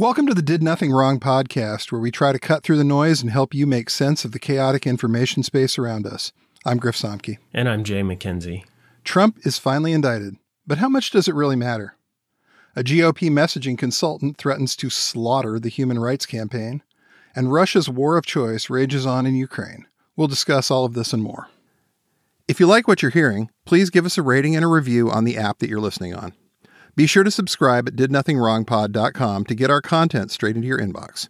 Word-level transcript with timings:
Welcome 0.00 0.28
to 0.28 0.34
the 0.34 0.42
Did 0.42 0.62
Nothing 0.62 0.92
Wrong 0.92 1.18
podcast, 1.18 1.90
where 1.90 2.00
we 2.00 2.12
try 2.12 2.30
to 2.30 2.38
cut 2.38 2.62
through 2.62 2.76
the 2.76 2.84
noise 2.84 3.20
and 3.20 3.32
help 3.32 3.52
you 3.52 3.66
make 3.66 3.90
sense 3.90 4.24
of 4.24 4.30
the 4.30 4.38
chaotic 4.38 4.86
information 4.86 5.42
space 5.42 5.76
around 5.76 6.06
us. 6.06 6.30
I'm 6.64 6.76
Griff 6.76 6.94
Somke. 6.94 7.38
And 7.52 7.68
I'm 7.68 7.82
Jay 7.82 8.02
McKenzie. 8.02 8.64
Trump 9.02 9.38
is 9.44 9.58
finally 9.58 9.90
indicted, 9.90 10.36
but 10.68 10.78
how 10.78 10.88
much 10.88 11.10
does 11.10 11.26
it 11.26 11.34
really 11.34 11.56
matter? 11.56 11.96
A 12.76 12.84
GOP 12.84 13.28
messaging 13.28 13.76
consultant 13.76 14.38
threatens 14.38 14.76
to 14.76 14.88
slaughter 14.88 15.58
the 15.58 15.68
human 15.68 15.98
rights 15.98 16.26
campaign, 16.26 16.84
and 17.34 17.52
Russia's 17.52 17.88
war 17.88 18.16
of 18.16 18.24
choice 18.24 18.70
rages 18.70 19.04
on 19.04 19.26
in 19.26 19.34
Ukraine. 19.34 19.88
We'll 20.14 20.28
discuss 20.28 20.70
all 20.70 20.84
of 20.84 20.94
this 20.94 21.12
and 21.12 21.24
more. 21.24 21.48
If 22.46 22.60
you 22.60 22.68
like 22.68 22.86
what 22.86 23.02
you're 23.02 23.10
hearing, 23.10 23.50
please 23.64 23.90
give 23.90 24.06
us 24.06 24.16
a 24.16 24.22
rating 24.22 24.54
and 24.54 24.64
a 24.64 24.68
review 24.68 25.10
on 25.10 25.24
the 25.24 25.36
app 25.36 25.58
that 25.58 25.68
you're 25.68 25.80
listening 25.80 26.14
on. 26.14 26.34
Be 26.98 27.06
sure 27.06 27.22
to 27.22 27.30
subscribe 27.30 27.86
at 27.86 27.94
didnothingwrongpod.com 27.94 29.44
to 29.44 29.54
get 29.54 29.70
our 29.70 29.80
content 29.80 30.32
straight 30.32 30.56
into 30.56 30.66
your 30.66 30.80
inbox. 30.80 31.28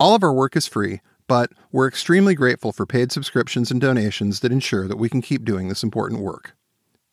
All 0.00 0.16
of 0.16 0.24
our 0.24 0.32
work 0.32 0.56
is 0.56 0.66
free, 0.66 1.00
but 1.28 1.52
we're 1.70 1.86
extremely 1.86 2.34
grateful 2.34 2.72
for 2.72 2.86
paid 2.86 3.12
subscriptions 3.12 3.70
and 3.70 3.80
donations 3.80 4.40
that 4.40 4.50
ensure 4.50 4.88
that 4.88 4.96
we 4.96 5.08
can 5.08 5.22
keep 5.22 5.44
doing 5.44 5.68
this 5.68 5.84
important 5.84 6.22
work. 6.22 6.56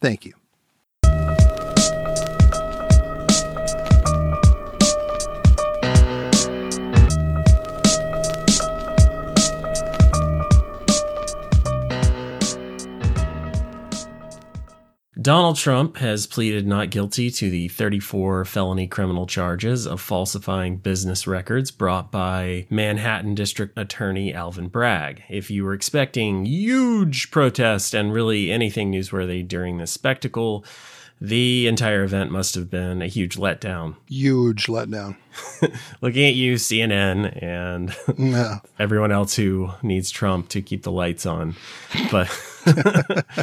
Thank 0.01 0.25
you. 0.25 0.33
Donald 15.23 15.55
Trump 15.55 15.95
has 15.97 16.27
pleaded 16.27 16.67
not 16.67 16.89
guilty 16.89 17.31
to 17.31 17.49
the 17.49 17.69
34 17.69 18.43
felony 18.43 18.87
criminal 18.87 19.25
charges 19.25 19.87
of 19.87 20.01
falsifying 20.01 20.75
business 20.75 21.25
records 21.25 21.71
brought 21.71 22.11
by 22.11 22.67
Manhattan 22.69 23.33
District 23.33 23.71
Attorney 23.77 24.33
Alvin 24.33 24.67
Bragg. 24.67 25.23
If 25.29 25.49
you 25.49 25.63
were 25.63 25.73
expecting 25.73 26.45
huge 26.45 27.31
protest 27.31 27.93
and 27.93 28.11
really 28.11 28.51
anything 28.51 28.91
newsworthy 28.91 29.47
during 29.47 29.77
this 29.77 29.91
spectacle, 29.91 30.65
the 31.21 31.67
entire 31.67 32.03
event 32.03 32.29
must 32.29 32.53
have 32.55 32.69
been 32.69 33.01
a 33.01 33.07
huge 33.07 33.37
letdown. 33.37 33.95
Huge 34.09 34.65
letdown. 34.65 35.15
Looking 36.01 36.25
at 36.25 36.33
you, 36.33 36.55
CNN, 36.55 37.41
and 37.41 37.95
No. 38.17 38.57
everyone 38.77 39.13
else 39.13 39.37
who 39.37 39.71
needs 39.81 40.11
Trump 40.11 40.49
to 40.49 40.61
keep 40.61 40.83
the 40.83 40.91
lights 40.91 41.25
on. 41.25 41.55
But 42.11 42.27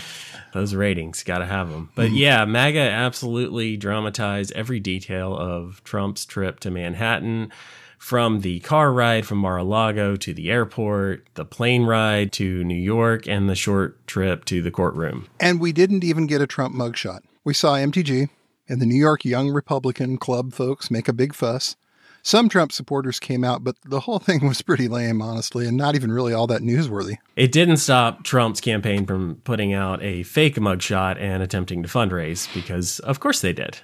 those 0.52 0.74
ratings, 0.74 1.22
got 1.22 1.38
to 1.38 1.46
have 1.46 1.70
them. 1.70 1.90
But 1.94 2.08
mm-hmm. 2.08 2.16
yeah, 2.16 2.44
MAGA 2.44 2.80
absolutely 2.80 3.76
dramatized 3.76 4.52
every 4.52 4.80
detail 4.80 5.36
of 5.36 5.82
Trump's 5.84 6.24
trip 6.24 6.60
to 6.60 6.70
Manhattan. 6.70 7.52
From 7.98 8.40
the 8.40 8.60
car 8.60 8.94
ride 8.94 9.26
from 9.26 9.38
Mar 9.38 9.58
a 9.58 9.62
Lago 9.62 10.16
to 10.16 10.32
the 10.32 10.50
airport, 10.50 11.26
the 11.34 11.44
plane 11.44 11.84
ride 11.84 12.32
to 12.32 12.64
New 12.64 12.74
York, 12.74 13.28
and 13.28 13.46
the 13.46 13.54
short 13.54 14.06
trip 14.06 14.46
to 14.46 14.62
the 14.62 14.70
courtroom. 14.70 15.26
And 15.38 15.60
we 15.60 15.72
didn't 15.72 16.02
even 16.02 16.26
get 16.26 16.40
a 16.40 16.46
Trump 16.46 16.74
mugshot. 16.74 17.20
We 17.44 17.52
saw 17.52 17.74
MTG 17.74 18.30
and 18.70 18.80
the 18.80 18.86
New 18.86 18.98
York 18.98 19.26
Young 19.26 19.50
Republican 19.50 20.16
Club 20.16 20.54
folks 20.54 20.90
make 20.90 21.08
a 21.08 21.12
big 21.12 21.34
fuss. 21.34 21.76
Some 22.22 22.48
Trump 22.48 22.72
supporters 22.72 23.18
came 23.18 23.44
out, 23.44 23.64
but 23.64 23.76
the 23.84 24.00
whole 24.00 24.18
thing 24.20 24.46
was 24.46 24.62
pretty 24.62 24.88
lame, 24.88 25.22
honestly, 25.22 25.66
and 25.66 25.76
not 25.76 25.94
even 25.94 26.12
really 26.12 26.32
all 26.32 26.46
that 26.48 26.62
newsworthy. 26.62 27.16
It 27.36 27.52
didn't 27.52 27.78
stop 27.78 28.24
Trump's 28.24 28.60
campaign 28.60 29.06
from 29.06 29.36
putting 29.44 29.72
out 29.72 30.02
a 30.02 30.22
fake 30.24 30.56
mugshot 30.56 31.18
and 31.18 31.42
attempting 31.42 31.82
to 31.82 31.88
fundraise, 31.88 32.52
because 32.52 32.98
of 33.00 33.20
course 33.20 33.40
they 33.40 33.52
did. 33.52 33.78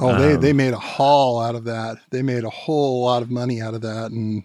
Oh, 0.00 0.16
they, 0.16 0.36
they 0.36 0.52
made 0.52 0.74
a 0.74 0.78
haul 0.78 1.40
out 1.40 1.56
of 1.56 1.64
that. 1.64 1.98
They 2.10 2.22
made 2.22 2.44
a 2.44 2.50
whole 2.50 3.02
lot 3.02 3.22
of 3.22 3.30
money 3.32 3.60
out 3.60 3.74
of 3.74 3.80
that. 3.80 4.12
And 4.12 4.44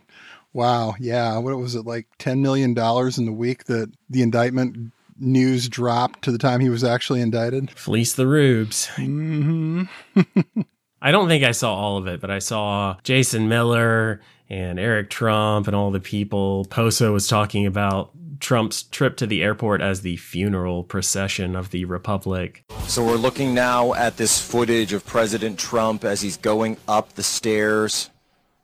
wow, 0.52 0.96
yeah, 1.00 1.38
what 1.38 1.56
was 1.58 1.76
it, 1.76 1.86
like 1.86 2.08
$10 2.18 2.40
million 2.40 2.72
in 2.72 3.26
the 3.26 3.36
week 3.36 3.66
that 3.66 3.92
the 4.10 4.24
indictment 4.24 4.92
news 5.20 5.70
dropped 5.70 6.23
to 6.23 6.32
the 6.32 6.39
time 6.39 6.60
he 6.60 6.70
was 6.70 6.83
actually 6.83 7.22
indicted? 7.22 7.70
Fleece 7.72 8.14
the 8.14 8.26
rubes. 8.26 8.88
hmm 8.95 9.83
I 11.05 11.11
don't 11.11 11.27
think 11.27 11.43
I 11.43 11.52
saw 11.52 11.75
all 11.75 11.97
of 11.97 12.08
it, 12.08 12.21
but 12.21 12.31
I 12.31 12.39
saw 12.39 12.95
Jason 13.03 13.49
Miller 13.49 14.21
and 14.49 14.80
Eric 14.80 15.09
Trump 15.09 15.67
and 15.67 15.75
all 15.75 15.91
the 15.91 15.99
people. 15.99 16.64
Poso 16.69 17.11
was 17.11 17.27
talking 17.27 17.65
about 17.65 18.11
Trump's 18.39 18.83
trip 18.83 19.17
to 19.17 19.27
the 19.27 19.43
airport 19.43 19.81
as 19.81 19.99
the 19.99 20.15
funeral 20.15 20.81
procession 20.81 21.58
of 21.58 21.71
the 21.71 21.83
Republic. 21.83 22.64
So 22.87 23.03
we're 23.03 23.17
looking 23.17 23.53
now 23.53 23.93
at 23.95 24.15
this 24.15 24.39
footage 24.39 24.93
of 24.93 25.05
President 25.05 25.59
Trump 25.59 26.05
as 26.05 26.21
he's 26.21 26.37
going 26.37 26.77
up 26.87 27.15
the 27.15 27.23
stairs 27.23 28.09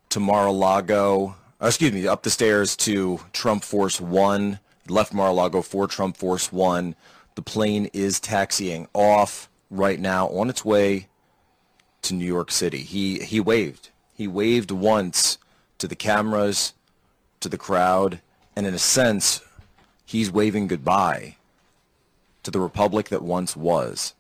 to 0.08 0.22
Mar-a-Lago. 0.22 1.36
uh, 1.62 1.68
excuse 1.68 1.92
me, 1.92 2.08
up 2.08 2.24
the 2.24 2.30
stairs 2.30 2.78
to 2.78 3.20
Trump 3.34 3.66
Force 3.66 4.00
One. 4.00 4.60
Left 4.88 5.14
Mar-a-Lago 5.14 5.62
for 5.62 5.88
Trump 5.88 6.16
Force 6.16 6.54
One. 6.54 6.96
The 7.36 7.42
plane 7.42 7.90
is 7.92 8.22
taxiing 8.22 8.88
off 8.94 9.50
right 9.70 10.00
now 10.00 10.30
on 10.30 10.50
its 10.50 10.64
way 10.64 11.09
to 12.04 12.14
New 12.14 12.26
York 12.26 12.52
City. 12.52 12.80
He 12.80 13.20
he 13.20 13.40
waved. 13.40 13.90
He 14.14 14.28
waved 14.28 14.72
once 14.72 15.38
to 15.78 15.88
the 15.88 15.96
cameras, 15.96 16.74
to 17.40 17.50
the 17.50 17.58
crowd, 17.58 18.22
and 18.56 18.66
in 18.66 18.74
a 18.74 18.80
sense, 18.80 19.42
he's 20.06 20.32
waving 20.32 20.68
goodbye 20.68 21.38
to 22.44 22.52
the 22.52 22.60
republic 22.60 23.10
that 23.10 23.22
once 23.22 23.56
was. 23.56 24.14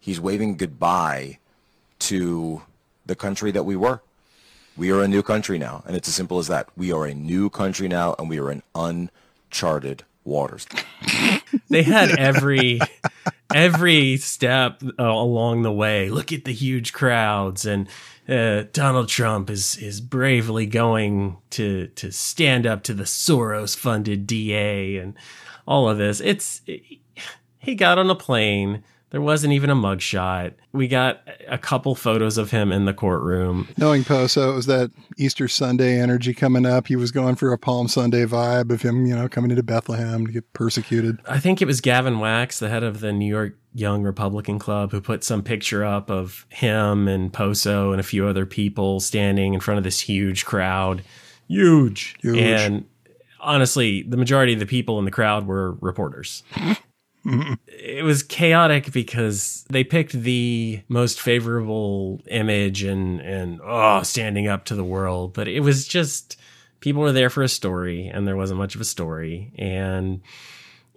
He's 0.00 0.20
waving 0.20 0.56
goodbye 0.56 1.38
to 2.00 2.62
the 3.06 3.16
country 3.16 3.50
that 3.50 3.64
we 3.64 3.76
were. 3.76 4.00
We 4.76 4.92
are 4.92 5.02
a 5.02 5.08
new 5.08 5.22
country 5.22 5.58
now, 5.58 5.82
and 5.86 5.96
it's 5.96 6.08
as 6.08 6.14
simple 6.14 6.38
as 6.38 6.46
that. 6.48 6.68
We 6.76 6.92
are 6.92 7.04
a 7.04 7.14
new 7.14 7.50
country 7.50 7.88
now, 7.88 8.14
and 8.18 8.28
we 8.28 8.38
are 8.38 8.50
in 8.50 8.62
uncharted 8.74 10.04
waters. 10.24 10.66
They 11.68 11.82
had 11.82 12.10
every 12.18 12.80
every 13.54 14.16
step 14.16 14.82
uh, 14.98 15.04
along 15.04 15.62
the 15.62 15.72
way. 15.72 16.10
Look 16.10 16.32
at 16.32 16.44
the 16.44 16.52
huge 16.52 16.92
crowds 16.92 17.64
and 17.64 17.88
uh, 18.28 18.64
Donald 18.72 19.08
Trump 19.08 19.48
is 19.48 19.76
is 19.78 20.00
bravely 20.00 20.66
going 20.66 21.38
to 21.50 21.88
to 21.88 22.12
stand 22.12 22.66
up 22.66 22.82
to 22.84 22.94
the 22.94 23.04
Soros 23.04 23.76
funded 23.76 24.26
DA 24.26 24.98
and 24.98 25.14
all 25.66 25.88
of 25.88 25.96
this. 25.98 26.20
It's 26.20 26.60
he 27.58 27.74
got 27.74 27.98
on 27.98 28.10
a 28.10 28.14
plane. 28.14 28.84
There 29.10 29.22
wasn't 29.22 29.54
even 29.54 29.70
a 29.70 29.74
mugshot. 29.74 30.52
We 30.72 30.86
got 30.86 31.26
a 31.48 31.56
couple 31.56 31.94
photos 31.94 32.36
of 32.36 32.50
him 32.50 32.70
in 32.70 32.84
the 32.84 32.92
courtroom. 32.92 33.68
Knowing 33.78 34.04
Poso, 34.04 34.52
it 34.52 34.54
was 34.54 34.66
that 34.66 34.90
Easter 35.16 35.48
Sunday 35.48 35.98
energy 35.98 36.34
coming 36.34 36.66
up. 36.66 36.88
He 36.88 36.96
was 36.96 37.10
going 37.10 37.36
for 37.36 37.52
a 37.52 37.58
Palm 37.58 37.88
Sunday 37.88 38.26
vibe 38.26 38.70
of 38.70 38.82
him, 38.82 39.06
you 39.06 39.16
know, 39.16 39.28
coming 39.28 39.50
into 39.50 39.62
Bethlehem 39.62 40.26
to 40.26 40.32
get 40.32 40.52
persecuted. 40.52 41.20
I 41.26 41.40
think 41.40 41.62
it 41.62 41.64
was 41.64 41.80
Gavin 41.80 42.18
Wax, 42.18 42.58
the 42.58 42.68
head 42.68 42.82
of 42.82 43.00
the 43.00 43.12
New 43.12 43.28
York 43.28 43.56
Young 43.72 44.02
Republican 44.02 44.58
Club, 44.58 44.92
who 44.92 45.00
put 45.00 45.24
some 45.24 45.42
picture 45.42 45.84
up 45.84 46.10
of 46.10 46.44
him 46.50 47.08
and 47.08 47.32
Poso 47.32 47.92
and 47.92 48.00
a 48.00 48.04
few 48.04 48.26
other 48.26 48.44
people 48.44 49.00
standing 49.00 49.54
in 49.54 49.60
front 49.60 49.78
of 49.78 49.84
this 49.84 50.00
huge 50.00 50.44
crowd. 50.44 51.02
Huge. 51.46 52.14
Huge. 52.20 52.38
And 52.38 52.84
honestly, 53.40 54.02
the 54.02 54.18
majority 54.18 54.52
of 54.52 54.58
the 54.58 54.66
people 54.66 54.98
in 54.98 55.06
the 55.06 55.10
crowd 55.10 55.46
were 55.46 55.72
reporters. 55.80 56.42
it 57.66 58.04
was 58.04 58.22
chaotic 58.22 58.92
because 58.92 59.64
they 59.70 59.84
picked 59.84 60.12
the 60.12 60.82
most 60.88 61.20
favorable 61.20 62.20
image 62.28 62.82
and 62.82 63.20
and 63.20 63.60
oh 63.64 64.02
standing 64.02 64.48
up 64.48 64.64
to 64.64 64.74
the 64.74 64.84
world 64.84 65.32
but 65.32 65.48
it 65.48 65.60
was 65.60 65.86
just 65.86 66.36
people 66.80 67.02
were 67.02 67.12
there 67.12 67.30
for 67.30 67.42
a 67.42 67.48
story 67.48 68.06
and 68.08 68.26
there 68.26 68.36
wasn't 68.36 68.58
much 68.58 68.74
of 68.74 68.80
a 68.80 68.84
story 68.84 69.52
and 69.58 70.20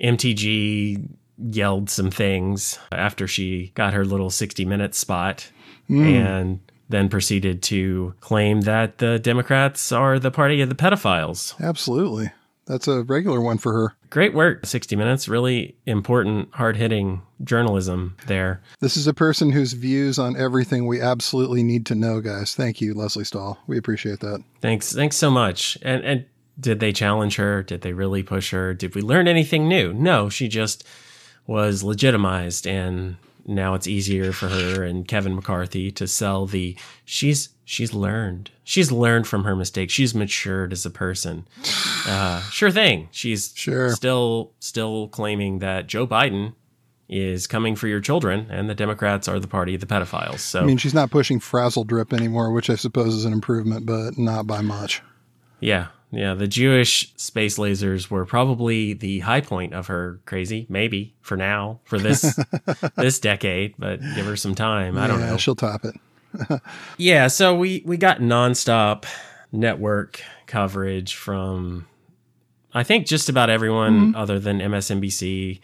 MTG 0.01 1.07
yelled 1.37 1.89
some 1.89 2.11
things 2.11 2.77
after 2.91 3.27
she 3.27 3.71
got 3.75 3.93
her 3.93 4.05
little 4.05 4.29
60 4.29 4.65
minute 4.65 4.95
spot 4.95 5.49
hmm. 5.87 6.03
and 6.03 6.59
then 6.89 7.09
proceeded 7.09 7.63
to 7.63 8.13
claim 8.19 8.61
that 8.61 8.97
the 8.97 9.17
Democrats 9.19 9.91
are 9.91 10.19
the 10.19 10.31
party 10.31 10.61
of 10.61 10.69
the 10.69 10.75
pedophiles. 10.75 11.59
Absolutely. 11.61 12.31
That's 12.71 12.87
a 12.87 13.03
regular 13.03 13.41
one 13.41 13.57
for 13.57 13.73
her. 13.73 13.95
Great 14.09 14.33
work, 14.33 14.65
60 14.65 14.95
Minutes. 14.95 15.27
Really 15.27 15.75
important, 15.85 16.47
hard 16.53 16.77
hitting 16.77 17.21
journalism 17.43 18.15
there. 18.27 18.61
This 18.79 18.95
is 18.95 19.07
a 19.07 19.13
person 19.13 19.51
whose 19.51 19.73
views 19.73 20.17
on 20.17 20.37
everything 20.37 20.87
we 20.87 21.01
absolutely 21.01 21.63
need 21.63 21.85
to 21.87 21.95
know, 21.95 22.21
guys. 22.21 22.55
Thank 22.55 22.79
you, 22.79 22.93
Lesley 22.93 23.25
Stahl. 23.25 23.59
We 23.67 23.77
appreciate 23.77 24.21
that. 24.21 24.41
Thanks, 24.61 24.93
thanks 24.93 25.17
so 25.17 25.29
much. 25.29 25.77
And 25.81 26.01
and 26.05 26.25
did 26.57 26.79
they 26.79 26.93
challenge 26.93 27.35
her? 27.35 27.61
Did 27.61 27.81
they 27.81 27.91
really 27.91 28.23
push 28.23 28.51
her? 28.51 28.73
Did 28.73 28.95
we 28.95 29.01
learn 29.01 29.27
anything 29.27 29.67
new? 29.67 29.91
No, 29.91 30.29
she 30.29 30.47
just 30.47 30.87
was 31.45 31.83
legitimized, 31.83 32.65
and 32.65 33.17
now 33.51 33.73
it's 33.73 33.87
easier 33.87 34.31
for 34.31 34.47
her 34.49 34.83
and 34.83 35.07
Kevin 35.07 35.35
McCarthy 35.35 35.91
to 35.91 36.07
sell 36.07 36.45
the 36.45 36.75
she's 37.05 37.49
she's 37.65 37.93
learned. 37.93 38.51
She's 38.63 38.91
learned 38.91 39.27
from 39.27 39.43
her 39.43 39.55
mistakes. 39.55 39.93
She's 39.93 40.15
matured 40.15 40.71
as 40.73 40.85
a 40.85 40.89
person. 40.89 41.47
Uh, 42.07 42.41
sure 42.49 42.71
thing. 42.71 43.09
She's 43.11 43.51
Sure. 43.55 43.91
still 43.91 44.53
still 44.59 45.07
claiming 45.09 45.59
that 45.59 45.87
Joe 45.87 46.07
Biden 46.07 46.53
is 47.09 47.45
coming 47.45 47.75
for 47.75 47.87
your 47.87 47.99
children, 47.99 48.47
and 48.49 48.69
the 48.69 48.75
Democrats 48.75 49.27
are 49.27 49.37
the 49.39 49.47
party 49.47 49.75
of 49.75 49.81
the 49.81 49.85
pedophiles. 49.87 50.39
So 50.39 50.61
I 50.61 50.63
mean, 50.65 50.77
she's 50.77 50.93
not 50.93 51.11
pushing 51.11 51.39
frazzle 51.41 51.83
drip 51.83 52.13
anymore, 52.13 52.51
which 52.53 52.69
I 52.69 52.75
suppose 52.75 53.13
is 53.13 53.25
an 53.25 53.33
improvement, 53.33 53.85
but 53.85 54.17
not 54.17 54.47
by 54.47 54.61
much. 54.61 55.01
Yeah, 55.59 55.87
yeah. 56.11 56.33
The 56.33 56.47
Jewish 56.47 57.13
space 57.15 57.57
lasers 57.57 58.09
were 58.09 58.25
probably 58.25 58.93
the 58.93 59.19
high 59.19 59.41
point 59.41 59.73
of 59.73 59.87
her 59.87 60.19
crazy, 60.25 60.65
maybe 60.69 61.15
for 61.21 61.37
now, 61.37 61.79
for 61.85 61.97
this 61.97 62.37
this 62.95 63.19
decade, 63.19 63.75
but 63.79 64.01
give 64.15 64.25
her 64.25 64.35
some 64.35 64.55
time. 64.55 64.97
I 64.97 65.07
don't 65.07 65.21
yeah, 65.21 65.31
know. 65.31 65.37
She'll 65.37 65.55
top 65.55 65.85
it. 65.85 65.95
yeah, 66.97 67.27
so 67.27 67.55
we 67.55 67.81
we 67.85 67.97
got 67.97 68.19
nonstop 68.19 69.05
network 69.51 70.21
coverage 70.47 71.15
from 71.15 71.87
I 72.73 72.83
think 72.83 73.07
just 73.07 73.29
about 73.29 73.49
everyone 73.49 73.99
mm-hmm. 73.99 74.15
other 74.15 74.39
than 74.39 74.59
MSNBC 74.59 75.59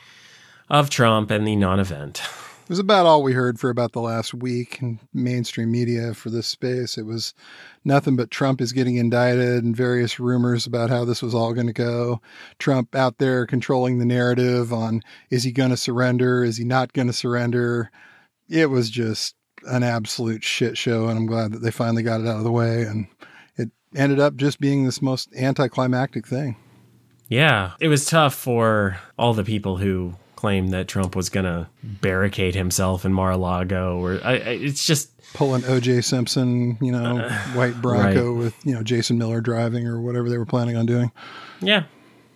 of 0.70 0.90
Trump 0.90 1.32
and 1.32 1.48
the 1.48 1.56
non-event. 1.56 2.22
It 2.68 2.72
was 2.72 2.80
about 2.80 3.06
all 3.06 3.24
we 3.24 3.32
heard 3.32 3.62
for 3.62 3.70
about 3.70 3.94
the 3.94 4.02
last 4.02 4.34
week 4.34 4.82
in 4.82 5.00
mainstream 5.14 5.72
media 5.72 6.14
for 6.14 6.30
this 6.30 6.48
space. 6.48 6.98
It 6.98 7.06
was 7.06 7.34
nothing 7.86 8.18
but 8.18 8.30
Trump 8.30 8.60
is 8.60 8.74
getting 8.74 8.98
indicted 8.98 9.64
and 9.64 9.74
various 9.74 10.20
rumors 10.20 10.68
about 10.68 10.90
how 10.90 11.06
this 11.06 11.22
was 11.22 11.34
all 11.34 11.54
going 11.54 11.68
to 11.68 11.74
go. 11.74 12.20
Trump 12.60 12.94
out 12.94 13.20
there 13.20 13.46
controlling 13.46 14.00
the 14.00 14.06
narrative 14.06 14.74
on 14.74 15.02
is 15.30 15.46
he 15.46 15.54
going 15.54 15.70
to 15.70 15.78
surrender? 15.78 16.44
Is 16.44 16.58
he 16.58 16.66
not 16.66 16.92
going 16.92 17.08
to 17.08 17.14
surrender? 17.14 17.90
It 18.50 18.70
was 18.70 18.90
just 18.90 19.38
an 19.66 19.84
absolute 19.84 20.44
shit 20.44 20.78
show. 20.78 21.08
And 21.08 21.18
I'm 21.18 21.26
glad 21.26 21.54
that 21.54 21.60
they 21.60 21.72
finally 21.72 22.04
got 22.04 22.20
it 22.20 22.28
out 22.28 22.36
of 22.36 22.44
the 22.44 22.52
way. 22.52 22.82
And 22.82 23.08
it 23.56 23.70
ended 23.96 24.20
up 24.20 24.36
just 24.36 24.60
being 24.60 24.84
this 24.84 25.02
most 25.02 25.34
anticlimactic 25.38 26.28
thing. 26.28 26.58
Yeah, 27.30 27.76
it 27.80 27.88
was 27.88 28.04
tough 28.04 28.36
for 28.36 29.00
all 29.18 29.34
the 29.34 29.46
people 29.46 29.78
who 29.78 30.16
claimed 30.38 30.72
that 30.72 30.88
Trump 30.88 31.16
was 31.16 31.30
going 31.30 31.46
to 31.46 31.68
barricade 31.84 32.56
himself 32.56 33.04
in 33.04 33.12
Mar-a-Lago 33.12 33.98
or 34.00 34.22
I, 34.24 34.32
I, 34.32 34.36
it's 34.36 34.86
just 34.86 35.12
Pulling 35.34 35.64
OJ 35.64 36.06
Simpson, 36.06 36.78
you 36.80 36.92
know, 36.92 37.28
white 37.54 37.82
Bronco 37.82 38.32
right. 38.32 38.38
with, 38.38 38.66
you 38.66 38.74
know, 38.74 38.82
Jason 38.82 39.18
Miller 39.18 39.42
driving 39.42 39.86
or 39.86 40.00
whatever 40.00 40.30
they 40.30 40.38
were 40.38 40.46
planning 40.46 40.78
on 40.78 40.86
doing. 40.86 41.12
Yeah, 41.60 41.84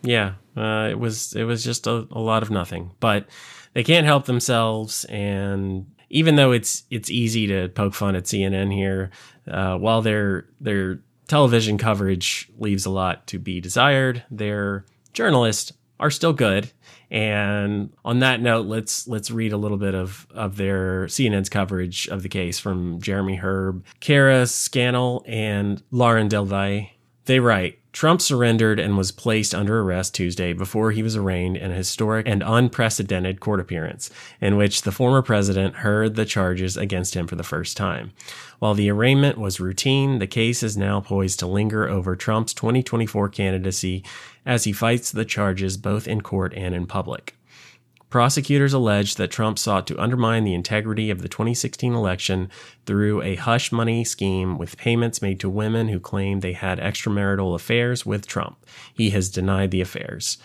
yeah. 0.01 0.33
Uh, 0.57 0.89
it 0.91 0.99
was 0.99 1.33
it 1.33 1.45
was 1.45 1.63
just 1.63 1.87
a, 1.87 2.07
a 2.11 2.19
lot 2.19 2.43
of 2.43 2.51
nothing. 2.51 2.91
But 2.99 3.27
they 3.73 3.83
can't 3.83 4.05
help 4.05 4.25
themselves, 4.25 5.05
and 5.05 5.89
even 6.09 6.35
though 6.35 6.51
it's 6.51 6.83
it's 6.89 7.09
easy 7.09 7.47
to 7.47 7.69
poke 7.69 7.93
fun 7.93 8.15
at 8.15 8.25
CNN 8.25 8.73
here, 8.73 9.11
uh, 9.49 9.77
while 9.77 10.01
their 10.01 10.47
their 10.59 10.99
television 11.27 11.77
coverage 11.77 12.49
leaves 12.57 12.85
a 12.85 12.89
lot 12.89 13.25
to 13.27 13.39
be 13.39 13.61
desired, 13.61 14.23
their 14.29 14.85
journalists 15.13 15.71
are 16.01 16.11
still 16.11 16.33
good. 16.33 16.71
And 17.09 17.93
on 18.03 18.19
that 18.19 18.41
note, 18.41 18.65
let's 18.65 19.07
let's 19.07 19.31
read 19.31 19.53
a 19.53 19.57
little 19.57 19.77
bit 19.77 19.95
of 19.95 20.27
of 20.31 20.57
their 20.57 21.05
CNN's 21.05 21.49
coverage 21.49 22.07
of 22.07 22.23
the 22.23 22.29
case 22.29 22.59
from 22.59 22.99
Jeremy 22.99 23.35
Herb, 23.35 23.85
Kara 23.99 24.47
Scannell, 24.47 25.23
and 25.27 25.81
Lauren 25.91 26.27
Del 26.27 26.45
Valle. 26.45 26.87
They 27.25 27.39
write 27.39 27.77
Trump 27.93 28.21
surrendered 28.21 28.79
and 28.79 28.97
was 28.97 29.11
placed 29.11 29.53
under 29.53 29.81
arrest 29.81 30.15
Tuesday 30.15 30.53
before 30.53 30.91
he 30.91 31.03
was 31.03 31.15
arraigned 31.15 31.57
in 31.57 31.71
a 31.71 31.75
historic 31.75 32.27
and 32.27 32.41
unprecedented 32.41 33.41
court 33.41 33.59
appearance, 33.59 34.09
in 34.39 34.55
which 34.55 34.83
the 34.83 34.93
former 34.93 35.21
president 35.21 35.75
heard 35.77 36.15
the 36.15 36.25
charges 36.25 36.77
against 36.77 37.15
him 37.15 37.27
for 37.27 37.35
the 37.35 37.43
first 37.43 37.75
time. 37.75 38.13
While 38.59 38.73
the 38.73 38.89
arraignment 38.89 39.37
was 39.37 39.59
routine, 39.59 40.19
the 40.19 40.27
case 40.27 40.63
is 40.63 40.77
now 40.77 41.01
poised 41.01 41.39
to 41.39 41.47
linger 41.47 41.87
over 41.87 42.15
Trump's 42.15 42.53
2024 42.53 43.29
candidacy 43.29 44.03
as 44.45 44.63
he 44.63 44.71
fights 44.71 45.11
the 45.11 45.25
charges 45.25 45.75
both 45.77 46.07
in 46.07 46.21
court 46.21 46.53
and 46.55 46.73
in 46.73 46.85
public. 46.85 47.35
Prosecutors 48.11 48.73
allege 48.73 49.15
that 49.15 49.31
Trump 49.31 49.57
sought 49.57 49.87
to 49.87 49.97
undermine 49.97 50.43
the 50.43 50.53
integrity 50.53 51.09
of 51.09 51.21
the 51.21 51.29
2016 51.29 51.93
election 51.93 52.49
through 52.85 53.21
a 53.21 53.35
hush 53.35 53.71
money 53.71 54.03
scheme 54.03 54.57
with 54.57 54.77
payments 54.77 55.21
made 55.21 55.39
to 55.39 55.49
women 55.49 55.87
who 55.87 55.97
claimed 55.97 56.41
they 56.41 56.51
had 56.51 56.77
extramarital 56.77 57.55
affairs 57.55 58.05
with 58.05 58.27
Trump. 58.27 58.65
He 58.93 59.11
has 59.11 59.29
denied 59.29 59.71
the 59.71 59.79
affairs. 59.79 60.37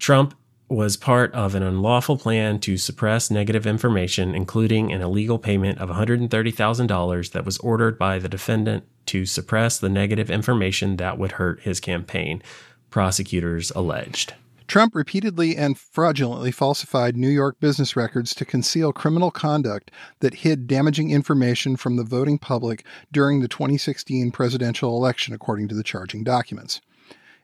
Trump 0.00 0.34
was 0.68 0.96
part 0.96 1.32
of 1.32 1.54
an 1.54 1.62
unlawful 1.62 2.18
plan 2.18 2.58
to 2.58 2.76
suppress 2.76 3.30
negative 3.30 3.64
information, 3.64 4.34
including 4.34 4.92
an 4.92 5.00
illegal 5.00 5.38
payment 5.38 5.78
of 5.78 5.88
$130,000 5.88 7.30
that 7.30 7.44
was 7.44 7.58
ordered 7.58 7.96
by 7.96 8.18
the 8.18 8.28
defendant 8.28 8.82
to 9.06 9.24
suppress 9.24 9.78
the 9.78 9.88
negative 9.88 10.28
information 10.28 10.96
that 10.96 11.18
would 11.18 11.32
hurt 11.32 11.60
his 11.60 11.78
campaign, 11.78 12.42
prosecutors 12.90 13.70
alleged. 13.76 14.34
Trump 14.68 14.94
repeatedly 14.94 15.56
and 15.56 15.78
fraudulently 15.78 16.50
falsified 16.50 17.16
New 17.16 17.30
York 17.30 17.58
business 17.58 17.96
records 17.96 18.34
to 18.34 18.44
conceal 18.44 18.92
criminal 18.92 19.30
conduct 19.30 19.90
that 20.20 20.34
hid 20.34 20.66
damaging 20.66 21.10
information 21.10 21.74
from 21.74 21.96
the 21.96 22.04
voting 22.04 22.36
public 22.36 22.84
during 23.10 23.40
the 23.40 23.48
2016 23.48 24.30
presidential 24.30 24.94
election, 24.94 25.32
according 25.32 25.68
to 25.68 25.74
the 25.74 25.82
charging 25.82 26.22
documents. 26.22 26.82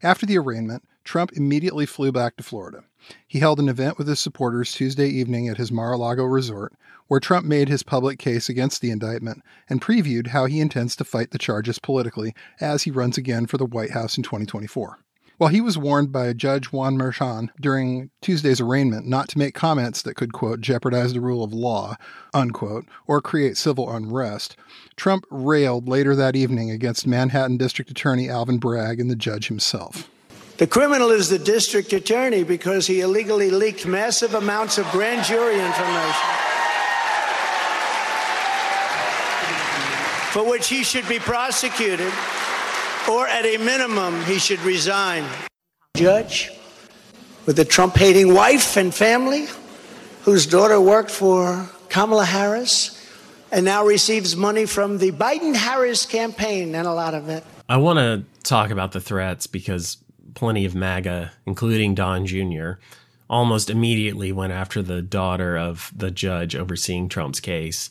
After 0.03 0.27
the 0.27 0.37
arraignment, 0.37 0.87
Trump 1.03 1.33
immediately 1.33 1.87
flew 1.87 2.13
back 2.13 2.37
to 2.37 2.43
Florida. 2.43 2.85
He 3.27 3.39
held 3.39 3.59
an 3.59 3.71
event 3.71 3.97
with 3.97 4.07
his 4.07 4.21
supporters 4.21 4.73
Tuesday 4.73 5.09
evening 5.09 5.49
at 5.49 5.57
his 5.57 5.73
Mar 5.73 5.93
a 5.93 5.97
Lago 5.97 6.25
resort, 6.25 6.75
where 7.09 7.21
Trump 7.21 7.47
made 7.47 7.71
his 7.71 7.83
public 7.83 8.19
case 8.19 8.51
against 8.51 8.83
the 8.83 8.91
indictment 8.91 9.43
and 9.71 9.81
previewed 9.81 10.29
how 10.29 10.45
he 10.45 10.61
intends 10.61 10.95
to 10.97 11.05
fight 11.05 11.31
the 11.31 11.39
charges 11.39 11.79
politically 11.79 12.35
as 12.61 12.83
he 12.83 12.91
runs 12.91 13.17
again 13.17 13.47
for 13.47 13.57
the 13.57 13.65
White 13.65 13.93
House 13.93 14.19
in 14.19 14.23
2024. 14.23 14.99
While 15.37 15.51
he 15.51 15.61
was 15.61 15.77
warned 15.77 16.13
by 16.13 16.33
Judge 16.33 16.73
Juan 16.73 16.97
Merchan 16.97 17.49
during 17.61 18.11
Tuesday's 18.23 18.61
arraignment 18.61 19.07
not 19.07 19.29
to 19.31 19.39
make 19.39 19.55
comments 19.55 20.01
that 20.03 20.15
could, 20.15 20.33
quote, 20.33 20.61
jeopardize 20.61 21.13
the 21.13 21.21
rule 21.21 21.43
of 21.43 21.53
law, 21.53 21.97
unquote, 22.33 22.87
or 23.09 23.21
create 23.21 23.57
civil 23.57 23.91
unrest, 23.91 24.57
Trump 24.97 25.25
railed 25.31 25.89
later 25.89 26.15
that 26.15 26.37
evening 26.37 26.71
against 26.71 27.07
Manhattan 27.07 27.57
District 27.57 27.91
Attorney 27.91 28.31
Alvin 28.31 28.59
Bragg 28.59 29.01
and 29.01 29.11
the 29.11 29.17
judge 29.17 29.49
himself. 29.49 30.09
The 30.59 30.69
criminal 30.69 31.11
is 31.11 31.29
the 31.29 31.39
district 31.39 31.93
attorney 31.93 32.45
because 32.45 32.87
he 32.87 33.01
illegally 33.01 33.51
leaked 33.51 33.87
massive 33.87 34.35
amounts 34.35 34.79
of 34.79 34.89
grand 34.93 35.27
jury 35.27 35.57
information. 35.57 36.29
For 40.31 40.49
which 40.49 40.69
he 40.69 40.85
should 40.85 41.09
be 41.09 41.19
prosecuted, 41.19 42.13
or 43.09 43.27
at 43.27 43.45
a 43.45 43.59
minimum, 43.59 44.23
he 44.25 44.39
should 44.39 44.61
resign. 44.61 45.25
Judge, 45.97 46.51
with 47.47 47.59
a 47.59 47.65
Trump 47.65 47.97
hating 47.97 48.35
wife 48.35 48.77
and 48.77 48.95
family, 48.95 49.47
whose 50.23 50.47
daughter 50.47 50.81
worked 50.81 51.11
for 51.11 51.69
Kamala 51.89 52.25
Harris 52.25 53.01
and 53.53 53.65
now 53.65 53.85
receives 53.85 54.35
money 54.35 54.67
from 54.67 54.99
the 54.99 55.13
Biden 55.13 55.55
Harris 55.55 56.07
campaign 56.07 56.75
and 56.75 56.89
a 56.89 56.93
lot 56.93 57.15
of 57.15 57.29
it. 57.29 57.45
I 57.69 57.77
want 57.77 57.99
to 57.99 58.25
talk 58.43 58.71
about 58.71 58.93
the 58.93 59.01
threats 59.01 59.47
because 59.47 59.99
plenty 60.35 60.65
of 60.65 60.75
MAGA, 60.75 61.33
including 61.47 61.95
Don 61.95 62.27
Jr., 62.27 62.73
almost 63.31 63.71
immediately 63.71 64.33
went 64.33 64.53
after 64.53 64.83
the 64.83 65.01
daughter 65.01 65.57
of 65.57 65.93
the 65.97 66.11
judge 66.11 66.57
overseeing 66.57 67.09
Trump's 67.09 67.41
case. 67.41 67.91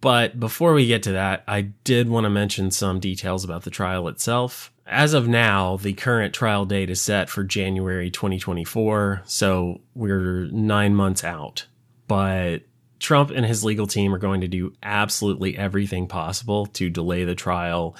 But 0.00 0.40
before 0.40 0.72
we 0.72 0.86
get 0.86 1.02
to 1.04 1.12
that, 1.12 1.44
I 1.46 1.62
did 1.84 2.08
want 2.08 2.24
to 2.24 2.30
mention 2.30 2.70
some 2.70 3.00
details 3.00 3.44
about 3.44 3.62
the 3.62 3.70
trial 3.70 4.08
itself. 4.08 4.72
As 4.86 5.14
of 5.14 5.28
now, 5.28 5.76
the 5.76 5.92
current 5.92 6.34
trial 6.34 6.64
date 6.64 6.90
is 6.90 7.00
set 7.00 7.30
for 7.30 7.44
January 7.44 8.10
2024, 8.10 9.22
so 9.24 9.80
we're 9.94 10.46
nine 10.50 10.94
months 10.94 11.22
out. 11.22 11.66
But 12.08 12.62
Trump 12.98 13.30
and 13.30 13.46
his 13.46 13.64
legal 13.64 13.86
team 13.86 14.12
are 14.14 14.18
going 14.18 14.40
to 14.40 14.48
do 14.48 14.72
absolutely 14.82 15.56
everything 15.56 16.08
possible 16.08 16.66
to 16.66 16.90
delay 16.90 17.24
the 17.24 17.36
trial 17.36 17.94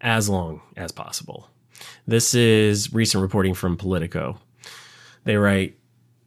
as 0.00 0.28
long 0.28 0.60
as 0.76 0.92
possible. 0.92 1.48
This 2.06 2.34
is 2.34 2.92
recent 2.92 3.22
reporting 3.22 3.54
from 3.54 3.76
Politico. 3.76 4.38
They 5.24 5.36
write 5.36 5.78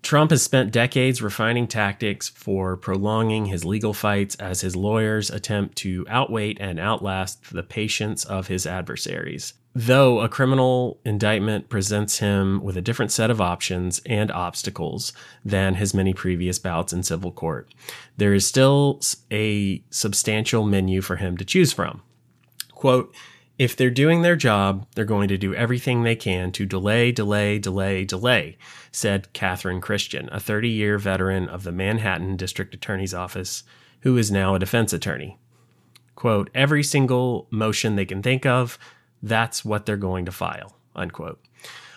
Trump 0.01 0.31
has 0.31 0.41
spent 0.41 0.71
decades 0.71 1.21
refining 1.21 1.67
tactics 1.67 2.29
for 2.29 2.77
prolonging 2.77 3.45
his 3.45 3.65
legal 3.65 3.93
fights 3.93 4.35
as 4.35 4.61
his 4.61 4.75
lawyers 4.75 5.29
attempt 5.29 5.77
to 5.77 6.05
outwait 6.05 6.57
and 6.59 6.79
outlast 6.79 7.53
the 7.53 7.63
patience 7.63 8.23
of 8.23 8.47
his 8.47 8.65
adversaries. 8.65 9.53
Though 9.75 10.21
a 10.21 10.29
criminal 10.29 10.99
indictment 11.05 11.69
presents 11.69 12.19
him 12.19 12.61
with 12.63 12.75
a 12.75 12.81
different 12.81 13.11
set 13.11 13.29
of 13.29 13.39
options 13.39 14.01
and 14.05 14.31
obstacles 14.31 15.13
than 15.45 15.75
his 15.75 15.93
many 15.93 16.13
previous 16.13 16.57
bouts 16.57 16.91
in 16.91 17.03
civil 17.03 17.31
court, 17.31 17.73
there 18.17 18.33
is 18.33 18.47
still 18.47 18.99
a 19.31 19.83
substantial 19.91 20.65
menu 20.65 21.01
for 21.01 21.17
him 21.17 21.37
to 21.37 21.45
choose 21.45 21.71
from. 21.71 22.01
Quote, 22.71 23.13
if 23.59 23.75
they're 23.75 23.89
doing 23.89 24.21
their 24.21 24.37
job, 24.37 24.87
they're 24.95 25.05
going 25.05 25.27
to 25.27 25.37
do 25.37 25.53
everything 25.53 26.01
they 26.01 26.15
can 26.15 26.51
to 26.53 26.65
delay, 26.65 27.11
delay, 27.11 27.59
delay, 27.59 28.05
delay, 28.05 28.57
said 28.91 29.31
Catherine 29.33 29.81
Christian, 29.81 30.29
a 30.31 30.39
30 30.39 30.69
year 30.69 30.97
veteran 30.97 31.47
of 31.47 31.63
the 31.63 31.71
Manhattan 31.71 32.35
District 32.35 32.73
Attorney's 32.73 33.13
Office, 33.13 33.63
who 34.01 34.17
is 34.17 34.31
now 34.31 34.55
a 34.55 34.59
defense 34.59 34.93
attorney. 34.93 35.37
Quote, 36.15 36.49
every 36.53 36.83
single 36.83 37.47
motion 37.49 37.95
they 37.95 38.05
can 38.05 38.21
think 38.21 38.45
of, 38.45 38.77
that's 39.21 39.63
what 39.63 39.85
they're 39.85 39.97
going 39.97 40.25
to 40.25 40.31
file, 40.31 40.75
unquote. 40.95 41.41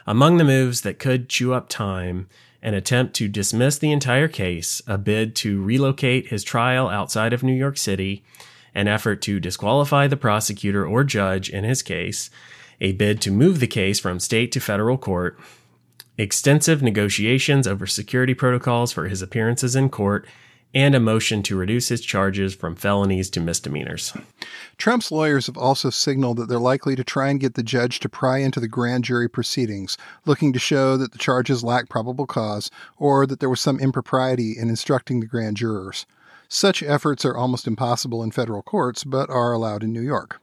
Among 0.07 0.37
the 0.37 0.45
moves 0.45 0.81
that 0.83 0.99
could 0.99 1.29
chew 1.29 1.53
up 1.53 1.69
time 1.69 2.29
an 2.63 2.75
attempt 2.75 3.15
to 3.15 3.29
dismiss 3.29 3.79
the 3.79 3.91
entire 3.91 4.29
case, 4.29 4.81
a 4.87 4.97
bid 4.97 5.35
to 5.35 5.61
relocate 5.63 6.29
his 6.29 6.45
trial 6.45 6.89
outside 6.89 7.33
of 7.33 7.43
New 7.43 7.53
York 7.53 7.77
City, 7.77 8.25
an 8.75 8.87
effort 8.87 9.21
to 9.23 9.41
disqualify 9.41 10.07
the 10.07 10.17
prosecutor 10.17 10.87
or 10.87 11.03
judge 11.03 11.51
in 11.51 11.65
his 11.65 11.83
case, 11.83 12.31
a 12.81 12.93
bid 12.93 13.21
to 13.21 13.31
move 13.31 13.61
the 13.61 13.67
case 13.67 13.99
from 13.99 14.21
state 14.21 14.53
to 14.53 14.61
federal 14.61 14.97
court, 14.97 15.39
extensive 16.19 16.83
negotiations 16.83 17.67
over 17.67 17.87
security 17.87 18.35
protocols 18.35 18.93
for 18.93 19.09
his 19.09 19.23
appearances 19.23 19.75
in 19.75 19.89
court, 19.89 20.27
and 20.75 20.95
a 20.95 21.01
motion 21.01 21.43
to 21.43 21.57
reduce 21.57 21.89
his 21.89 22.01
charges 22.01 22.55
from 22.55 22.75
felonies 22.75 23.29
to 23.31 23.41
misdemeanors. 23.41 24.15
Trump's 24.79 25.13
lawyers 25.13 25.47
have 25.47 25.57
also 25.57 25.91
signaled 25.91 26.39
that 26.39 26.49
they're 26.49 26.59
likely 26.59 26.97
to 26.97 27.05
try 27.05 27.29
and 27.29 27.41
get 27.41 27.55
the 27.55 27.63
judge 27.63 28.01
to 28.01 28.09
pry 28.09 28.39
into 28.39 28.59
the 28.59 28.69
grand 28.69 29.05
jury 29.05 29.29
proceedings, 29.29 29.99
looking 30.25 30.53
to 30.53 30.59
show 30.59 30.97
that 30.97 31.13
the 31.13 31.19
charges 31.19 31.63
lack 31.63 31.89
probable 31.89 32.27
cause 32.27 32.71
or 32.97 33.27
that 33.27 33.41
there 33.41 33.51
was 33.51 33.61
some 33.61 33.79
impropriety 33.81 34.57
in 34.59 34.69
instructing 34.69 35.21
the 35.21 35.27
grand 35.27 35.57
jurors. 35.59 36.07
Such 36.49 36.83
efforts 36.83 37.25
are 37.25 37.37
almost 37.37 37.67
impossible 37.67 38.23
in 38.23 38.31
federal 38.31 38.63
courts, 38.63 39.05
but 39.05 39.31
are 39.31 39.53
allowed 39.53 39.83
in 39.83 39.93
New 39.93 40.03
York. 40.03 40.42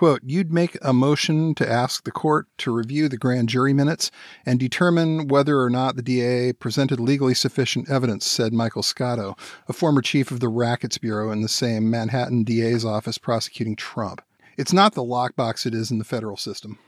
Quote, 0.00 0.22
you'd 0.24 0.50
make 0.50 0.78
a 0.80 0.94
motion 0.94 1.54
to 1.56 1.70
ask 1.70 2.04
the 2.04 2.10
court 2.10 2.46
to 2.56 2.72
review 2.72 3.06
the 3.06 3.18
grand 3.18 3.50
jury 3.50 3.74
minutes 3.74 4.10
and 4.46 4.58
determine 4.58 5.28
whether 5.28 5.60
or 5.60 5.68
not 5.68 5.94
the 5.94 6.00
DA 6.00 6.54
presented 6.54 6.98
legally 6.98 7.34
sufficient 7.34 7.90
evidence, 7.90 8.24
said 8.24 8.54
Michael 8.54 8.82
Scotto, 8.82 9.36
a 9.68 9.74
former 9.74 10.00
chief 10.00 10.30
of 10.30 10.40
the 10.40 10.48
Rackets 10.48 10.96
Bureau 10.96 11.30
in 11.30 11.42
the 11.42 11.50
same 11.50 11.90
Manhattan 11.90 12.44
DA's 12.44 12.82
office 12.82 13.18
prosecuting 13.18 13.76
Trump. 13.76 14.22
It's 14.56 14.72
not 14.72 14.94
the 14.94 15.04
lockbox 15.04 15.66
it 15.66 15.74
is 15.74 15.90
in 15.90 15.98
the 15.98 16.04
federal 16.04 16.38
system. 16.38 16.78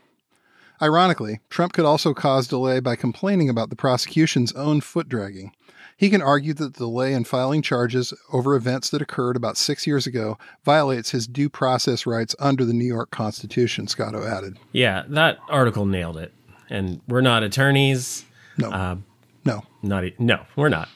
Ironically, 0.81 1.41
Trump 1.51 1.75
could 1.75 1.85
also 1.85 2.15
cause 2.15 2.49
delay 2.49 2.81
by 2.81 2.97
complaining 2.97 3.51
about 3.51 3.69
the 3.69 3.77
prosecution's 3.77 4.55
own 4.55 4.81
foot 4.81 5.11
dragging. 5.11 5.53
He 5.97 6.11
can 6.11 6.23
argue 6.23 6.55
that 6.55 6.75
the 6.75 6.79
delay 6.79 7.13
in 7.13 7.25
filing 7.25 7.63
charges 7.63 8.13
over 8.33 8.55
events 8.55 8.91
that 8.91 9.03
occurred 9.03 9.37
about 9.37 9.57
six 9.57 9.87
years 9.87 10.07
ago 10.07 10.39
violates 10.65 11.11
his 11.11 11.27
due 11.27 11.49
process 11.49 12.07
rights 12.07 12.35
under 12.39 12.65
the 12.65 12.73
New 12.73 12.87
York 12.87 13.11
Constitution, 13.11 13.87
Scotto 13.87 14.27
added. 14.27 14.59
Yeah, 14.73 15.05
that 15.09 15.39
article 15.49 15.87
nailed 15.87 16.17
it. 16.17 16.33
And 16.69 17.01
we're 17.07 17.21
not 17.21 17.43
attorneys. 17.43 18.25
No. 18.59 18.71
Uh, 18.71 18.97
no. 19.45 19.63
Not 19.83 20.05
e- 20.05 20.15
no, 20.19 20.45
we're 20.57 20.69
not. 20.69 20.89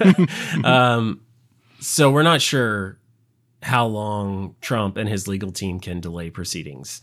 um, 0.64 1.20
so 1.80 2.10
we're 2.10 2.22
not 2.22 2.42
sure 2.42 2.98
how 3.62 3.86
long 3.86 4.54
Trump 4.60 4.96
and 4.96 5.08
his 5.08 5.26
legal 5.26 5.50
team 5.50 5.80
can 5.80 6.00
delay 6.00 6.30
proceedings, 6.30 7.02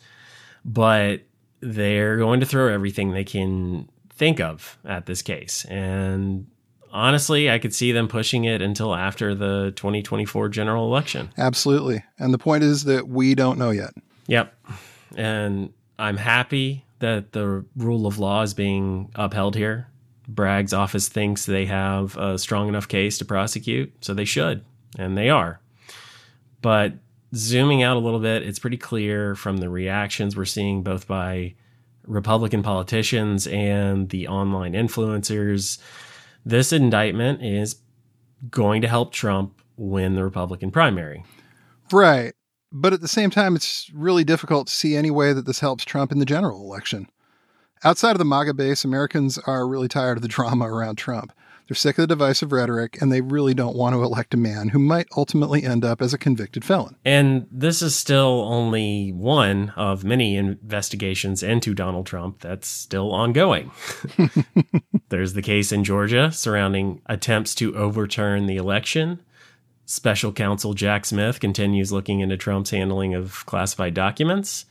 but 0.63 1.21
they're 1.61 2.17
going 2.17 2.39
to 2.39 2.45
throw 2.45 2.67
everything 2.67 3.11
they 3.11 3.23
can 3.23 3.89
think 4.09 4.39
of 4.39 4.77
at 4.85 5.05
this 5.05 5.21
case. 5.21 5.65
And 5.65 6.47
honestly, 6.93 7.49
I 7.49 7.59
could 7.59 7.73
see 7.73 7.91
them 7.91 8.07
pushing 8.07 8.45
it 8.45 8.61
until 8.61 8.95
after 8.95 9.35
the 9.35 9.73
2024 9.75 10.47
general 10.49 10.85
election. 10.85 11.33
Absolutely. 11.37 12.03
And 12.19 12.33
the 12.33 12.37
point 12.37 12.63
is 12.63 12.85
that 12.85 13.07
we 13.09 13.35
don't 13.35 13.57
know 13.57 13.71
yet. 13.71 13.93
Yep. 14.27 14.55
And 15.17 15.73
I'm 15.99 16.17
happy 16.17 16.85
that 16.99 17.33
the 17.33 17.65
rule 17.75 18.07
of 18.07 18.19
law 18.19 18.43
is 18.43 18.53
being 18.53 19.11
upheld 19.15 19.55
here. 19.55 19.87
Bragg's 20.27 20.73
office 20.73 21.09
thinks 21.09 21.45
they 21.45 21.65
have 21.65 22.15
a 22.15 22.37
strong 22.37 22.69
enough 22.69 22.87
case 22.87 23.17
to 23.17 23.25
prosecute, 23.25 23.91
so 23.99 24.13
they 24.13 24.23
should, 24.23 24.63
and 24.97 25.17
they 25.17 25.29
are. 25.29 25.59
But 26.61 26.93
zooming 27.35 27.83
out 27.83 27.97
a 27.97 27.99
little 27.99 28.21
bit, 28.21 28.43
it's 28.43 28.59
pretty 28.59 28.77
clear 28.77 29.35
from 29.35 29.57
the 29.57 29.69
reactions 29.69 30.37
we're 30.37 30.45
seeing 30.45 30.81
both 30.81 31.07
by 31.07 31.55
Republican 32.07 32.63
politicians 32.63 33.47
and 33.47 34.09
the 34.09 34.29
online 34.29 34.73
influencers 34.73 35.77
this 36.45 36.73
indictment 36.73 37.43
is 37.43 37.77
going 38.49 38.81
to 38.81 38.87
help 38.87 39.13
Trump 39.13 39.61
win 39.77 40.15
the 40.15 40.23
Republican 40.23 40.71
primary. 40.71 41.23
Right. 41.91 42.33
But 42.71 42.93
at 42.93 43.01
the 43.01 43.07
same 43.07 43.29
time, 43.29 43.55
it's 43.55 43.89
really 43.93 44.23
difficult 44.23 44.67
to 44.67 44.73
see 44.73 44.95
any 44.95 45.11
way 45.11 45.31
that 45.33 45.45
this 45.45 45.59
helps 45.59 45.85
Trump 45.85 46.11
in 46.11 46.19
the 46.19 46.25
general 46.25 46.61
election. 46.61 47.07
Outside 47.83 48.11
of 48.11 48.17
the 48.17 48.25
MAGA 48.25 48.53
base, 48.53 48.83
Americans 48.83 49.37
are 49.39 49.67
really 49.67 49.87
tired 49.87 50.17
of 50.17 50.21
the 50.21 50.27
drama 50.29 50.65
around 50.65 50.95
Trump. 50.95 51.31
They're 51.67 51.75
sick 51.75 51.97
of 51.97 52.03
the 52.03 52.07
divisive 52.07 52.51
rhetoric, 52.51 53.01
and 53.01 53.11
they 53.11 53.21
really 53.21 53.53
don't 53.53 53.75
want 53.75 53.93
to 53.93 54.03
elect 54.03 54.33
a 54.33 54.37
man 54.37 54.69
who 54.69 54.79
might 54.79 55.07
ultimately 55.15 55.63
end 55.63 55.85
up 55.85 56.01
as 56.01 56.13
a 56.13 56.17
convicted 56.17 56.65
felon. 56.65 56.97
And 57.05 57.47
this 57.49 57.81
is 57.81 57.95
still 57.95 58.41
only 58.47 59.11
one 59.11 59.69
of 59.75 60.03
many 60.03 60.35
investigations 60.35 61.41
into 61.41 61.73
Donald 61.73 62.05
Trump 62.05 62.41
that's 62.41 62.67
still 62.67 63.13
ongoing. 63.13 63.71
There's 65.09 65.33
the 65.33 65.41
case 65.41 65.71
in 65.71 65.83
Georgia 65.83 66.31
surrounding 66.31 67.01
attempts 67.05 67.55
to 67.55 67.75
overturn 67.75 68.45
the 68.45 68.57
election. 68.57 69.21
Special 69.85 70.33
counsel 70.33 70.73
Jack 70.73 71.05
Smith 71.05 71.39
continues 71.39 71.91
looking 71.91 72.19
into 72.19 72.37
Trump's 72.37 72.71
handling 72.71 73.13
of 73.13 73.45
classified 73.45 73.93
documents. 73.93 74.65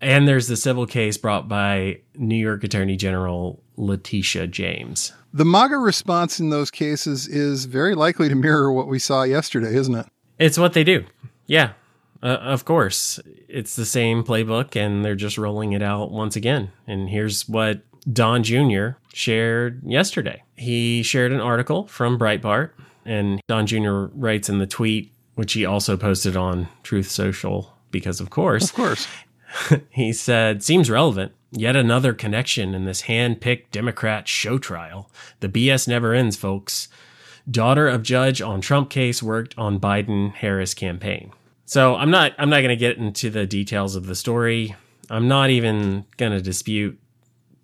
And 0.00 0.28
there's 0.28 0.46
the 0.46 0.56
civil 0.56 0.86
case 0.86 1.16
brought 1.16 1.48
by 1.48 2.00
New 2.14 2.36
York 2.36 2.62
Attorney 2.62 2.96
General 2.96 3.60
Letitia 3.76 4.46
James. 4.46 5.12
The 5.32 5.44
MAGA 5.44 5.76
response 5.76 6.40
in 6.40 6.50
those 6.50 6.70
cases 6.70 7.28
is 7.28 7.66
very 7.66 7.94
likely 7.94 8.28
to 8.28 8.34
mirror 8.34 8.72
what 8.72 8.88
we 8.88 8.98
saw 8.98 9.24
yesterday, 9.24 9.74
isn't 9.74 9.94
it? 9.94 10.06
It's 10.38 10.58
what 10.58 10.72
they 10.72 10.84
do. 10.84 11.04
Yeah, 11.46 11.72
uh, 12.22 12.26
of 12.26 12.64
course. 12.64 13.20
It's 13.48 13.76
the 13.76 13.84
same 13.84 14.24
playbook, 14.24 14.74
and 14.76 15.04
they're 15.04 15.14
just 15.14 15.38
rolling 15.38 15.72
it 15.72 15.82
out 15.82 16.10
once 16.10 16.36
again. 16.36 16.70
And 16.86 17.10
here's 17.10 17.48
what 17.48 17.82
Don 18.10 18.42
Jr. 18.42 18.90
shared 19.12 19.82
yesterday. 19.84 20.42
He 20.56 21.02
shared 21.02 21.32
an 21.32 21.40
article 21.40 21.86
from 21.86 22.18
Breitbart, 22.18 22.70
and 23.04 23.40
Don 23.48 23.66
Jr. 23.66 24.06
writes 24.14 24.48
in 24.48 24.58
the 24.58 24.66
tweet, 24.66 25.12
which 25.34 25.52
he 25.52 25.64
also 25.64 25.96
posted 25.96 26.36
on 26.36 26.68
Truth 26.82 27.10
Social, 27.10 27.74
because 27.90 28.20
of 28.20 28.30
course. 28.30 28.64
Of 28.70 28.74
course. 28.74 29.08
he 29.90 30.12
said, 30.12 30.62
seems 30.62 30.90
relevant. 30.90 31.32
Yet 31.50 31.76
another 31.76 32.12
connection 32.12 32.74
in 32.74 32.84
this 32.84 33.02
hand 33.02 33.40
picked 33.40 33.72
Democrat 33.72 34.28
show 34.28 34.58
trial. 34.58 35.10
The 35.40 35.48
BS 35.48 35.88
never 35.88 36.12
ends, 36.12 36.36
folks. 36.36 36.88
Daughter 37.50 37.88
of 37.88 38.02
judge 38.02 38.42
on 38.42 38.60
Trump 38.60 38.90
case 38.90 39.22
worked 39.22 39.54
on 39.56 39.80
Biden 39.80 40.34
Harris 40.34 40.74
campaign. 40.74 41.32
So 41.64 41.96
I'm 41.96 42.10
not 42.10 42.32
I'm 42.38 42.50
not 42.50 42.60
going 42.60 42.68
to 42.70 42.76
get 42.76 42.98
into 42.98 43.30
the 43.30 43.46
details 43.46 43.96
of 43.96 44.06
the 44.06 44.14
story. 44.14 44.74
I'm 45.10 45.28
not 45.28 45.48
even 45.48 46.04
going 46.18 46.32
to 46.32 46.42
dispute 46.42 46.98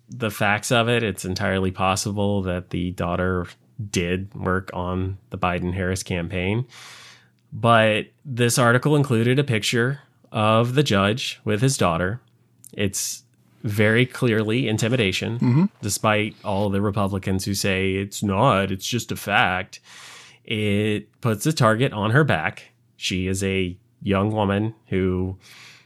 the 0.08 0.30
facts 0.30 0.72
of 0.72 0.88
it. 0.88 1.02
It's 1.02 1.24
entirely 1.24 1.70
possible 1.70 2.42
that 2.42 2.70
the 2.70 2.92
daughter 2.92 3.46
did 3.90 4.34
work 4.34 4.70
on 4.72 5.18
the 5.30 5.38
Biden 5.38 5.74
Harris 5.74 6.02
campaign. 6.02 6.66
But 7.52 8.06
this 8.24 8.58
article 8.58 8.96
included 8.96 9.38
a 9.38 9.44
picture 9.44 10.00
of 10.32 10.74
the 10.74 10.82
judge 10.82 11.40
with 11.44 11.60
his 11.60 11.76
daughter. 11.76 12.20
It's 12.72 13.23
very 13.64 14.04
clearly 14.04 14.68
intimidation, 14.68 15.38
mm-hmm. 15.38 15.64
despite 15.80 16.36
all 16.44 16.68
the 16.68 16.82
Republicans 16.82 17.44
who 17.44 17.54
say 17.54 17.94
it's 17.94 18.22
not, 18.22 18.70
it's 18.70 18.86
just 18.86 19.10
a 19.10 19.16
fact. 19.16 19.80
It 20.44 21.20
puts 21.22 21.46
a 21.46 21.52
target 21.52 21.92
on 21.92 22.10
her 22.10 22.22
back. 22.24 22.72
She 22.96 23.26
is 23.26 23.42
a 23.42 23.76
young 24.02 24.30
woman 24.30 24.74
who 24.88 25.38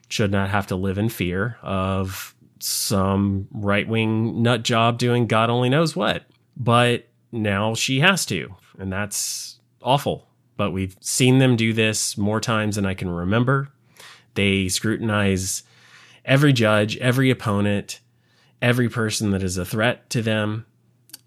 should 0.09 0.33
not 0.33 0.51
have 0.51 0.67
to 0.67 0.77
live 0.77 0.99
in 0.99 1.09
fear 1.09 1.57
of 1.63 2.35
some 2.59 3.47
right 3.53 3.87
wing 3.87 4.43
nut 4.43 4.65
job 4.65 4.99
doing 4.99 5.29
God 5.29 5.49
only 5.49 5.69
knows 5.69 5.95
what. 5.95 6.25
But 6.57 7.07
now 7.31 7.75
she 7.75 8.01
has 8.01 8.27
to, 8.27 8.57
and 8.77 8.93
that's 8.93 9.61
awful. 9.81 10.27
But 10.57 10.73
we've 10.73 10.97
seen 11.01 11.39
them 11.39 11.55
do 11.55 11.73
this 11.73 12.19
more 12.19 12.41
times 12.41 12.75
than 12.75 12.85
I 12.85 12.95
can 12.95 13.09
remember. 13.09 13.69
They 14.35 14.69
scrutinize 14.69 15.63
every 16.29 16.53
judge, 16.53 16.97
every 16.99 17.31
opponent, 17.31 18.01
every 18.63 18.89
person 18.89 19.31
that 19.31 19.43
is 19.43 19.59
a 19.59 19.65
threat 19.65 20.09
to 20.11 20.23
them, 20.23 20.67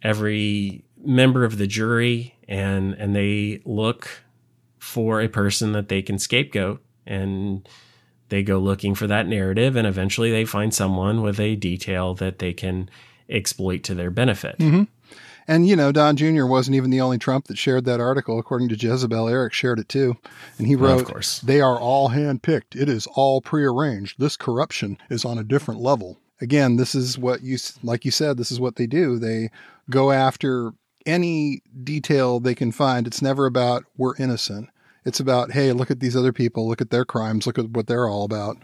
every 0.02 0.86
member 1.04 1.44
of 1.44 1.58
the 1.58 1.68
jury, 1.68 2.36
and 2.48 2.94
and 2.94 3.14
they 3.16 3.62
look 3.66 4.24
for 4.78 5.22
a 5.22 5.28
person 5.28 5.74
that 5.74 5.90
they 5.90 6.02
can 6.02 6.18
scapegoat 6.18 6.82
and 7.06 7.68
they 8.30 8.42
go 8.42 8.58
looking 8.58 8.96
for 8.96 9.08
that 9.08 9.28
narrative 9.28 9.76
and 9.76 9.86
eventually 9.86 10.32
they 10.32 10.46
find 10.46 10.74
someone 10.74 11.22
with 11.22 11.40
a 11.40 11.56
detail 11.56 12.16
that 12.16 12.40
they 12.40 12.52
can 12.52 12.90
exploit 13.30 13.84
to 13.84 13.94
their 13.94 14.10
benefit. 14.10 14.58
Mm-hmm. 14.58 14.84
And, 15.48 15.68
you 15.68 15.76
know, 15.76 15.92
Don 15.92 16.16
Jr. 16.16 16.46
wasn't 16.46 16.76
even 16.76 16.92
the 16.92 17.02
only 17.02 17.18
Trump 17.18 17.48
that 17.48 17.58
shared 17.58 17.86
that 17.86 18.00
article. 18.00 18.40
According 18.40 18.70
to 18.70 18.76
Jezebel, 18.76 19.28
Eric 19.28 19.54
shared 19.54 19.80
it 19.80 19.90
too. 19.90 20.18
And 20.58 20.68
he 20.68 20.76
wrote, 20.76 21.12
well, 21.12 21.22
They 21.44 21.62
are 21.62 21.80
all 21.80 22.10
handpicked. 22.10 22.76
It 22.76 22.88
is 22.88 23.08
all 23.08 23.42
prearranged. 23.42 24.20
This 24.20 24.38
corruption 24.38 24.98
is 25.10 25.26
on 25.26 25.38
a 25.38 25.44
different 25.44 25.82
level. 25.82 26.18
Again, 26.40 26.78
this 26.78 26.96
is 26.96 27.18
what 27.18 27.42
you, 27.42 27.58
like 27.84 28.06
you 28.06 28.12
said, 28.12 28.38
this 28.38 28.52
is 28.52 28.60
what 28.60 28.76
they 28.76 28.88
do. 28.88 29.20
They 29.20 29.52
go 29.90 30.12
after 30.12 30.74
any 31.06 31.62
detail 31.84 32.40
they 32.40 32.56
can 32.56 32.72
find. 32.72 33.08
It's 33.08 33.22
never 33.22 33.46
about 33.46 33.86
we're 33.98 34.16
innocent. 34.18 34.70
It's 35.06 35.20
about, 35.20 35.52
hey, 35.52 35.72
look 35.72 35.90
at 35.90 36.00
these 36.00 36.16
other 36.16 36.32
people, 36.32 36.68
look 36.68 36.82
at 36.82 36.92
their 36.92 37.06
crimes, 37.06 37.48
look 37.48 37.58
at 37.58 37.72
what 37.72 37.88
they're 37.88 38.08
all 38.08 38.24
about. 38.24 38.58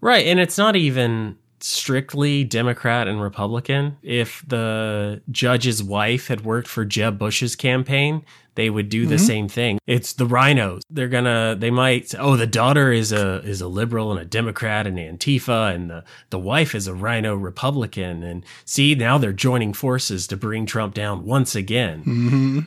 Right. 0.00 0.26
And 0.26 0.40
it's 0.40 0.58
not 0.58 0.76
even 0.76 1.38
strictly 1.60 2.44
Democrat 2.44 3.08
and 3.08 3.20
Republican. 3.20 3.96
If 4.02 4.44
the 4.46 5.22
judge's 5.30 5.82
wife 5.82 6.28
had 6.28 6.44
worked 6.44 6.68
for 6.68 6.84
Jeb 6.84 7.18
Bush's 7.18 7.56
campaign, 7.56 8.24
they 8.56 8.70
would 8.70 8.88
do 8.88 9.06
the 9.06 9.16
mm-hmm. 9.16 9.24
same 9.24 9.48
thing. 9.48 9.78
It's 9.86 10.14
the 10.14 10.26
rhinos. 10.26 10.82
They're 10.90 11.08
gonna 11.08 11.56
they 11.58 11.70
might 11.70 12.14
oh 12.18 12.36
the 12.36 12.46
daughter 12.46 12.90
is 12.90 13.12
a 13.12 13.40
is 13.42 13.60
a 13.60 13.68
liberal 13.68 14.10
and 14.10 14.20
a 14.20 14.24
Democrat 14.24 14.86
and 14.86 14.98
Antifa 14.98 15.74
and 15.74 15.90
the, 15.90 16.04
the 16.30 16.38
wife 16.38 16.74
is 16.74 16.86
a 16.86 16.94
rhino 16.94 17.34
Republican 17.34 18.22
and 18.22 18.44
see 18.64 18.94
now 18.94 19.18
they're 19.18 19.32
joining 19.32 19.72
forces 19.72 20.26
to 20.28 20.36
bring 20.36 20.66
Trump 20.66 20.94
down 20.94 21.24
once 21.24 21.54
again. 21.54 22.00
Mm-hmm. 22.00 22.60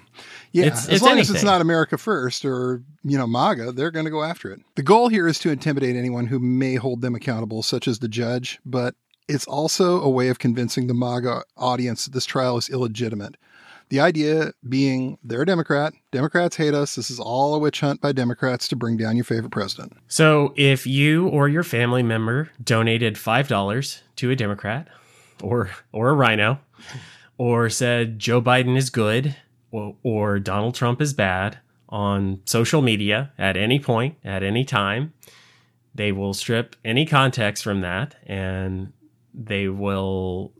Yeah, 0.52 0.66
it's, 0.66 0.88
as 0.88 0.96
it's 0.96 1.02
long 1.02 1.14
anything. 1.14 1.36
as 1.36 1.36
it's 1.36 1.44
not 1.44 1.62
America 1.62 1.98
first 1.98 2.46
or 2.46 2.84
you 3.04 3.18
know 3.18 3.28
MAGA, 3.28 3.74
they're 3.74 3.92
going 3.92 4.06
to 4.06 4.12
go 4.12 4.24
after 4.24 4.52
it. 4.52 4.62
The 4.76 4.84
goal 4.84 5.10
here 5.10 5.28
is 5.28 5.40
to 5.40 5.52
intimidate 5.52 5.96
anyone 5.96 6.28
who 6.28 6.40
may 6.40 6.76
hold 6.76 7.02
them 7.02 7.16
accountable, 7.16 7.64
such 7.64 7.88
as 7.88 8.00
the 8.00 8.08
judge, 8.08 8.60
but 8.66 8.96
it's 9.28 9.46
also 9.46 10.02
a 10.02 10.10
way 10.10 10.30
of 10.30 10.40
convincing 10.40 10.88
the 10.88 10.94
MAGA 10.94 11.44
audience 11.56 12.06
that 12.06 12.14
this 12.14 12.26
trial 12.26 12.58
is 12.58 12.70
illegitimate. 12.70 13.36
The 13.90 14.00
idea 14.00 14.54
being 14.68 15.18
they're 15.24 15.42
a 15.44 15.46
Democrat. 15.46 15.94
Democrats 16.12 16.56
hate 16.56 16.74
us. 16.76 16.96
This 16.96 17.10
is 17.10 17.20
all 17.20 17.56
a 17.56 17.60
witch 17.60 17.80
hunt 17.80 18.02
by 18.02 18.12
Democrats 18.12 18.68
to 18.68 18.76
bring 18.76 18.98
down 18.98 19.16
your 19.16 19.26
favorite 19.26 19.52
president. 19.52 19.98
So 20.08 20.54
if 20.56 20.86
you 20.86 21.28
or 21.28 21.50
your 21.50 21.64
family 21.64 22.04
member 22.04 22.52
donated 22.64 23.16
$5 23.16 24.02
to 24.18 24.32
a 24.32 24.36
Democrat 24.36 24.88
or 25.42 25.72
or 25.92 26.10
a 26.10 26.14
RINO 26.14 26.60
or 27.38 27.70
said 27.70 28.20
Joe 28.20 28.42
Biden 28.42 28.78
is 28.78 28.92
good 28.92 29.36
or, 29.72 30.40
Donald 30.40 30.76
Trump 30.76 31.02
is 31.02 31.14
bad 31.14 31.60
on 31.90 32.42
social 32.46 32.82
media 32.82 33.32
at 33.38 33.58
any 33.58 33.80
point, 33.80 34.16
at 34.24 34.44
any 34.44 34.64
time, 34.64 35.14
they 35.94 36.12
will 36.12 36.34
strip 36.34 36.76
any 36.86 37.06
context 37.06 37.64
from 37.64 37.82
that 37.82 38.16
and 38.26 38.94
they 39.34 39.68
will 39.68 40.54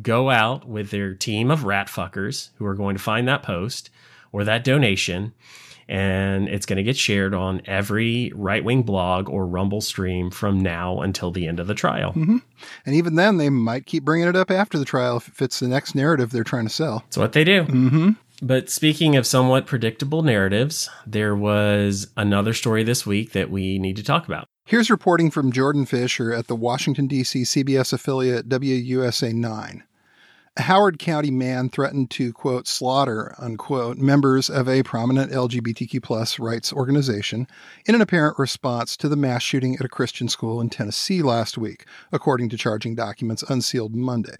go 0.00 0.30
out 0.30 0.66
with 0.66 0.90
their 0.90 1.14
team 1.14 1.50
of 1.50 1.64
rat 1.64 1.88
fuckers 1.88 2.50
who 2.56 2.64
are 2.64 2.74
going 2.74 2.96
to 2.96 3.02
find 3.02 3.28
that 3.28 3.42
post 3.42 3.90
or 4.30 4.44
that 4.44 4.64
donation 4.64 5.32
and 5.88 6.48
it's 6.48 6.64
going 6.64 6.78
to 6.78 6.82
get 6.82 6.96
shared 6.96 7.34
on 7.34 7.60
every 7.66 8.32
right 8.34 8.64
wing 8.64 8.82
blog 8.82 9.28
or 9.28 9.46
Rumble 9.46 9.80
stream 9.80 10.30
from 10.30 10.60
now 10.60 11.00
until 11.00 11.30
the 11.30 11.46
end 11.46 11.60
of 11.60 11.66
the 11.66 11.74
trial. 11.74 12.12
Mm-hmm. 12.12 12.38
And 12.86 12.94
even 12.94 13.16
then, 13.16 13.36
they 13.36 13.50
might 13.50 13.84
keep 13.86 14.04
bringing 14.04 14.28
it 14.28 14.36
up 14.36 14.50
after 14.50 14.78
the 14.78 14.84
trial 14.84 15.18
if 15.18 15.28
it 15.28 15.34
fits 15.34 15.60
the 15.60 15.68
next 15.68 15.94
narrative 15.94 16.30
they're 16.30 16.44
trying 16.44 16.64
to 16.64 16.72
sell. 16.72 17.00
That's 17.06 17.18
what 17.18 17.32
they 17.32 17.44
do. 17.44 17.64
Mm-hmm. 17.64 18.10
But 18.44 18.68
speaking 18.68 19.14
of 19.14 19.24
somewhat 19.24 19.66
predictable 19.66 20.22
narratives, 20.22 20.90
there 21.06 21.36
was 21.36 22.08
another 22.16 22.52
story 22.52 22.82
this 22.82 23.06
week 23.06 23.30
that 23.32 23.50
we 23.50 23.78
need 23.78 23.94
to 23.96 24.02
talk 24.02 24.26
about. 24.26 24.46
Here's 24.66 24.90
reporting 24.90 25.30
from 25.30 25.52
Jordan 25.52 25.86
Fisher 25.86 26.32
at 26.34 26.48
the 26.48 26.56
Washington, 26.56 27.06
D.C. 27.06 27.42
CBS 27.42 27.92
affiliate 27.92 28.48
WUSA 28.48 29.32
9 29.32 29.84
a 30.54 30.62
Howard 30.62 30.98
County 30.98 31.30
man 31.30 31.70
threatened 31.70 32.10
to, 32.10 32.30
quote, 32.30 32.68
slaughter, 32.68 33.34
unquote, 33.38 33.96
members 33.96 34.50
of 34.50 34.68
a 34.68 34.82
prominent 34.82 35.32
LGBTQ 35.32 36.02
plus 36.02 36.38
rights 36.38 36.74
organization 36.74 37.46
in 37.86 37.94
an 37.94 38.02
apparent 38.02 38.38
response 38.38 38.94
to 38.98 39.08
the 39.08 39.16
mass 39.16 39.42
shooting 39.42 39.76
at 39.76 39.84
a 39.86 39.88
Christian 39.88 40.28
school 40.28 40.60
in 40.60 40.68
Tennessee 40.68 41.22
last 41.22 41.56
week, 41.56 41.86
according 42.12 42.50
to 42.50 42.58
charging 42.58 42.94
documents 42.94 43.42
unsealed 43.42 43.94
Monday. 43.94 44.36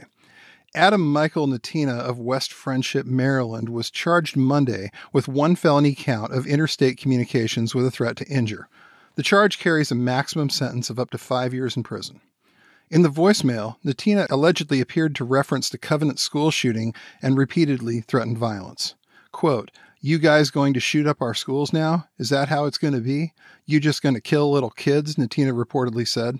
Adam 0.74 1.12
Michael 1.12 1.46
Nettina 1.46 1.98
of 1.98 2.18
West 2.18 2.50
Friendship, 2.50 3.04
Maryland, 3.04 3.68
was 3.68 3.90
charged 3.90 4.36
Monday 4.36 4.90
with 5.12 5.28
one 5.28 5.54
felony 5.54 5.94
count 5.94 6.32
of 6.32 6.46
interstate 6.46 6.96
communications 6.96 7.74
with 7.74 7.84
a 7.84 7.90
threat 7.90 8.16
to 8.16 8.26
injure. 8.28 8.68
The 9.16 9.22
charge 9.22 9.58
carries 9.58 9.90
a 9.90 9.94
maximum 9.94 10.48
sentence 10.48 10.88
of 10.88 10.98
up 10.98 11.10
to 11.10 11.18
five 11.18 11.52
years 11.52 11.76
in 11.76 11.82
prison. 11.82 12.22
In 12.90 13.02
the 13.02 13.10
voicemail, 13.10 13.76
Nettina 13.84 14.26
allegedly 14.30 14.80
appeared 14.80 15.14
to 15.16 15.24
reference 15.24 15.68
the 15.68 15.76
Covenant 15.76 16.18
school 16.18 16.50
shooting 16.50 16.94
and 17.20 17.36
repeatedly 17.36 18.00
threatened 18.00 18.38
violence. 18.38 18.94
Quote, 19.30 19.70
You 20.00 20.18
guys 20.18 20.50
going 20.50 20.72
to 20.72 20.80
shoot 20.80 21.06
up 21.06 21.20
our 21.20 21.34
schools 21.34 21.74
now? 21.74 22.08
Is 22.18 22.30
that 22.30 22.48
how 22.48 22.64
it's 22.64 22.78
going 22.78 22.94
to 22.94 23.00
be? 23.00 23.34
You 23.66 23.78
just 23.78 24.02
going 24.02 24.14
to 24.14 24.22
kill 24.22 24.50
little 24.50 24.70
kids? 24.70 25.16
Nettina 25.16 25.52
reportedly 25.52 26.08
said. 26.08 26.38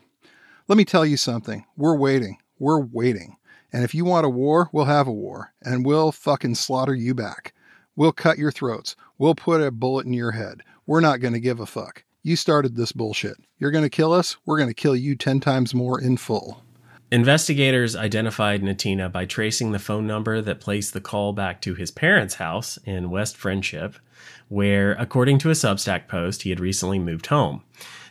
Let 0.69 0.79
me 0.79 0.87
tell 0.87 1.05
you 1.05 1.19
something. 1.19 1.67
We're 1.77 1.97
waiting. 1.97 2.39
We're 2.59 2.81
waiting. 2.81 3.37
And 3.73 3.85
if 3.85 3.95
you 3.95 4.05
want 4.05 4.27
a 4.27 4.31
war, 4.31 4.69
we'll 4.73 4.85
have 4.85 5.07
a 5.07 5.13
war. 5.13 5.55
And 5.63 5.87
we'll 5.87 6.13
fucking 6.13 6.57
slaughter 6.57 6.95
you 6.95 7.15
back. 7.15 7.55
We'll 7.97 8.13
cut 8.13 8.39
your 8.39 8.53
throats. 8.53 8.97
We'll 9.19 9.35
put 9.35 9.61
a 9.61 9.71
bullet 9.71 10.07
in 10.07 10.13
your 10.13 10.33
head. 10.33 10.63
We're 10.87 11.01
not 11.01 11.21
going 11.21 11.35
to 11.35 11.41
give 11.41 11.61
a 11.61 11.67
fuck. 11.67 12.05
You 12.23 12.37
started 12.37 12.77
this 12.77 12.93
bullshit. 12.93 13.37
You're 13.59 13.71
going 13.71 13.85
to 13.85 13.91
kill 13.91 14.13
us. 14.13 14.37
We're 14.47 14.59
going 14.59 14.69
to 14.69 14.75
kill 14.75 14.97
you 14.97 15.17
10 15.17 15.41
times 15.41 15.75
more 15.75 16.01
in 16.01 16.17
full. 16.17 16.63
Investigators 17.11 17.95
identified 17.95 18.63
Nettina 18.63 19.13
by 19.13 19.27
tracing 19.27 19.73
the 19.73 19.79
phone 19.79 20.07
number 20.07 20.41
that 20.41 20.61
placed 20.61 20.95
the 20.95 21.01
call 21.01 21.35
back 21.35 21.61
to 21.61 21.75
his 21.75 21.91
parents' 21.91 22.37
house 22.37 22.79
in 22.85 23.11
West 23.11 23.37
Friendship, 23.37 23.97
where, 24.49 24.93
according 24.93 25.39
to 25.41 25.51
a 25.51 25.55
Substack 25.55 26.09
post, 26.09 26.43
he 26.43 26.51
had 26.51 26.61
recently 26.61 26.99
moved 26.99 27.27
home. 27.27 27.65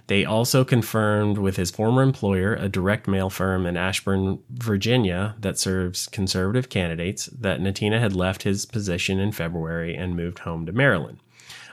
They 0.07 0.25
also 0.25 0.63
confirmed 0.65 1.37
with 1.37 1.57
his 1.57 1.71
former 1.71 2.01
employer, 2.01 2.55
a 2.55 2.69
direct 2.69 3.07
mail 3.07 3.29
firm 3.29 3.65
in 3.65 3.77
Ashburn, 3.77 4.39
Virginia, 4.49 5.35
that 5.39 5.57
serves 5.57 6.07
conservative 6.07 6.69
candidates, 6.69 7.27
that 7.27 7.59
Nettina 7.59 7.99
had 7.99 8.15
left 8.15 8.43
his 8.43 8.65
position 8.65 9.19
in 9.19 9.31
February 9.31 9.95
and 9.95 10.15
moved 10.15 10.39
home 10.39 10.65
to 10.65 10.71
Maryland. 10.71 11.19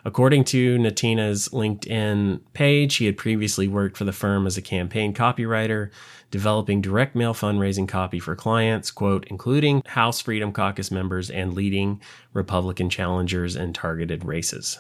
According 0.05 0.45
to 0.45 0.79
Nettina's 0.79 1.49
LinkedIn 1.49 2.41
page, 2.53 2.97
he 2.97 3.07
had 3.07 3.17
previously 3.17 3.67
worked 3.67 3.97
for 3.97 4.05
the 4.05 4.13
firm 4.13 4.47
as 4.47 4.57
a 4.57 4.63
campaign 4.63 5.13
copywriter, 5.13 5.91
developing 6.31 6.81
direct 6.81 7.15
mail 7.15 7.35
fundraising 7.35 7.89
copy 7.89 8.21
for 8.21 8.37
clients, 8.37 8.91
quote, 8.91 9.27
including 9.29 9.83
House 9.87 10.21
Freedom 10.21 10.53
Caucus 10.53 10.91
members 10.91 11.31
and 11.31 11.55
leading 11.55 12.01
Republican 12.33 12.89
challengers 12.89 13.57
in 13.57 13.73
targeted 13.73 14.25
races. 14.25 14.79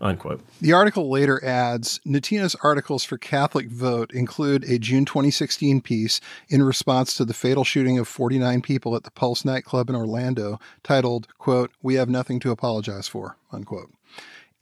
Unquote. 0.00 0.40
The 0.60 0.72
article 0.72 1.10
later 1.10 1.42
adds 1.44 2.00
Nettina's 2.04 2.56
articles 2.62 3.04
for 3.04 3.18
Catholic 3.18 3.68
Vote 3.68 4.12
include 4.12 4.64
a 4.64 4.78
June 4.78 5.04
2016 5.04 5.80
piece 5.80 6.20
in 6.48 6.62
response 6.62 7.14
to 7.14 7.24
the 7.24 7.34
fatal 7.34 7.64
shooting 7.64 7.98
of 7.98 8.08
49 8.08 8.62
people 8.62 8.96
at 8.96 9.04
the 9.04 9.10
Pulse 9.10 9.44
nightclub 9.44 9.88
in 9.88 9.96
Orlando 9.96 10.58
titled, 10.82 11.28
quote, 11.38 11.70
We 11.82 11.94
have 11.94 12.08
nothing 12.08 12.40
to 12.40 12.50
apologize 12.50 13.08
for, 13.08 13.36
unquote 13.52 13.90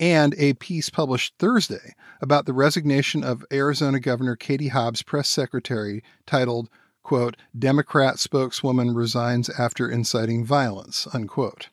and 0.01 0.35
a 0.39 0.55
piece 0.55 0.91
published 0.91 1.35
Thursday 1.39 1.95
about 2.21 2.47
the 2.47 2.53
resignation 2.53 3.25
of 3.25 3.45
Arizona 3.53 3.99
Governor 3.99 4.37
Katie 4.37 4.69
Hobbs' 4.69 5.03
press 5.03 5.29
secretary 5.29 6.03
titled, 6.27 6.69
quote, 7.03 7.37
Democrat 7.59 8.19
spokeswoman 8.19 8.95
resigns 8.95 9.49
after 9.51 9.91
inciting 9.91 10.45
violence, 10.45 11.09
unquote. 11.13 11.69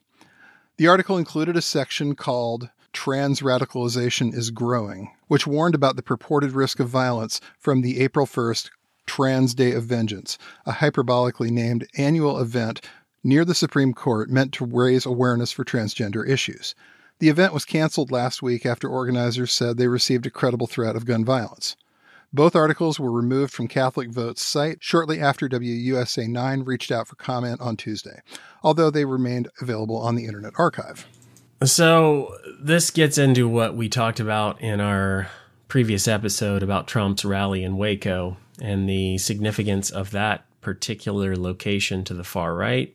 The 0.76 0.88
article 0.88 1.18
included 1.18 1.56
a 1.56 1.62
section 1.62 2.14
called 2.14 2.70
Trans 2.96 3.40
Radicalization 3.40 4.34
is 4.34 4.50
Growing, 4.50 5.10
which 5.28 5.46
warned 5.46 5.74
about 5.74 5.96
the 5.96 6.02
purported 6.02 6.52
risk 6.52 6.80
of 6.80 6.88
violence 6.88 7.42
from 7.58 7.82
the 7.82 8.00
April 8.00 8.24
1st 8.24 8.70
Trans 9.04 9.54
Day 9.54 9.72
of 9.72 9.84
Vengeance, 9.84 10.38
a 10.64 10.72
hyperbolically 10.72 11.50
named 11.50 11.86
annual 11.98 12.38
event 12.38 12.80
near 13.22 13.44
the 13.44 13.54
Supreme 13.54 13.92
Court 13.92 14.30
meant 14.30 14.52
to 14.54 14.64
raise 14.64 15.04
awareness 15.04 15.52
for 15.52 15.62
transgender 15.62 16.26
issues. 16.26 16.74
The 17.18 17.28
event 17.28 17.52
was 17.52 17.66
canceled 17.66 18.10
last 18.10 18.40
week 18.42 18.64
after 18.64 18.88
organizers 18.88 19.52
said 19.52 19.76
they 19.76 19.88
received 19.88 20.24
a 20.24 20.30
credible 20.30 20.66
threat 20.66 20.96
of 20.96 21.04
gun 21.04 21.22
violence. 21.22 21.76
Both 22.32 22.56
articles 22.56 22.98
were 22.98 23.12
removed 23.12 23.52
from 23.52 23.68
Catholic 23.68 24.08
Vote's 24.08 24.44
site 24.44 24.78
shortly 24.80 25.20
after 25.20 25.50
WUSA 25.50 26.28
9 26.28 26.62
reached 26.62 26.90
out 26.90 27.08
for 27.08 27.16
comment 27.16 27.60
on 27.60 27.76
Tuesday, 27.76 28.22
although 28.62 28.90
they 28.90 29.04
remained 29.04 29.48
available 29.60 29.98
on 29.98 30.14
the 30.14 30.24
Internet 30.24 30.54
Archive. 30.56 31.06
So, 31.64 32.36
this 32.60 32.90
gets 32.90 33.16
into 33.16 33.48
what 33.48 33.76
we 33.76 33.88
talked 33.88 34.20
about 34.20 34.60
in 34.60 34.80
our 34.80 35.28
previous 35.68 36.06
episode 36.06 36.62
about 36.62 36.86
Trump's 36.86 37.24
rally 37.24 37.64
in 37.64 37.78
Waco 37.78 38.36
and 38.60 38.88
the 38.88 39.16
significance 39.18 39.90
of 39.90 40.10
that 40.10 40.44
particular 40.60 41.34
location 41.34 42.04
to 42.04 42.14
the 42.14 42.24
far 42.24 42.54
right. 42.54 42.94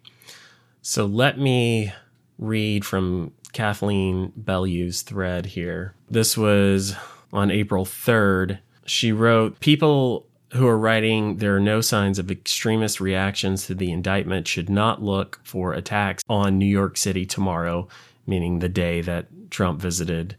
So, 0.84 1.08
let 1.08 1.40
me 1.40 1.92
read 2.38 2.86
from 2.86 3.34
Kathleen 3.52 4.32
Belew's 4.36 5.02
thread 5.02 5.48
here. 5.48 5.96
This 6.10 6.38
was 6.38 6.96
on 7.34 7.50
April 7.50 7.84
3rd. 7.84 8.60
She 8.86 9.12
wrote, 9.12 9.60
People 9.60 10.28
who 10.54 10.68
are 10.68 10.78
writing 10.78 11.38
there 11.38 11.56
are 11.56 11.62
no 11.62 11.82
signs 11.82 12.20
of 12.20 12.30
extremist 12.30 13.00
reactions 13.00 13.66
to 13.66 13.74
the 13.74 13.92
indictment 13.92 14.48
should 14.48 14.70
not 14.70 15.02
look 15.02 15.40
for 15.44 15.74
attacks 15.74 16.24
on 16.30 16.58
New 16.58 16.66
York 16.66 16.98
City 16.98 17.26
tomorrow, 17.26 17.88
meaning 18.26 18.60
the 18.60 18.70
day 18.70 19.02
that 19.02 19.52
Trump 19.52 19.80
visited 19.80 20.36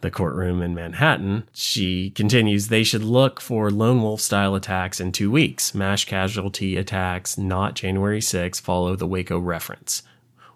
the 0.00 0.10
courtroom 0.10 0.62
in 0.62 0.74
Manhattan. 0.74 1.48
She 1.52 2.10
continues, 2.10 2.68
they 2.68 2.84
should 2.84 3.02
look 3.02 3.40
for 3.40 3.70
lone 3.70 4.02
wolf 4.02 4.20
style 4.20 4.54
attacks 4.54 5.00
in 5.00 5.12
two 5.12 5.30
weeks. 5.30 5.74
Mass 5.74 6.04
casualty 6.04 6.76
attacks, 6.76 7.38
not 7.38 7.74
January 7.74 8.20
6, 8.20 8.60
follow 8.60 8.94
the 8.94 9.06
Waco 9.06 9.38
reference. 9.38 10.02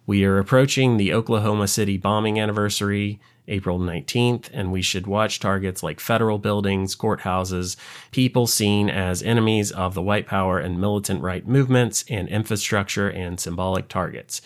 We 0.07 0.25
are 0.25 0.39
approaching 0.39 0.97
the 0.97 1.13
Oklahoma 1.13 1.69
City 1.69 1.97
bombing 1.97 2.39
anniversary. 2.39 3.21
April 3.49 3.81
19th, 3.81 4.49
and 4.53 4.71
we 4.71 4.81
should 4.81 5.09
watch 5.09 5.41
targets 5.41 5.83
like 5.83 5.99
federal 5.99 6.39
buildings, 6.39 6.95
courthouses, 6.95 7.77
people 8.13 8.47
seen 8.47 8.89
as 8.89 9.25
enemies 9.25 9.73
of 9.73 9.95
the 9.95 10.03
white 10.03 10.27
power 10.27 10.61
and 10.61 10.81
militant 10.81 11.21
right 11.21 11.47
movements, 11.49 12.05
and 12.09 12.29
infrastructure 12.29 13.09
and 13.09 13.41
symbolic 13.41 13.89
targets. 13.89 14.41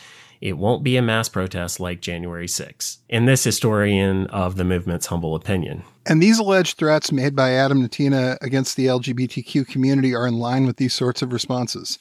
It 0.45 0.59
won't 0.59 0.85
be 0.85 0.99
a 0.99 1.03
mass 1.03 1.31
protest 1.31 1.81
like 1.81 2.03
January 2.03 2.47
6. 2.47 2.99
In 3.09 3.25
this 3.25 3.45
historian 3.45 4.27
of 4.27 4.57
the 4.57 4.65
movement's 4.65 5.07
humble 5.07 5.35
opinion. 5.35 5.85
And 6.05 6.23
these 6.23 6.39
alleged 6.39 6.77
threats 6.77 7.11
made 7.11 7.35
by 7.35 7.53
Adam 7.53 7.83
Nettina 7.83 8.37
against 8.43 8.77
the 8.77 8.85
LGBTQ 8.85 9.67
community 9.67 10.15
are 10.15 10.27
in 10.27 10.35
line 10.35 10.67
with 10.67 10.77
these 10.77 10.93
sorts 10.93 11.23
of 11.23 11.33
responses. 11.33 11.99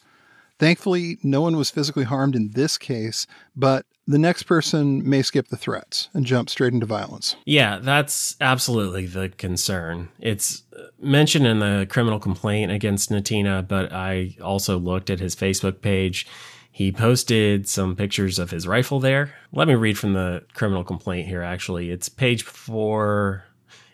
Thankfully, 0.60 1.19
no 1.23 1.39
one 1.39 1.56
was 1.56 1.69
physically 1.69 2.03
harmed 2.03 2.36
in 2.36 2.51
this 2.51 2.77
case, 2.77 3.27
but 3.56 3.86
the 4.06 4.19
next 4.19 4.43
person 4.43 5.08
may 5.10 5.21
skip 5.21 5.47
the 5.47 5.56
threats 5.56 6.10
and 6.13 6.25
jump 6.25 6.49
straight 6.49 6.73
into 6.73 6.86
violence. 6.86 7.38
Yeah, 7.45 7.79
that's 7.79 8.36
absolutely 8.41 9.06
the 9.06 9.29
concern. 9.29 10.10
It's 10.19 10.63
mentioned 10.99 11.47
in 11.47 11.60
the 11.60 11.88
criminal 11.89 12.19
complaint 12.19 12.73
against 12.73 13.10
Nettina, 13.10 13.65
but 13.65 13.93
I 13.93 14.36
also 14.43 14.77
looked 14.77 15.10
at 15.10 15.21
his 15.21 15.34
Facebook 15.34 15.79
page. 15.79 16.27
He 16.75 16.91
posted 16.91 17.69
some 17.69 17.95
pictures 17.95 18.39
of 18.39 18.49
his 18.49 18.67
rifle 18.67 18.99
there. 18.99 19.36
Let 19.51 19.67
me 19.67 19.75
read 19.75 19.95
from 19.95 20.13
the 20.13 20.43
criminal 20.55 20.83
complaint 20.83 21.27
here, 21.27 21.43
actually. 21.43 21.91
It's 21.91 22.09
page 22.09 22.41
four. 22.41 23.45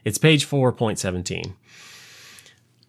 It's 0.05 0.17
page 0.17 0.47
4.17. 0.47 1.55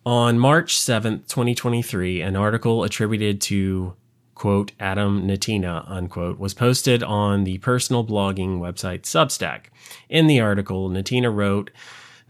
On 0.07 0.39
March 0.39 0.77
7th, 0.77 1.27
2023, 1.27 2.23
an 2.23 2.37
article 2.37 2.85
attributed 2.85 3.41
to 3.43 3.95
quote, 4.37 4.71
Adam 4.79 5.27
Nettina, 5.27 5.85
unquote, 5.91 6.39
was 6.39 6.55
posted 6.55 7.03
on 7.03 7.43
the 7.43 7.59
personal 7.59 8.07
blogging 8.07 8.61
website 8.61 9.03
Substack. 9.03 9.67
In 10.09 10.29
the 10.29 10.41
article, 10.41 10.89
Nettina 10.89 11.35
wrote 11.35 11.71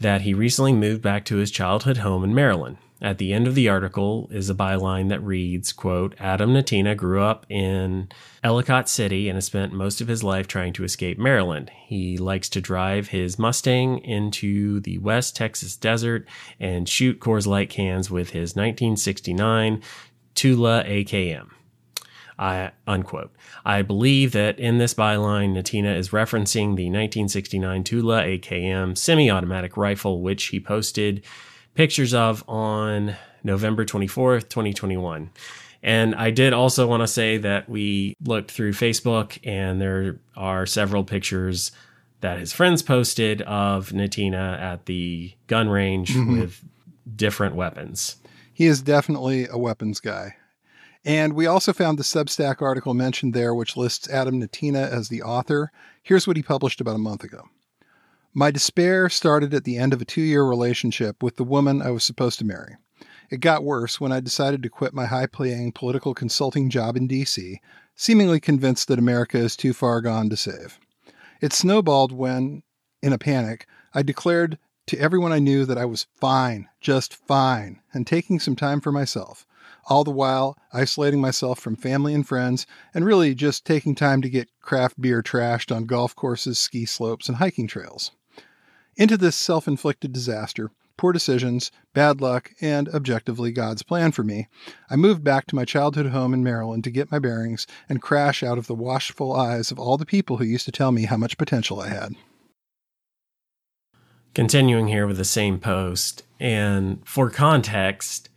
that 0.01 0.23
he 0.23 0.33
recently 0.33 0.73
moved 0.73 1.03
back 1.03 1.27
to 1.27 1.37
his 1.37 1.51
childhood 1.51 1.99
home 1.99 2.25
in 2.25 2.35
Maryland. 2.35 2.79
At 3.03 3.17
the 3.17 3.33
end 3.33 3.47
of 3.47 3.55
the 3.55 3.69
article 3.69 4.29
is 4.31 4.51
a 4.51 4.55
byline 4.55 5.09
that 5.09 5.23
reads, 5.23 5.73
quote, 5.73 6.15
Adam 6.19 6.53
Nettina 6.53 6.95
grew 6.95 7.23
up 7.23 7.47
in 7.49 8.11
Ellicott 8.45 8.91
City 8.91 9.29
and 9.29 9.37
has 9.37 9.47
spent 9.47 9.73
most 9.73 10.03
of 10.03 10.09
his 10.09 10.23
life 10.23 10.47
trying 10.47 10.75
to 10.75 10.85
escape 10.85 11.19
Maryland. 11.19 11.71
He 11.87 12.19
likes 12.19 12.51
to 12.51 12.61
drive 12.61 13.09
his 13.09 13.39
Mustang 13.39 14.05
into 14.05 14.81
the 14.81 14.99
West 14.99 15.35
Texas 15.35 15.77
desert 15.77 16.29
and 16.59 16.87
shoot 16.87 17.21
Coors 17.21 17.47
Light 17.47 17.71
cans 17.71 18.11
with 18.11 18.31
his 18.31 18.55
1969 18.55 19.83
Tula 20.35 20.85
AKM. 20.85 21.49
I, 22.39 22.73
unquote. 22.87 23.33
I 23.65 23.83
believe 23.83 24.33
that 24.33 24.59
in 24.59 24.79
this 24.79 24.95
byline, 24.95 25.55
Nettina 25.55 25.95
is 25.95 26.11
referencing 26.11 26.77
the 26.77 26.87
1969 26.87 27.85
Tula 27.85 28.23
AKM 28.25 28.97
semi-automatic 28.97 29.77
rifle, 29.77 30.23
which 30.23 30.47
he 30.47 30.61
posted 30.61 31.23
pictures 31.75 32.15
of 32.15 32.45
on 32.49 33.17
November 33.43 33.85
24th, 33.85 34.49
2021. 34.49 35.31
And 35.83 36.15
I 36.15 36.31
did 36.31 36.53
also 36.53 36.87
want 36.87 37.03
to 37.03 37.07
say 37.07 37.39
that 37.39 37.69
we 37.69 38.17
looked 38.23 38.51
through 38.51 38.73
Facebook 38.73 39.39
and 39.45 39.81
there 39.81 40.21
are 40.37 40.67
several 40.67 41.05
pictures 41.05 41.73
that 42.21 42.39
his 42.39 42.53
friends 42.53 42.83
posted 42.83 43.41
of 43.43 43.91
Nettina 43.91 44.61
at 44.61 44.87
the 44.87 45.33
gun 45.47 45.69
range 45.69 46.15
mm-hmm. 46.15 46.41
with 46.41 46.63
different 47.17 47.55
weapons. 47.55 48.17
He 48.53 48.67
is 48.67 48.83
definitely 48.83 49.47
a 49.51 49.57
weapons 49.57 50.01
guy. 50.01 50.37
And 51.03 51.33
we 51.33 51.47
also 51.47 51.73
found 51.73 51.99
the 51.99 52.03
Substack 52.03 52.61
article 52.61 52.93
mentioned 52.93 53.33
there, 53.33 53.55
which 53.55 53.75
lists 53.75 54.09
Adam 54.11 54.39
Nettina 54.39 54.87
as 54.87 55.09
the 55.09 55.23
author. 55.23 55.73
Here's 56.03 56.27
what 56.27 56.37
he 56.37 56.43
published 56.43 56.81
about 56.81 56.97
a 56.97 56.99
month 56.99 57.25
ago. 57.25 57.49
My 58.33 58.53
despair 58.53 59.09
started 59.09 59.53
at 59.55 59.65
the 59.65 59.77
end 59.77 59.93
of 59.93 60.01
a 60.01 60.05
two 60.05 60.21
year 60.21 60.45
relationship 60.45 61.21
with 61.21 61.35
the 61.35 61.43
woman 61.43 61.83
I 61.83 61.91
was 61.91 62.05
supposed 62.05 62.39
to 62.39 62.45
marry. 62.45 62.77
It 63.29 63.41
got 63.41 63.65
worse 63.65 64.01
when 64.01 64.13
I 64.13 64.21
decided 64.21 64.63
to 64.63 64.69
quit 64.69 64.95
my 64.95 65.07
high 65.07 65.27
paying 65.27 65.73
political 65.73 66.15
consulting 66.15 66.71
job 66.71 66.97
in 66.97 67.09
D.C., 67.09 67.61
seemingly 67.97 68.39
convinced 68.39 68.87
that 68.87 69.01
America 69.01 69.37
is 69.37 69.57
too 69.57 69.73
far 69.73 70.01
gone 70.01 70.31
to 70.31 70.37
save. 70.37 70.79
It 71.41 71.53
snowballed 71.53 72.13
when, 72.13 72.63
in 73.03 73.13
a 73.13 73.19
panic, 73.19 73.67
I 73.95 74.03
declared 74.03 74.59
to 74.87 74.99
everyone 74.99 75.33
I 75.33 75.41
knew 75.41 75.67
that 75.67 75.79
I 75.79 75.85
was 75.85 76.07
fine, 76.15 76.69
just 76.81 77.15
fine, 77.15 77.81
and 77.93 78.07
taking 78.07 78.39
some 78.39 78.55
time 78.55 78.81
for 78.81 78.93
myself 78.93 79.45
all 79.87 80.05
the 80.05 80.11
while 80.11 80.57
isolating 80.73 81.21
myself 81.21 81.59
from 81.59 81.75
family 81.75 82.15
and 82.15 82.27
friends, 82.27 82.67
and 82.95 83.05
really 83.05 83.35
just 83.35 83.65
taking 83.65 83.95
time 83.95 84.23
to 84.23 84.31
get 84.31 84.49
craft 84.61 85.01
beer 85.01 85.23
trashed 85.23 85.75
on 85.75 85.85
golf 85.85 86.15
courses, 86.15 86.59
ski 86.59 86.85
slopes, 86.85 87.29
and 87.29 87.39
hiking 87.39 87.67
trails. 87.67 88.13
Into 88.97 89.17
this 89.17 89.37
self 89.37 89.69
inflicted 89.69 90.13
disaster, 90.13 90.71
poor 90.97 91.13
decisions, 91.13 91.71
bad 91.95 92.21
luck, 92.21 92.51
and 92.61 92.89
objectively 92.91 93.53
God's 93.53 93.83
plan 93.83 94.13
for 94.13 94.23
me, 94.23 94.49
I 94.91 94.97
moved 94.97 95.25
back 95.25 95.47
to 95.47 95.57
my 95.57 95.65
childhood 95.65 96.07
home 96.07 96.35
in 96.35 96.45
Maryland 96.45 96.85
to 96.85 96.91
get 96.91 97.11
my 97.11 97.19
bearings 97.19 97.67
and 97.89 98.03
crash 98.03 98.43
out 98.43 98.59
of 98.59 98.67
the 98.67 98.75
watchful 98.75 99.33
eyes 99.33 99.71
of 99.71 99.79
all 99.79 99.97
the 99.97 100.05
people 100.05 100.37
who 100.37 100.45
used 100.45 100.67
to 100.67 100.73
tell 100.73 100.93
me 100.93 101.05
how 101.05 101.17
much 101.17 101.39
potential 101.39 101.81
I 101.81 101.89
had. 101.89 102.15
Continuing 104.35 104.89
here 104.89 105.07
with 105.07 105.17
the 105.17 105.25
same 105.25 105.59
post, 105.59 106.23
and 106.39 107.01
for 107.07 107.31
context, 107.31 108.29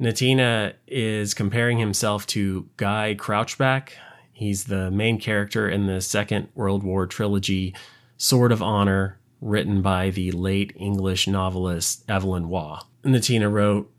Nettina 0.00 0.74
is 0.86 1.34
comparing 1.34 1.78
himself 1.78 2.26
to 2.28 2.68
Guy 2.76 3.14
Crouchback. 3.18 3.90
He's 4.32 4.64
the 4.64 4.90
main 4.90 5.18
character 5.20 5.68
in 5.68 5.86
the 5.86 6.00
Second 6.00 6.48
World 6.54 6.82
War 6.82 7.06
trilogy, 7.06 7.74
Sword 8.16 8.52
of 8.52 8.62
Honor, 8.62 9.18
written 9.40 9.82
by 9.82 10.10
the 10.10 10.32
late 10.32 10.72
English 10.76 11.26
novelist 11.26 12.04
Evelyn 12.08 12.48
Waugh. 12.48 12.82
Nettina 13.04 13.50
wrote, 13.50 13.90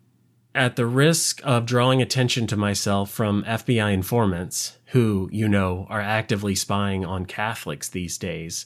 At 0.53 0.75
the 0.75 0.85
risk 0.85 1.41
of 1.43 1.65
drawing 1.65 2.01
attention 2.01 2.47
to 2.47 2.57
myself 2.57 3.11
from 3.11 3.43
FBI 3.43 3.93
informants, 3.93 4.77
who, 4.87 5.29
you 5.31 5.47
know, 5.47 5.85
are 5.89 6.01
actively 6.01 6.55
spying 6.55 7.05
on 7.05 7.25
Catholics 7.25 7.89
these 7.89 8.17
days, 8.17 8.65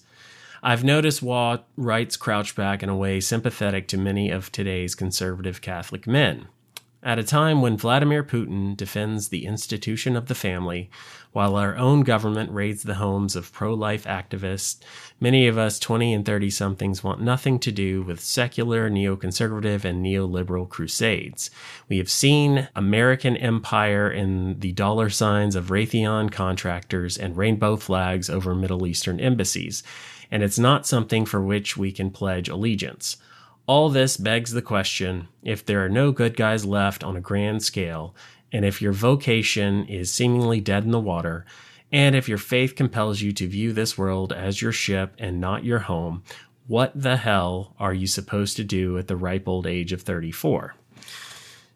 I've 0.63 0.83
noticed 0.83 1.23
Waugh 1.23 1.59
writes 1.75 2.17
Crouchback 2.17 2.83
in 2.83 2.89
a 2.89 2.95
way 2.95 3.19
sympathetic 3.19 3.87
to 3.89 3.97
many 3.97 4.29
of 4.29 4.51
today's 4.51 4.93
conservative 4.93 5.61
Catholic 5.61 6.05
men. 6.05 6.47
At 7.03 7.17
a 7.17 7.23
time 7.23 7.63
when 7.63 7.77
Vladimir 7.77 8.23
Putin 8.23 8.77
defends 8.77 9.29
the 9.29 9.47
institution 9.47 10.15
of 10.15 10.27
the 10.27 10.35
family, 10.35 10.91
while 11.31 11.55
our 11.55 11.75
own 11.75 12.01
government 12.01 12.51
raids 12.51 12.83
the 12.83 12.95
homes 12.95 13.35
of 13.35 13.51
pro 13.51 13.73
life 13.73 14.03
activists, 14.03 14.77
many 15.19 15.47
of 15.47 15.57
us 15.57 15.79
20 15.79 16.13
and 16.13 16.23
30 16.23 16.51
somethings 16.51 17.03
want 17.03 17.19
nothing 17.19 17.57
to 17.57 17.71
do 17.71 18.03
with 18.03 18.19
secular, 18.19 18.87
neoconservative, 18.87 19.83
and 19.83 20.05
neoliberal 20.05 20.69
crusades. 20.69 21.49
We 21.89 21.97
have 21.97 22.09
seen 22.09 22.69
American 22.75 23.35
empire 23.35 24.11
in 24.11 24.59
the 24.59 24.71
dollar 24.71 25.09
signs 25.09 25.55
of 25.55 25.71
Raytheon 25.71 26.31
contractors 26.31 27.17
and 27.17 27.35
rainbow 27.35 27.77
flags 27.77 28.29
over 28.29 28.53
Middle 28.53 28.85
Eastern 28.85 29.19
embassies, 29.19 29.81
and 30.29 30.43
it's 30.43 30.59
not 30.59 30.85
something 30.85 31.25
for 31.25 31.41
which 31.41 31.75
we 31.75 31.91
can 31.91 32.11
pledge 32.11 32.47
allegiance. 32.47 33.17
All 33.67 33.89
this 33.89 34.17
begs 34.17 34.51
the 34.51 34.61
question 34.61 35.27
if 35.43 35.65
there 35.65 35.83
are 35.85 35.89
no 35.89 36.11
good 36.11 36.35
guys 36.35 36.65
left 36.65 37.03
on 37.03 37.15
a 37.15 37.21
grand 37.21 37.63
scale, 37.63 38.15
and 38.51 38.65
if 38.65 38.81
your 38.81 38.91
vocation 38.91 39.85
is 39.85 40.11
seemingly 40.11 40.59
dead 40.59 40.83
in 40.83 40.91
the 40.91 40.99
water, 40.99 41.45
and 41.91 42.15
if 42.15 42.27
your 42.27 42.37
faith 42.37 42.75
compels 42.75 43.21
you 43.21 43.31
to 43.33 43.47
view 43.47 43.73
this 43.73 43.97
world 43.97 44.33
as 44.33 44.61
your 44.61 44.71
ship 44.71 45.13
and 45.17 45.39
not 45.39 45.63
your 45.63 45.79
home, 45.79 46.23
what 46.67 46.91
the 46.95 47.17
hell 47.17 47.75
are 47.79 47.93
you 47.93 48.07
supposed 48.07 48.55
to 48.57 48.63
do 48.63 48.97
at 48.97 49.07
the 49.07 49.15
ripe 49.15 49.47
old 49.47 49.67
age 49.67 49.91
of 49.93 50.01
34? 50.01 50.75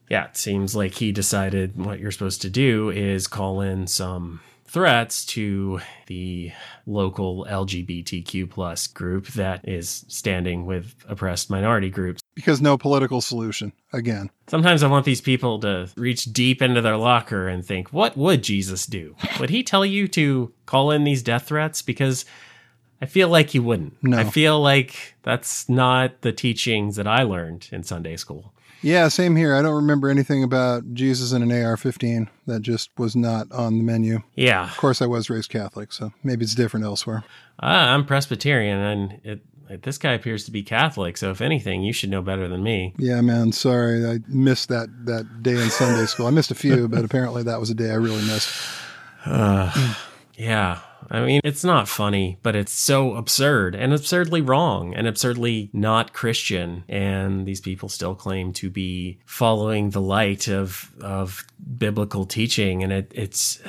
Yeah, 0.09 0.25
it 0.25 0.37
seems 0.37 0.75
like 0.75 0.95
he 0.95 1.11
decided 1.11 1.77
what 1.77 1.99
you're 1.99 2.11
supposed 2.11 2.41
to 2.43 2.49
do 2.49 2.89
is 2.89 3.27
call 3.27 3.61
in 3.61 3.87
some 3.87 4.41
threats 4.75 5.23
to 5.23 5.79
the 6.07 6.51
local 6.85 7.47
LGBTQ 7.49 8.49
plus 8.49 8.87
group 8.87 9.27
that 9.27 9.65
is 9.65 10.03
standing 10.09 10.65
with 10.65 10.93
oppressed 11.07 11.49
minority 11.49 11.89
groups. 11.89 12.21
Because 12.35 12.59
no 12.59 12.77
political 12.77 13.21
solution, 13.21 13.71
again. 13.93 14.29
Sometimes 14.47 14.83
I 14.83 14.87
want 14.87 15.05
these 15.05 15.21
people 15.21 15.61
to 15.61 15.87
reach 15.95 16.25
deep 16.25 16.61
into 16.61 16.81
their 16.81 16.97
locker 16.97 17.47
and 17.47 17.65
think, 17.65 17.93
what 17.93 18.17
would 18.17 18.43
Jesus 18.43 18.85
do? 18.85 19.15
Would 19.39 19.49
he 19.49 19.63
tell 19.63 19.85
you 19.85 20.09
to 20.09 20.51
call 20.65 20.91
in 20.91 21.05
these 21.05 21.23
death 21.23 21.47
threats? 21.47 21.81
Because 21.81 22.25
I 23.01 23.05
feel 23.05 23.29
like 23.29 23.51
he 23.51 23.59
wouldn't. 23.59 23.95
No. 24.03 24.17
I 24.17 24.25
feel 24.25 24.59
like 24.59 25.15
that's 25.23 25.69
not 25.69 26.19
the 26.19 26.33
teachings 26.33 26.97
that 26.97 27.07
I 27.07 27.23
learned 27.23 27.69
in 27.71 27.83
Sunday 27.83 28.17
school. 28.17 28.53
Yeah, 28.81 29.07
same 29.07 29.35
here. 29.35 29.55
I 29.55 29.61
don't 29.61 29.75
remember 29.75 30.09
anything 30.09 30.43
about 30.43 30.93
Jesus 30.93 31.31
and 31.31 31.43
an 31.43 31.63
AR 31.63 31.77
15. 31.77 32.29
That 32.47 32.61
just 32.61 32.91
was 32.97 33.15
not 33.15 33.51
on 33.51 33.77
the 33.77 33.83
menu. 33.83 34.21
Yeah. 34.35 34.65
Of 34.69 34.77
course, 34.77 35.01
I 35.01 35.07
was 35.07 35.29
raised 35.29 35.49
Catholic, 35.49 35.91
so 35.91 36.13
maybe 36.23 36.43
it's 36.43 36.55
different 36.55 36.85
elsewhere. 36.85 37.23
Uh, 37.61 37.65
I'm 37.65 38.05
Presbyterian, 38.05 38.79
and 38.79 39.21
it, 39.23 39.83
this 39.83 39.97
guy 39.97 40.13
appears 40.13 40.45
to 40.45 40.51
be 40.51 40.61
Catholic, 40.61 41.17
so 41.17 41.31
if 41.31 41.41
anything, 41.41 41.81
you 41.81 41.93
should 41.93 42.09
know 42.09 42.21
better 42.21 42.47
than 42.47 42.61
me. 42.63 42.93
Yeah, 42.97 43.21
man. 43.21 43.51
Sorry. 43.51 44.05
I 44.05 44.19
missed 44.27 44.69
that, 44.69 44.89
that 45.05 45.41
day 45.41 45.53
in 45.61 45.69
Sunday 45.69 46.05
school. 46.05 46.27
I 46.27 46.31
missed 46.31 46.51
a 46.51 46.55
few, 46.55 46.87
but 46.87 47.03
apparently 47.03 47.43
that 47.43 47.59
was 47.59 47.69
a 47.69 47.75
day 47.75 47.89
I 47.89 47.95
really 47.95 48.25
missed. 48.25 48.53
Uh, 49.25 49.95
yeah. 50.35 50.79
I 51.09 51.25
mean, 51.25 51.41
it's 51.43 51.63
not 51.63 51.87
funny, 51.87 52.37
but 52.43 52.55
it's 52.55 52.71
so 52.71 53.15
absurd 53.15 53.75
and 53.75 53.93
absurdly 53.93 54.41
wrong 54.41 54.93
and 54.93 55.07
absurdly 55.07 55.69
not 55.73 56.13
Christian. 56.13 56.83
And 56.89 57.45
these 57.45 57.61
people 57.61 57.89
still 57.89 58.15
claim 58.15 58.53
to 58.53 58.69
be 58.69 59.19
following 59.25 59.91
the 59.91 60.01
light 60.01 60.47
of 60.47 60.91
of 61.01 61.43
biblical 61.77 62.25
teaching, 62.25 62.83
and 62.83 62.91
it, 62.91 63.11
it's 63.15 63.61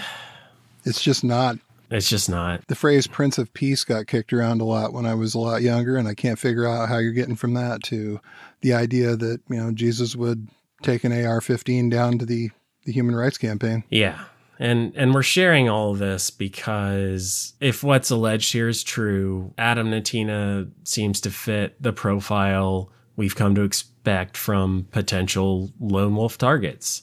It's 0.85 1.03
just 1.03 1.25
not. 1.25 1.59
it's 1.91 2.09
just 2.09 2.29
not. 2.29 2.67
The 2.69 2.75
phrase 2.75 3.07
Prince 3.07 3.39
of 3.39 3.53
Peace 3.53 3.85
got 3.85 4.07
kicked 4.07 4.33
around 4.33 4.61
a 4.61 4.65
lot 4.65 4.93
when 4.93 5.05
I 5.07 5.15
was 5.15 5.35
a 5.35 5.39
lot 5.39 5.63
younger, 5.63 5.97
and 5.97 6.07
I 6.09 6.15
can't 6.15 6.39
figure 6.39 6.67
out 6.67 6.89
how 6.89 6.99
you're 6.99 7.13
getting 7.13 7.37
from 7.37 7.55
that 7.55 7.83
to 7.85 8.21
the 8.61 8.73
idea 8.73 9.17
that, 9.17 9.41
you 9.49 9.57
know, 9.57 9.71
Jesus 9.73 10.17
would 10.17 10.49
take 10.83 11.05
an 11.05 11.13
AR 11.13 11.41
15 11.41 11.89
down 11.91 12.19
to 12.19 12.27
the, 12.27 12.51
the 12.85 12.93
Human 12.93 13.15
Rights 13.15 13.39
Campaign. 13.39 13.85
Yeah. 13.91 14.19
And 14.59 14.93
and 14.97 15.13
we're 15.13 15.23
sharing 15.23 15.69
all 15.69 15.93
of 15.93 15.99
this 15.99 16.31
because 16.31 17.55
if 17.61 17.83
what's 17.83 18.11
alleged 18.11 18.53
here 18.53 18.69
is 18.69 18.83
true, 18.83 19.53
Adam 19.59 19.91
Nettina 19.91 20.71
seems 20.85 21.21
to 21.23 21.31
fit 21.31 21.81
the 21.83 21.93
profile 21.93 22.91
we've 23.17 23.37
come 23.37 23.55
to 23.55 23.63
expect 23.63 24.37
from 24.37 24.87
potential 24.93 25.71
lone 25.81 26.17
wolf 26.17 26.39
targets. 26.39 27.03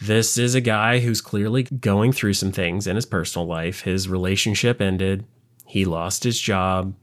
This 0.00 0.38
is 0.38 0.54
a 0.54 0.60
guy 0.60 1.00
who's 1.00 1.20
clearly 1.20 1.64
going 1.64 2.12
through 2.12 2.34
some 2.34 2.52
things 2.52 2.86
in 2.86 2.94
his 2.94 3.06
personal 3.06 3.46
life. 3.46 3.80
His 3.80 4.08
relationship 4.08 4.80
ended. 4.80 5.24
He 5.66 5.84
lost 5.84 6.22
his 6.22 6.40
job. 6.40 6.94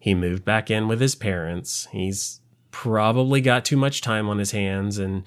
He 0.00 0.14
moved 0.14 0.44
back 0.44 0.70
in 0.70 0.88
with 0.88 1.00
his 1.00 1.14
parents. 1.14 1.86
He's 1.92 2.40
probably 2.72 3.40
got 3.40 3.64
too 3.64 3.76
much 3.76 4.00
time 4.00 4.28
on 4.28 4.38
his 4.38 4.50
hands 4.50 4.98
and 4.98 5.24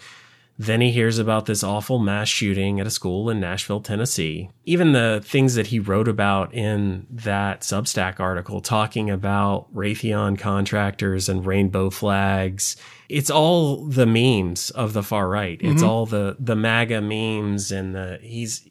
then 0.57 0.81
he 0.81 0.91
hears 0.91 1.17
about 1.17 1.47
this 1.47 1.63
awful 1.63 1.97
mass 1.97 2.27
shooting 2.27 2.79
at 2.79 2.85
a 2.85 2.91
school 2.91 3.29
in 3.29 3.39
Nashville, 3.39 3.81
Tennessee. 3.81 4.51
Even 4.65 4.91
the 4.91 5.21
things 5.25 5.55
that 5.55 5.67
he 5.67 5.79
wrote 5.79 6.07
about 6.07 6.53
in 6.53 7.07
that 7.09 7.61
Substack 7.61 8.19
article, 8.19 8.61
talking 8.61 9.09
about 9.09 9.73
Raytheon 9.73 10.37
contractors 10.37 11.27
and 11.27 11.45
rainbow 11.45 11.89
flags, 11.89 12.75
it's 13.09 13.31
all 13.31 13.85
the 13.85 14.05
memes 14.05 14.69
of 14.71 14.93
the 14.93 15.03
far 15.03 15.27
right. 15.27 15.57
It's 15.59 15.81
mm-hmm. 15.81 15.89
all 15.89 16.05
the 16.05 16.37
the 16.39 16.55
MAGA 16.55 17.01
memes, 17.01 17.71
and 17.71 17.95
the 17.95 18.19
he's. 18.21 18.67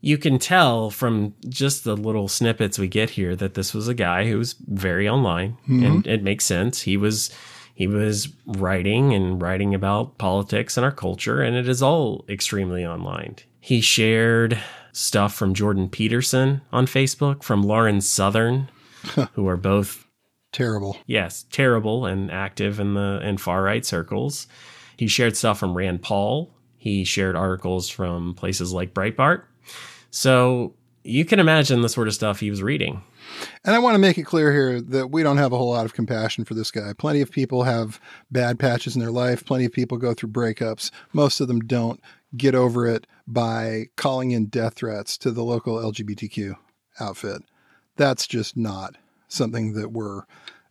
You 0.00 0.18
can 0.18 0.38
tell 0.38 0.90
from 0.90 1.34
just 1.48 1.84
the 1.84 1.96
little 1.96 2.28
snippets 2.28 2.78
we 2.78 2.88
get 2.88 3.10
here 3.10 3.34
that 3.36 3.54
this 3.54 3.72
was 3.72 3.88
a 3.88 3.94
guy 3.94 4.26
who 4.28 4.36
was 4.36 4.52
very 4.52 5.08
online, 5.08 5.52
mm-hmm. 5.62 5.84
and 5.84 6.06
it 6.06 6.22
makes 6.22 6.44
sense. 6.44 6.82
He 6.82 6.98
was 6.98 7.30
he 7.74 7.86
was 7.86 8.28
writing 8.46 9.12
and 9.12 9.42
writing 9.42 9.74
about 9.74 10.16
politics 10.18 10.76
and 10.76 10.84
our 10.84 10.92
culture, 10.92 11.42
and 11.42 11.56
it 11.56 11.68
is 11.68 11.82
all 11.82 12.24
extremely 12.28 12.86
online. 12.86 13.36
He 13.60 13.80
shared 13.80 14.58
stuff 14.92 15.34
from 15.34 15.54
Jordan 15.54 15.88
Peterson 15.88 16.60
on 16.72 16.86
Facebook, 16.86 17.42
from 17.42 17.62
Lauren 17.62 18.00
Southern, 18.00 18.68
who 19.32 19.46
are 19.48 19.56
both, 19.56 20.06
Terrible. 20.52 20.96
yes, 21.06 21.44
terrible 21.50 22.06
and 22.06 22.30
active 22.30 22.78
in 22.78 22.94
the 22.94 23.20
in 23.24 23.38
far 23.38 23.62
right 23.62 23.84
circles. 23.84 24.46
He 24.96 25.08
shared 25.08 25.36
stuff 25.36 25.58
from 25.58 25.76
Rand 25.76 26.02
Paul. 26.02 26.54
He 26.76 27.02
shared 27.04 27.34
articles 27.34 27.88
from 27.88 28.34
places 28.34 28.72
like 28.72 28.94
Breitbart. 28.94 29.42
So 30.10 30.74
you 31.02 31.24
can 31.24 31.40
imagine 31.40 31.82
the 31.82 31.88
sort 31.88 32.06
of 32.06 32.14
stuff 32.14 32.38
he 32.38 32.50
was 32.50 32.62
reading. 32.62 33.02
And 33.64 33.74
I 33.74 33.78
want 33.78 33.94
to 33.94 34.00
make 34.00 34.18
it 34.18 34.24
clear 34.24 34.52
here 34.52 34.80
that 34.80 35.10
we 35.10 35.22
don't 35.22 35.38
have 35.38 35.52
a 35.52 35.58
whole 35.58 35.70
lot 35.70 35.86
of 35.86 35.94
compassion 35.94 36.44
for 36.44 36.54
this 36.54 36.70
guy. 36.70 36.92
Plenty 36.96 37.20
of 37.20 37.30
people 37.30 37.64
have 37.64 38.00
bad 38.30 38.58
patches 38.58 38.94
in 38.94 39.00
their 39.00 39.10
life. 39.10 39.44
Plenty 39.44 39.64
of 39.64 39.72
people 39.72 39.98
go 39.98 40.14
through 40.14 40.30
breakups. 40.30 40.90
Most 41.12 41.40
of 41.40 41.48
them 41.48 41.60
don't 41.60 42.00
get 42.36 42.54
over 42.54 42.86
it 42.86 43.06
by 43.26 43.86
calling 43.96 44.32
in 44.32 44.46
death 44.46 44.74
threats 44.74 45.16
to 45.18 45.30
the 45.30 45.44
local 45.44 45.76
LGBTQ 45.76 46.56
outfit. 47.00 47.42
That's 47.96 48.26
just 48.26 48.56
not 48.56 48.96
something 49.28 49.74
that 49.74 49.92
we're 49.92 50.22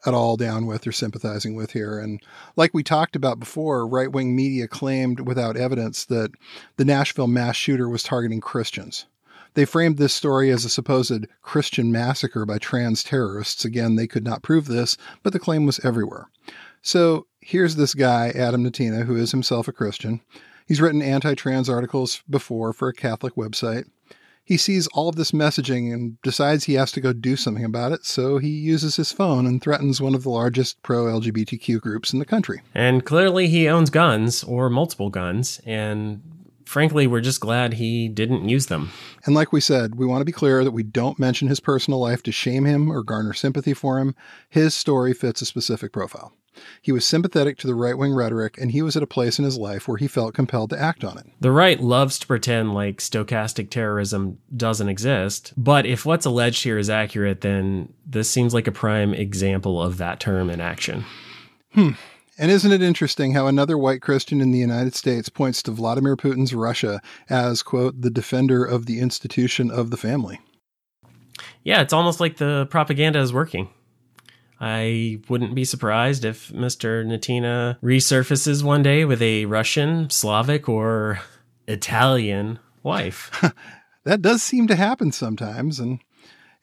at 0.06 0.14
all 0.14 0.36
down 0.36 0.66
with 0.66 0.86
or 0.86 0.92
sympathizing 0.92 1.56
with 1.56 1.72
here. 1.72 1.98
And 1.98 2.22
like 2.56 2.74
we 2.74 2.84
talked 2.84 3.16
about 3.16 3.40
before, 3.40 3.88
right 3.88 4.12
wing 4.12 4.36
media 4.36 4.68
claimed 4.68 5.22
without 5.22 5.58
evidence 5.58 6.06
that 6.06 6.32
the 6.76 6.86
Nashville 6.86 7.28
mass 7.28 7.56
shooter 7.56 7.88
was 7.88 8.04
targeting 8.04 8.42
Christians. 8.42 9.06
They 9.54 9.66
framed 9.66 9.98
this 9.98 10.14
story 10.14 10.50
as 10.50 10.66
a 10.66 10.70
supposed 10.70 11.28
Christian 11.42 11.92
massacre 11.92 12.46
by 12.46 12.58
trans 12.58 13.04
terrorists. 13.04 13.66
Again, 13.66 13.96
they 13.96 14.08
could 14.08 14.24
not 14.24 14.42
prove 14.42 14.66
this, 14.66 14.98
but 15.22 15.34
the 15.34 15.40
claim 15.40 15.66
was 15.66 15.80
everywhere. 15.84 16.28
So 16.82 17.28
here's 17.40 17.76
this 17.76 17.94
guy, 17.94 18.30
Adam 18.30 18.64
Nettina, 18.64 19.06
who 19.06 19.16
is 19.16 19.32
himself 19.32 19.68
a 19.68 19.72
Christian. 19.72 20.22
He's 20.68 20.82
written 20.82 21.02
anti 21.02 21.36
trans 21.36 21.70
articles 21.70 22.24
before 22.30 22.74
for 22.74 22.88
a 22.88 22.94
Catholic 22.94 23.36
website. 23.36 23.86
He 24.46 24.58
sees 24.58 24.88
all 24.88 25.08
of 25.08 25.16
this 25.16 25.32
messaging 25.32 25.94
and 25.94 26.22
decides 26.22 26.66
he 26.66 26.74
has 26.74 26.92
to 26.94 27.02
go 27.02 27.14
do 27.14 27.38
something 27.38 27.64
about 27.64 27.94
it, 27.94 28.06
so 28.06 28.40
he 28.40 28.50
uses 28.50 28.98
his 28.98 29.14
phone 29.14 29.46
and 29.46 29.62
threatens 29.62 30.02
one 30.02 30.14
of 30.14 30.24
the 30.24 30.30
largest 30.30 30.84
pro 30.84 31.06
LGBTQ 31.06 31.80
groups 31.80 32.12
in 32.12 32.20
the 32.20 32.26
country. 32.26 32.62
And 32.76 33.06
clearly 33.06 33.48
he 33.48 33.70
owns 33.70 33.90
guns 33.90 34.44
or 34.44 34.70
multiple 34.70 35.10
guns. 35.10 35.62
And 35.66 36.22
frankly, 36.74 37.06
we're 37.06 37.22
just 37.22 37.40
glad 37.40 37.76
he 37.76 38.10
didn't 38.10 38.50
use 38.50 38.66
them. 38.66 38.92
And 39.26 39.36
like 39.36 39.54
we 39.54 39.62
said, 39.62 39.96
we 39.96 40.08
want 40.08 40.22
to 40.22 40.26
be 40.26 40.32
clear 40.32 40.64
that 40.64 40.72
we 40.72 40.82
don't 40.82 41.20
mention 41.20 41.48
his 41.48 41.60
personal 41.60 42.00
life 42.00 42.24
to 42.24 42.32
shame 42.32 42.66
him 42.66 42.92
or 42.92 43.04
garner 43.04 43.34
sympathy 43.34 43.76
for 43.76 44.00
him. 44.00 44.16
His 44.50 44.74
story 44.74 45.14
fits 45.14 45.42
a 45.44 45.46
specific 45.46 45.94
profile. 45.94 46.34
He 46.82 46.92
was 46.92 47.06
sympathetic 47.06 47.58
to 47.60 47.68
the 47.68 47.76
right 47.76 47.98
wing 47.98 48.14
rhetoric, 48.14 48.58
and 48.60 48.72
he 48.72 48.82
was 48.82 48.96
at 48.96 49.04
a 49.04 49.08
place 49.08 49.40
in 49.40 49.46
his 49.46 49.58
life 49.58 49.88
where 49.88 49.98
he 49.98 50.08
felt 50.08 50.34
compelled 50.34 50.72
to 50.72 50.80
act 50.80 51.04
on 51.04 51.18
it. 51.18 51.26
The 51.40 51.52
right 51.52 51.80
loves 51.80 52.20
to 52.20 52.28
pretend 52.28 52.74
like 52.74 52.98
stochastic 52.98 53.70
terrorism 53.70 54.40
doesn't 54.56 54.90
exist. 54.90 55.54
But 55.56 55.86
if 55.86 56.06
what's 56.06 56.26
alleged 56.26 56.64
here 56.64 56.78
is 56.78 56.90
accurate, 56.90 57.42
then 57.42 57.94
this 58.06 58.30
seems 58.30 58.54
like 58.54 58.68
a 58.68 58.72
prime 58.72 59.14
example 59.14 59.82
of 59.82 59.98
that 59.98 60.20
term 60.20 60.50
in 60.50 60.60
action. 60.60 61.06
Hmm. 61.74 61.92
And 62.38 62.50
isn't 62.50 62.72
it 62.72 62.82
interesting 62.82 63.34
how 63.34 63.48
another 63.48 63.78
white 63.78 64.02
Christian 64.02 64.42
in 64.42 64.52
the 64.52 64.60
United 64.60 64.96
States 64.96 65.30
points 65.30 65.62
to 65.64 65.72
Vladimir 65.72 66.16
Putin's 66.16 66.54
Russia 66.54 67.02
as, 67.30 67.62
quote, 67.62 68.02
the 68.02 68.10
defender 68.10 68.66
of 68.66 68.86
the 68.88 69.00
institution 69.00 69.70
of 69.70 69.92
the 69.92 69.98
family? 69.98 70.40
Yeah, 71.64 71.82
it's 71.82 71.94
almost 71.94 72.20
like 72.20 72.38
the 72.38 72.68
propaganda 72.70 73.20
is 73.20 73.32
working. 73.32 73.70
I 74.60 75.20
wouldn't 75.30 75.56
be 75.56 75.66
surprised 75.66 76.26
if 76.26 76.50
Mr. 76.50 77.06
Nettina 77.06 77.78
resurfaces 77.82 78.64
one 78.64 78.82
day 78.82 79.06
with 79.06 79.22
a 79.22 79.46
Russian, 79.46 80.10
Slavic, 80.10 80.68
or 80.70 81.20
Italian 81.68 82.60
wife. 82.82 83.44
That 84.06 84.22
does 84.22 84.44
seem 84.44 84.68
to 84.68 84.76
happen 84.76 85.12
sometimes. 85.12 85.80
And 85.80 86.00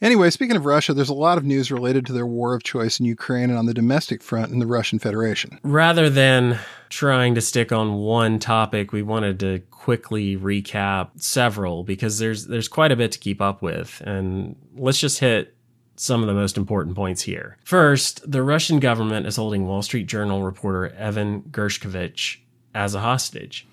anyway, 0.03 0.31
speaking 0.31 0.57
of 0.57 0.65
Russia, 0.65 0.95
there's 0.95 1.09
a 1.09 1.15
lot 1.15 1.39
of 1.39 1.45
news 1.45 1.71
related 1.71 2.07
to 2.07 2.13
their 2.13 2.27
war 2.27 2.55
of 2.55 2.63
choice 2.63 3.01
in 3.01 3.07
Ukraine 3.07 3.51
and 3.51 3.59
on 3.59 3.67
the 3.67 3.75
domestic 3.75 4.23
front 4.23 4.53
in 4.53 4.59
the 4.59 4.67
Russian 4.67 4.99
Federation. 4.99 5.59
Rather 5.63 6.11
than 6.11 6.59
trying 6.89 7.35
to 7.35 7.41
stick 7.41 7.73
on 7.73 7.95
one 7.95 8.39
topic, 8.39 8.93
we 8.93 9.03
wanted 9.03 9.41
to 9.41 9.61
quickly 9.71 10.37
recap 10.37 11.11
several 11.17 11.85
because 11.85 12.19
there's 12.19 12.47
there's 12.47 12.69
quite 12.69 12.93
a 12.93 12.97
bit 12.97 13.13
to 13.13 13.19
keep 13.19 13.41
up 13.41 13.63
with. 13.63 14.03
And 14.05 14.57
let's 14.77 15.01
just 15.01 15.21
hit 15.21 15.55
some 15.97 16.23
of 16.23 16.27
the 16.27 16.35
most 16.35 16.57
important 16.57 16.97
points 16.97 17.23
here. 17.23 17.59
First, 17.63 18.31
the 18.31 18.43
Russian 18.43 18.81
government 18.81 19.27
is 19.27 19.37
holding 19.37 19.67
Wall 19.67 19.83
Street 19.83 20.07
Journal 20.07 20.43
reporter 20.43 20.89
Evan 20.95 21.43
Gershkovich 21.43 22.39
as 22.75 22.95
a 22.95 23.01
hostage. 23.01 23.67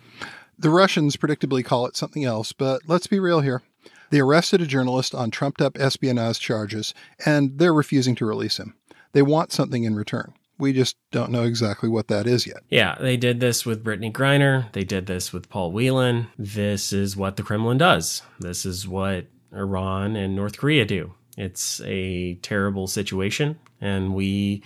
The 0.59 0.69
Russians 0.69 1.15
predictably 1.15 1.63
call 1.63 1.85
it 1.85 1.95
something 1.95 2.25
else, 2.25 2.51
but 2.51 2.81
let's 2.87 3.07
be 3.07 3.19
real 3.19 3.41
here. 3.41 3.61
They 4.09 4.19
arrested 4.19 4.61
a 4.61 4.67
journalist 4.67 5.13
on 5.13 5.31
trumped 5.31 5.61
up 5.61 5.77
espionage 5.79 6.39
charges, 6.39 6.93
and 7.25 7.57
they're 7.57 7.73
refusing 7.73 8.15
to 8.15 8.25
release 8.25 8.57
him. 8.57 8.75
They 9.13 9.21
want 9.21 9.51
something 9.51 9.83
in 9.83 9.95
return. 9.95 10.33
We 10.59 10.73
just 10.73 10.97
don't 11.11 11.31
know 11.31 11.43
exactly 11.43 11.87
what 11.87 12.07
that 12.07 12.25
is 12.25 12.47
yet. 12.47 12.63
Yeah, 12.69 12.95
they 12.99 13.15
did 13.15 13.39
this 13.39 13.65
with 13.65 13.83
Brittney 13.83 14.11
Griner. 14.11 14.71
They 14.73 14.83
did 14.83 15.05
this 15.05 15.31
with 15.31 15.49
Paul 15.49 15.71
Whelan. 15.71 16.27
This 16.37 16.91
is 16.91 17.15
what 17.15 17.35
the 17.35 17.43
Kremlin 17.43 17.77
does. 17.77 18.23
This 18.39 18.65
is 18.65 18.87
what 18.87 19.27
Iran 19.53 20.15
and 20.15 20.35
North 20.35 20.57
Korea 20.57 20.85
do. 20.85 21.13
It's 21.37 21.79
a 21.81 22.35
terrible 22.35 22.87
situation, 22.87 23.59
and 23.79 24.15
we 24.15 24.63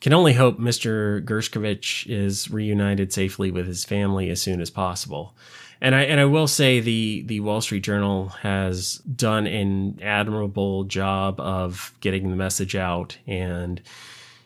can 0.00 0.14
only 0.14 0.32
hope 0.32 0.58
Mr. 0.58 1.22
Gershkovich 1.24 2.06
is 2.06 2.50
reunited 2.50 3.12
safely 3.12 3.50
with 3.50 3.66
his 3.66 3.84
family 3.84 4.30
as 4.30 4.40
soon 4.40 4.60
as 4.60 4.70
possible. 4.70 5.34
And 5.80 5.94
I 5.94 6.02
and 6.02 6.20
I 6.20 6.24
will 6.24 6.46
say 6.46 6.80
the 6.80 7.22
the 7.26 7.40
Wall 7.40 7.60
Street 7.60 7.82
Journal 7.82 8.28
has 8.28 8.96
done 8.98 9.46
an 9.46 9.98
admirable 10.02 10.84
job 10.84 11.38
of 11.40 11.92
getting 12.00 12.30
the 12.30 12.36
message 12.36 12.74
out 12.74 13.18
and 13.26 13.82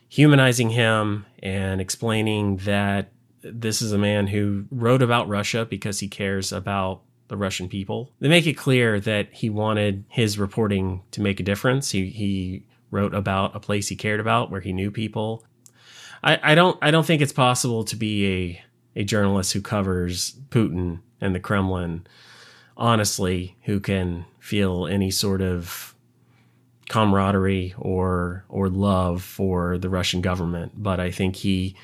humanizing 0.08 0.70
him 0.70 1.26
and 1.40 1.80
explaining 1.80 2.56
that 2.58 3.12
this 3.42 3.80
is 3.80 3.92
a 3.92 3.98
man 3.98 4.26
who 4.26 4.66
wrote 4.70 5.02
about 5.02 5.28
Russia 5.28 5.64
because 5.64 6.00
he 6.00 6.08
cares 6.08 6.52
about 6.52 7.02
the 7.28 7.36
Russian 7.36 7.68
people. 7.68 8.10
They 8.18 8.28
make 8.28 8.46
it 8.46 8.54
clear 8.54 8.98
that 9.00 9.28
he 9.32 9.48
wanted 9.48 10.04
his 10.08 10.36
reporting 10.36 11.02
to 11.12 11.20
make 11.20 11.38
a 11.38 11.44
difference. 11.44 11.92
He 11.92 12.06
he 12.06 12.64
wrote 12.90 13.14
about 13.14 13.54
a 13.54 13.60
place 13.60 13.88
he 13.88 13.96
cared 13.96 14.18
about 14.18 14.50
where 14.50 14.60
he 14.60 14.72
knew 14.72 14.90
people. 14.90 15.44
I, 16.24 16.40
I 16.42 16.54
don't 16.54 16.76
I 16.82 16.90
don't 16.90 17.06
think 17.06 17.22
it's 17.22 17.32
possible 17.32 17.84
to 17.84 17.96
be 17.96 18.26
a 18.26 18.62
a 18.96 19.04
journalist 19.04 19.52
who 19.52 19.60
covers 19.60 20.36
Putin 20.50 21.00
and 21.20 21.34
the 21.34 21.40
Kremlin 21.40 22.06
honestly 22.76 23.56
who 23.64 23.78
can 23.78 24.24
feel 24.38 24.86
any 24.86 25.10
sort 25.10 25.42
of 25.42 25.94
camaraderie 26.88 27.74
or 27.78 28.44
or 28.48 28.68
love 28.68 29.22
for 29.22 29.78
the 29.78 29.88
Russian 29.88 30.20
government, 30.20 30.72
but 30.76 30.98
I 30.98 31.10
think 31.10 31.36
he 31.36 31.76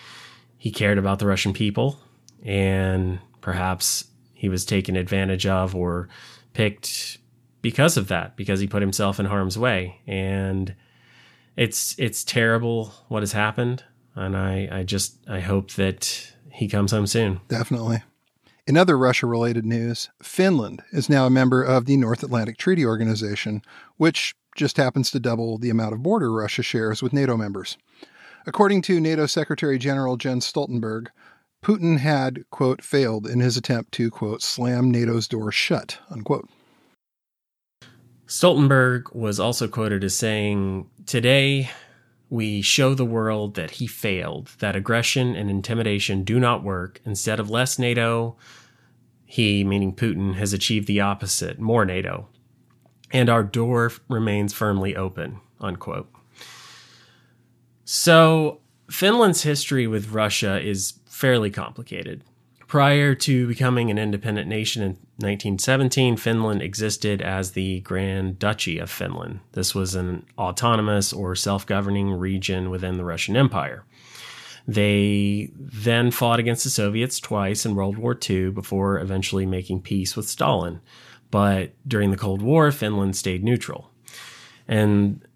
he 0.58 0.70
cared 0.70 0.98
about 0.98 1.18
the 1.18 1.26
Russian 1.26 1.52
people 1.52 1.98
and 2.44 3.20
perhaps 3.40 4.06
he 4.34 4.48
was 4.48 4.64
taken 4.64 4.96
advantage 4.96 5.46
of 5.46 5.74
or 5.74 6.08
picked 6.52 7.18
because 7.62 7.96
of 7.96 8.08
that 8.08 8.36
because 8.36 8.60
he 8.60 8.66
put 8.66 8.82
himself 8.82 9.18
in 9.20 9.26
harm's 9.26 9.58
way. 9.58 10.00
And 10.06 10.74
it's 11.56 11.94
it's 11.98 12.24
terrible 12.24 12.92
what 13.08 13.22
has 13.22 13.32
happened. 13.32 13.84
And 14.14 14.36
I 14.36 14.68
I 14.70 14.82
just 14.82 15.18
I 15.28 15.40
hope 15.40 15.72
that 15.72 16.32
he 16.56 16.68
comes 16.68 16.90
home 16.90 17.06
soon. 17.06 17.40
Definitely. 17.48 18.02
In 18.66 18.76
other 18.76 18.98
Russia 18.98 19.26
related 19.26 19.64
news, 19.64 20.08
Finland 20.22 20.82
is 20.90 21.08
now 21.08 21.26
a 21.26 21.30
member 21.30 21.62
of 21.62 21.84
the 21.84 21.96
North 21.96 22.22
Atlantic 22.22 22.56
Treaty 22.56 22.84
Organization, 22.84 23.62
which 23.98 24.34
just 24.56 24.78
happens 24.78 25.10
to 25.10 25.20
double 25.20 25.58
the 25.58 25.70
amount 25.70 25.92
of 25.92 26.02
border 26.02 26.32
Russia 26.32 26.62
shares 26.62 27.02
with 27.02 27.12
NATO 27.12 27.36
members. 27.36 27.76
According 28.46 28.82
to 28.82 29.00
NATO 29.00 29.26
Secretary 29.26 29.78
General 29.78 30.16
Jens 30.16 30.50
Stoltenberg, 30.50 31.08
Putin 31.62 31.98
had, 31.98 32.44
quote, 32.50 32.82
failed 32.82 33.26
in 33.26 33.40
his 33.40 33.56
attempt 33.56 33.92
to, 33.92 34.10
quote, 34.10 34.42
slam 34.42 34.90
NATO's 34.90 35.28
door 35.28 35.52
shut, 35.52 35.98
unquote. 36.10 36.48
Stoltenberg 38.26 39.14
was 39.14 39.38
also 39.38 39.68
quoted 39.68 40.02
as 40.02 40.16
saying, 40.16 40.88
Today, 41.06 41.70
we 42.28 42.60
show 42.60 42.94
the 42.94 43.04
world 43.04 43.54
that 43.54 43.72
he 43.72 43.86
failed, 43.86 44.50
that 44.58 44.76
aggression 44.76 45.36
and 45.36 45.48
intimidation 45.48 46.24
do 46.24 46.40
not 46.40 46.64
work. 46.64 47.00
Instead 47.04 47.38
of 47.38 47.50
less 47.50 47.78
NATO, 47.78 48.36
he, 49.24 49.62
meaning 49.64 49.94
Putin, 49.94 50.34
has 50.34 50.52
achieved 50.52 50.86
the 50.86 51.00
opposite 51.00 51.58
more 51.58 51.84
NATO. 51.84 52.28
And 53.12 53.28
our 53.28 53.44
door 53.44 53.92
remains 54.08 54.52
firmly 54.52 54.96
open, 54.96 55.40
unquote. 55.60 56.10
So, 57.84 58.60
Finland's 58.90 59.42
history 59.42 59.86
with 59.86 60.10
Russia 60.10 60.60
is 60.60 60.94
fairly 61.06 61.50
complicated. 61.50 62.24
Prior 62.66 63.14
to 63.14 63.46
becoming 63.46 63.90
an 63.90 63.98
independent 63.98 64.48
nation 64.48 64.82
in 64.82 64.98
1917, 65.18 66.18
Finland 66.18 66.60
existed 66.60 67.22
as 67.22 67.52
the 67.52 67.80
Grand 67.80 68.38
Duchy 68.38 68.78
of 68.78 68.90
Finland. 68.90 69.40
This 69.52 69.74
was 69.74 69.94
an 69.94 70.26
autonomous 70.36 71.10
or 71.12 71.34
self 71.34 71.64
governing 71.64 72.12
region 72.12 72.68
within 72.68 72.98
the 72.98 73.04
Russian 73.04 73.34
Empire. 73.34 73.86
They 74.68 75.52
then 75.56 76.10
fought 76.10 76.38
against 76.38 76.64
the 76.64 76.70
Soviets 76.70 77.18
twice 77.18 77.64
in 77.64 77.74
World 77.74 77.96
War 77.96 78.18
II 78.28 78.50
before 78.50 78.98
eventually 78.98 79.46
making 79.46 79.82
peace 79.82 80.16
with 80.16 80.28
Stalin. 80.28 80.80
But 81.30 81.72
during 81.88 82.10
the 82.10 82.16
Cold 82.16 82.42
War, 82.42 82.70
Finland 82.70 83.16
stayed 83.16 83.42
neutral. 83.42 83.90
And 84.68 85.26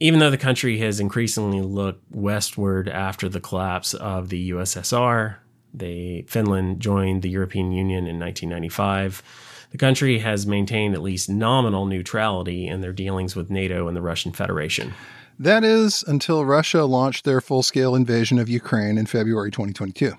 even 0.00 0.20
though 0.20 0.30
the 0.30 0.36
country 0.36 0.78
has 0.78 1.00
increasingly 1.00 1.60
looked 1.60 2.02
westward 2.10 2.88
after 2.88 3.28
the 3.28 3.40
collapse 3.40 3.94
of 3.94 4.28
the 4.28 4.50
USSR, 4.50 5.36
they 5.72 6.24
Finland 6.28 6.80
joined 6.80 7.22
the 7.22 7.30
European 7.30 7.72
Union 7.72 8.06
in 8.06 8.18
1995. 8.18 9.22
The 9.70 9.78
country 9.78 10.18
has 10.18 10.46
maintained 10.46 10.94
at 10.94 11.02
least 11.02 11.28
nominal 11.28 11.86
neutrality 11.86 12.66
in 12.66 12.80
their 12.80 12.92
dealings 12.92 13.36
with 13.36 13.50
NATO 13.50 13.86
and 13.86 13.96
the 13.96 14.02
Russian 14.02 14.32
Federation. 14.32 14.94
That 15.38 15.64
is 15.64 16.04
until 16.06 16.44
Russia 16.44 16.84
launched 16.84 17.24
their 17.24 17.40
full 17.40 17.62
scale 17.62 17.94
invasion 17.94 18.38
of 18.38 18.48
Ukraine 18.48 18.98
in 18.98 19.06
February 19.06 19.50
2022. 19.50 20.14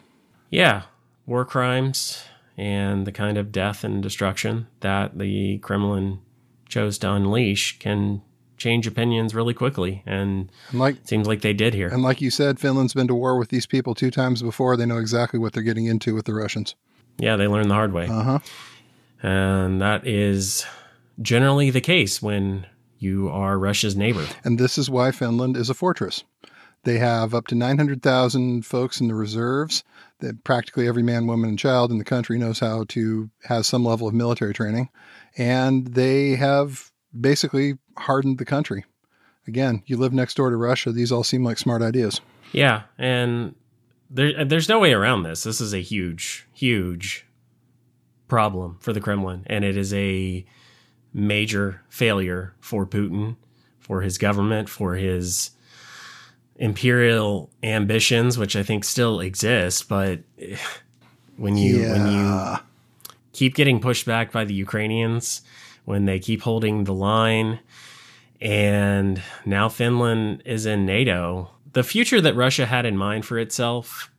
Yeah, 0.50 0.84
war 1.26 1.46
crimes 1.46 2.24
and 2.58 3.06
the 3.06 3.12
kind 3.12 3.38
of 3.38 3.52
death 3.52 3.84
and 3.84 4.02
destruction 4.02 4.68
that 4.80 5.18
the 5.18 5.60
Kremlin 5.60 6.20
chose 6.68 6.98
to 7.00 7.12
unleash 7.12 7.78
can 7.80 8.22
change 8.62 8.88
opinions 8.88 9.34
really 9.34 9.54
quickly. 9.54 10.04
And, 10.06 10.52
and 10.70 10.80
like, 10.80 10.96
it 10.98 11.08
seems 11.08 11.28
like 11.28 11.42
they 11.42 11.54
did 11.54 11.74
here. 11.74 11.88
And 11.88 12.04
like 12.04 12.22
you 12.22 12.30
said, 12.30 12.60
Finland's 12.60 12.94
been 12.94 13.08
to 13.08 13.16
war 13.16 13.38
with 13.38 13.50
these 13.50 13.66
people 13.66 13.96
two 13.96 14.12
times 14.12 14.42
before. 14.42 14.78
They 14.78 14.86
know 14.86 15.00
exactly 15.00 15.40
what 15.40 15.54
they're 15.54 15.64
getting 15.64 15.88
into 15.88 16.14
with 16.14 16.26
the 16.26 16.34
Russians. 16.34 16.76
Yeah, 17.18 17.36
they 17.36 17.48
learned 17.48 17.70
the 17.70 17.76
hard 17.76 17.94
way. 17.94 18.08
Uh 18.08 18.24
huh. 18.24 18.40
And 19.24 19.82
that 19.82 20.08
is 20.08 20.66
generally 21.22 21.70
the 21.70 21.82
case 21.82 22.22
when 22.22 22.66
you 23.00 23.30
are 23.30 23.58
Russia's 23.58 23.96
neighbor. 23.96 24.26
And 24.44 24.60
this 24.60 24.78
is 24.78 24.90
why 24.90 25.12
Finland 25.12 25.58
is 25.58 25.70
a 25.70 25.74
fortress. 25.74 26.24
They 26.84 26.98
have 26.98 27.36
up 27.36 27.48
to 27.48 27.56
900,000 27.56 28.66
folks 28.66 29.02
in 29.02 29.08
the 29.08 29.16
reserves. 29.16 29.84
That 30.20 30.44
practically 30.44 30.88
every 30.88 31.02
man, 31.02 31.26
woman, 31.26 31.50
and 31.50 31.58
child 31.58 31.92
in 31.92 31.98
the 31.98 32.04
country 32.04 32.38
knows 32.38 32.60
how 32.60 32.86
to 32.90 33.32
have 33.46 33.66
some 33.66 33.84
level 33.84 34.08
of 34.08 34.14
military 34.14 34.54
training. 34.54 34.90
And 35.36 35.88
they 35.88 36.36
have 36.36 36.92
basically 37.20 37.78
hardened 37.98 38.38
the 38.38 38.46
country. 38.46 38.86
Again, 39.48 39.84
you 39.86 39.98
live 39.98 40.14
next 40.14 40.36
door 40.36 40.50
to 40.50 40.56
Russia. 40.56 40.92
These 40.92 41.12
all 41.12 41.24
seem 41.24 41.44
like 41.44 41.58
smart 41.58 41.82
ideas. 41.82 42.22
Yeah. 42.52 42.84
And 42.98 43.56
there, 44.10 44.46
there's 44.46 44.70
no 44.70 44.80
way 44.80 44.94
around 44.94 45.24
this. 45.24 45.44
This 45.44 45.60
is 45.62 45.74
a 45.74 45.82
huge, 45.82 46.48
huge 46.54 47.26
problem 48.28 48.78
for 48.82 48.94
the 48.94 49.02
Kremlin. 49.02 49.44
And 49.48 49.66
it 49.66 49.76
is 49.78 49.94
a 49.94 50.46
major 51.14 51.82
failure 51.90 52.54
for 52.60 52.86
Putin, 52.86 53.36
for 53.80 54.02
his 54.02 54.18
government, 54.18 54.70
for 54.70 54.96
his 54.96 55.52
imperial 56.58 57.50
ambitions, 57.64 58.38
which 58.38 58.56
I 58.56 58.64
think 58.64 58.84
still 58.84 59.20
exist. 59.20 59.90
But 59.90 60.20
when 61.38 61.58
you 61.58 61.82
Yeah. 61.82 61.94
when 61.94 62.12
you 62.12 62.58
keep 63.34 63.56
getting 63.56 63.80
pushed 63.80 64.06
back 64.06 64.32
by 64.32 64.46
the 64.46 64.54
Ukrainians, 64.54 65.42
when 65.86 66.06
they 66.06 66.20
keep 66.20 66.42
holding 66.44 66.84
the 66.84 66.94
line, 66.94 67.60
and 68.42 69.22
now 69.46 69.70
Finland 69.70 70.44
is 70.46 70.66
in 70.66 70.86
NATO, 70.86 71.52
the 71.74 71.84
future 71.84 72.20
that 72.22 72.36
Russia 72.36 72.66
had 72.66 72.86
in 72.86 72.98
mind 72.98 73.26
for 73.26 73.38
itself 73.38 74.12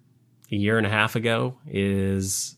a 0.50 0.56
year 0.56 0.78
and 0.78 0.86
a 0.86 0.90
half 0.90 1.16
ago 1.16 1.58
is 1.66 2.56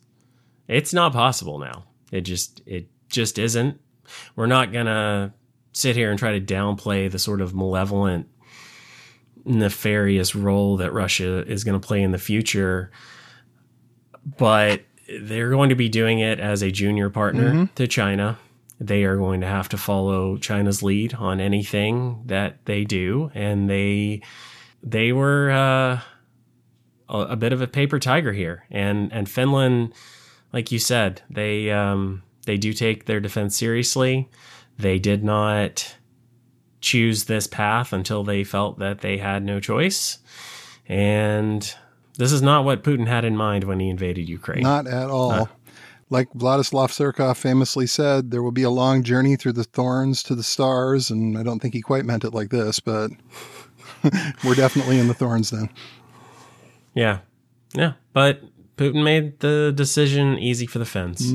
it's 0.69 0.93
not 0.93 1.13
possible 1.13 1.59
now. 1.59 1.85
It 2.13 2.23
just 2.23 2.61
it 2.67 2.89
just 3.09 3.39
isn't. 3.39 3.81
We're 4.37 4.47
not 4.47 4.73
gonna 4.73 5.35
sit 5.73 5.97
here 5.97 6.11
and 6.11 6.19
try 6.19 6.39
to 6.39 6.55
downplay 6.55 7.11
the 7.11 7.19
sort 7.19 7.41
of 7.41 7.55
malevolent, 7.55 8.29
nefarious 9.45 10.35
role 10.35 10.77
that 10.79 10.93
Russia 10.93 11.45
is 11.47 11.65
going 11.65 11.79
to 11.79 11.85
play 11.85 12.03
in 12.03 12.13
the 12.13 12.19
future, 12.19 12.91
but 14.39 14.83
they're 15.21 15.51
going 15.51 15.69
to 15.69 15.75
be 15.75 15.89
doing 15.89 16.21
it 16.21 16.41
as 16.41 16.63
a 16.63 16.71
junior 16.71 17.11
partner 17.11 17.51
mm-hmm. 17.51 17.75
to 17.75 17.87
China. 17.87 18.39
They 18.81 19.05
are 19.05 19.17
going 19.17 19.41
to 19.41 19.47
have 19.47 19.69
to 19.71 19.77
follow 19.77 20.37
China's 20.37 20.83
lead 20.83 21.15
on 21.15 21.41
anything 21.41 22.23
that 22.27 22.65
they 22.65 22.85
do, 22.85 23.31
and 23.35 23.71
they 23.71 24.23
they 24.83 25.13
were 25.13 25.51
uh, 25.51 26.01
a, 27.09 27.19
a 27.19 27.37
bit 27.37 27.53
of 27.53 27.63
a 27.63 27.67
paper 27.67 27.99
tiger 27.99 28.33
here, 28.33 28.65
and 28.71 29.13
and 29.13 29.29
Finland, 29.29 29.93
like 30.53 30.73
you 30.73 30.79
said, 30.79 31.23
they 31.31 31.71
um, 31.71 32.23
they 32.47 32.57
do 32.57 32.73
take 32.73 33.07
their 33.07 33.21
defense 33.21 33.57
seriously. 33.57 34.29
They 34.77 34.99
did 34.99 35.23
not 35.23 35.97
choose 36.81 37.25
this 37.25 37.47
path 37.47 37.93
until 37.93 38.25
they 38.25 38.45
felt 38.45 38.79
that 38.81 39.01
they 39.01 39.19
had 39.19 39.45
no 39.45 39.61
choice, 39.61 40.19
and 40.89 41.75
this 42.19 42.33
is 42.33 42.43
not 42.43 42.65
what 42.65 42.83
Putin 42.83 43.07
had 43.07 43.25
in 43.25 43.37
mind 43.37 43.65
when 43.65 43.81
he 43.81 43.89
invaded 43.89 44.29
Ukraine. 44.29 44.63
Not 44.63 44.87
at 44.87 45.11
all. 45.11 45.49
Like 46.11 46.33
Vladislav 46.33 46.91
Surkov 46.91 47.37
famously 47.37 47.87
said, 47.87 48.31
there 48.31 48.43
will 48.43 48.53
be 48.53 48.63
a 48.63 48.71
long 48.71 49.03
journey 49.03 49.37
through 49.37 49.53
the 49.55 49.65
thorns 49.65 50.23
to 50.25 50.35
the 50.35 50.43
stars. 50.43 51.11
And 51.11 51.37
I 51.39 51.43
don't 51.43 51.61
think 51.61 51.75
he 51.75 51.81
quite 51.81 52.05
meant 52.05 52.25
it 52.25 52.35
like 52.35 52.51
this, 52.51 52.79
but 52.81 53.11
we're 54.45 54.55
definitely 54.55 54.99
in 54.99 55.09
the 55.09 55.15
thorns 55.15 55.51
then. 55.51 55.71
Yeah. 56.95 57.21
Yeah. 57.75 57.95
But 58.13 58.43
Putin 58.77 59.03
made 59.03 59.41
the 59.41 59.73
decision 59.75 60.39
easy 60.39 60.67
for 60.67 60.79
the 60.79 60.85
Finns. 60.85 61.33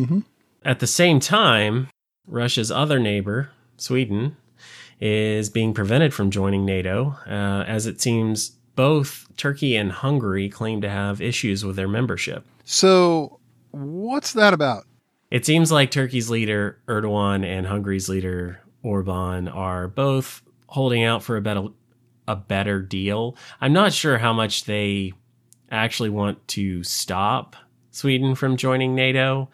At 0.63 0.79
the 0.79 0.87
same 0.87 1.19
time, 1.19 1.89
Russia's 2.27 2.71
other 2.71 2.99
neighbor, 2.99 3.49
Sweden, 3.77 4.37
is 4.99 5.49
being 5.49 5.73
prevented 5.73 6.13
from 6.13 6.31
joining 6.31 6.65
NATO, 6.65 7.15
uh, 7.25 7.63
as 7.65 7.85
it 7.85 8.01
seems 8.01 8.51
both 8.75 9.27
Turkey 9.37 9.75
and 9.75 9.91
Hungary 9.91 10.49
claim 10.49 10.81
to 10.81 10.89
have 10.89 11.21
issues 11.21 11.65
with 11.65 11.75
their 11.75 11.87
membership. 11.87 12.45
So, 12.65 13.38
what's 13.71 14.33
that 14.33 14.53
about? 14.53 14.85
It 15.31 15.45
seems 15.45 15.71
like 15.71 15.91
Turkey's 15.91 16.29
leader 16.29 16.79
Erdogan 16.87 17.45
and 17.45 17.67
Hungary's 17.67 18.09
leader 18.09 18.61
Orban 18.81 19.47
are 19.47 19.87
both 19.87 20.41
holding 20.67 21.03
out 21.03 21.23
for 21.23 21.37
a 21.37 21.41
better 21.41 21.67
a 22.27 22.35
better 22.35 22.81
deal. 22.81 23.35
I'm 23.59 23.73
not 23.73 23.93
sure 23.93 24.19
how 24.19 24.33
much 24.33 24.65
they 24.65 25.13
actually 25.71 26.09
want 26.09 26.47
to 26.49 26.83
stop 26.83 27.55
Sweden 27.91 28.35
from 28.35 28.57
joining 28.57 28.95
NATO. 28.95 29.49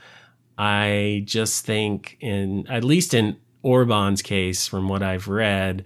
I 0.58 1.24
just 1.26 1.66
think 1.66 2.18
in 2.20 2.68
at 2.68 2.84
least 2.84 3.14
in 3.14 3.38
Orban's 3.64 4.22
case 4.22 4.68
from 4.68 4.88
what 4.88 5.02
I've 5.02 5.28
read, 5.28 5.84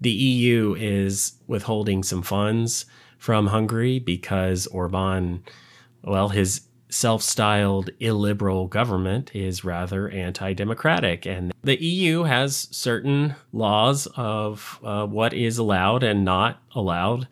the 0.00 0.10
EU 0.10 0.74
is 0.78 1.34
withholding 1.46 2.02
some 2.02 2.22
funds 2.22 2.86
from 3.18 3.48
Hungary 3.48 3.98
because 3.98 4.66
Orban 4.68 5.42
well 6.04 6.28
his 6.28 6.62
self 6.92 7.22
styled 7.22 7.90
illiberal 8.00 8.66
government 8.66 9.30
is 9.34 9.64
rather 9.64 10.08
anti 10.08 10.52
democratic. 10.52 11.26
And 11.26 11.52
the 11.62 11.82
EU 11.82 12.24
has 12.24 12.68
certain 12.70 13.34
laws 13.52 14.06
of 14.14 14.78
uh, 14.84 15.06
what 15.06 15.32
is 15.32 15.58
allowed 15.58 16.02
and 16.02 16.24
not 16.24 16.62
allowed 16.74 17.26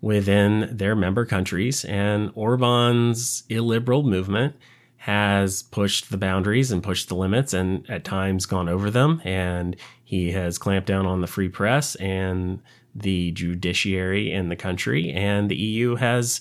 within 0.00 0.68
their 0.76 0.94
member 0.94 1.24
countries. 1.24 1.84
And 1.84 2.30
Orban's 2.34 3.44
illiberal 3.48 4.02
movement 4.02 4.56
has 4.96 5.62
pushed 5.62 6.10
the 6.10 6.16
boundaries 6.16 6.70
and 6.70 6.82
pushed 6.82 7.08
the 7.08 7.14
limits 7.14 7.52
and 7.52 7.88
at 7.90 8.04
times 8.04 8.46
gone 8.46 8.68
over 8.68 8.90
them. 8.90 9.20
And 9.24 9.76
he 10.02 10.32
has 10.32 10.58
clamped 10.58 10.88
down 10.88 11.06
on 11.06 11.20
the 11.20 11.26
free 11.26 11.48
press 11.48 11.94
and 11.96 12.60
the 12.94 13.32
judiciary 13.32 14.32
in 14.32 14.48
the 14.48 14.56
country. 14.56 15.12
And 15.12 15.50
the 15.50 15.56
EU 15.56 15.96
has 15.96 16.40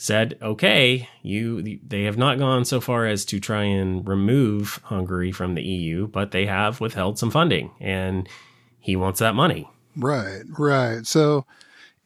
said, 0.00 0.38
okay, 0.40 1.06
you 1.22 1.78
they 1.86 2.04
have 2.04 2.16
not 2.16 2.38
gone 2.38 2.64
so 2.64 2.80
far 2.80 3.06
as 3.06 3.24
to 3.26 3.38
try 3.38 3.64
and 3.64 4.08
remove 4.08 4.80
Hungary 4.84 5.30
from 5.30 5.54
the 5.54 5.62
EU, 5.62 6.06
but 6.06 6.30
they 6.30 6.46
have 6.46 6.80
withheld 6.80 7.18
some 7.18 7.30
funding 7.30 7.70
and 7.80 8.26
he 8.78 8.96
wants 8.96 9.20
that 9.20 9.34
money. 9.34 9.68
Right, 9.96 10.42
right. 10.58 11.06
So 11.06 11.44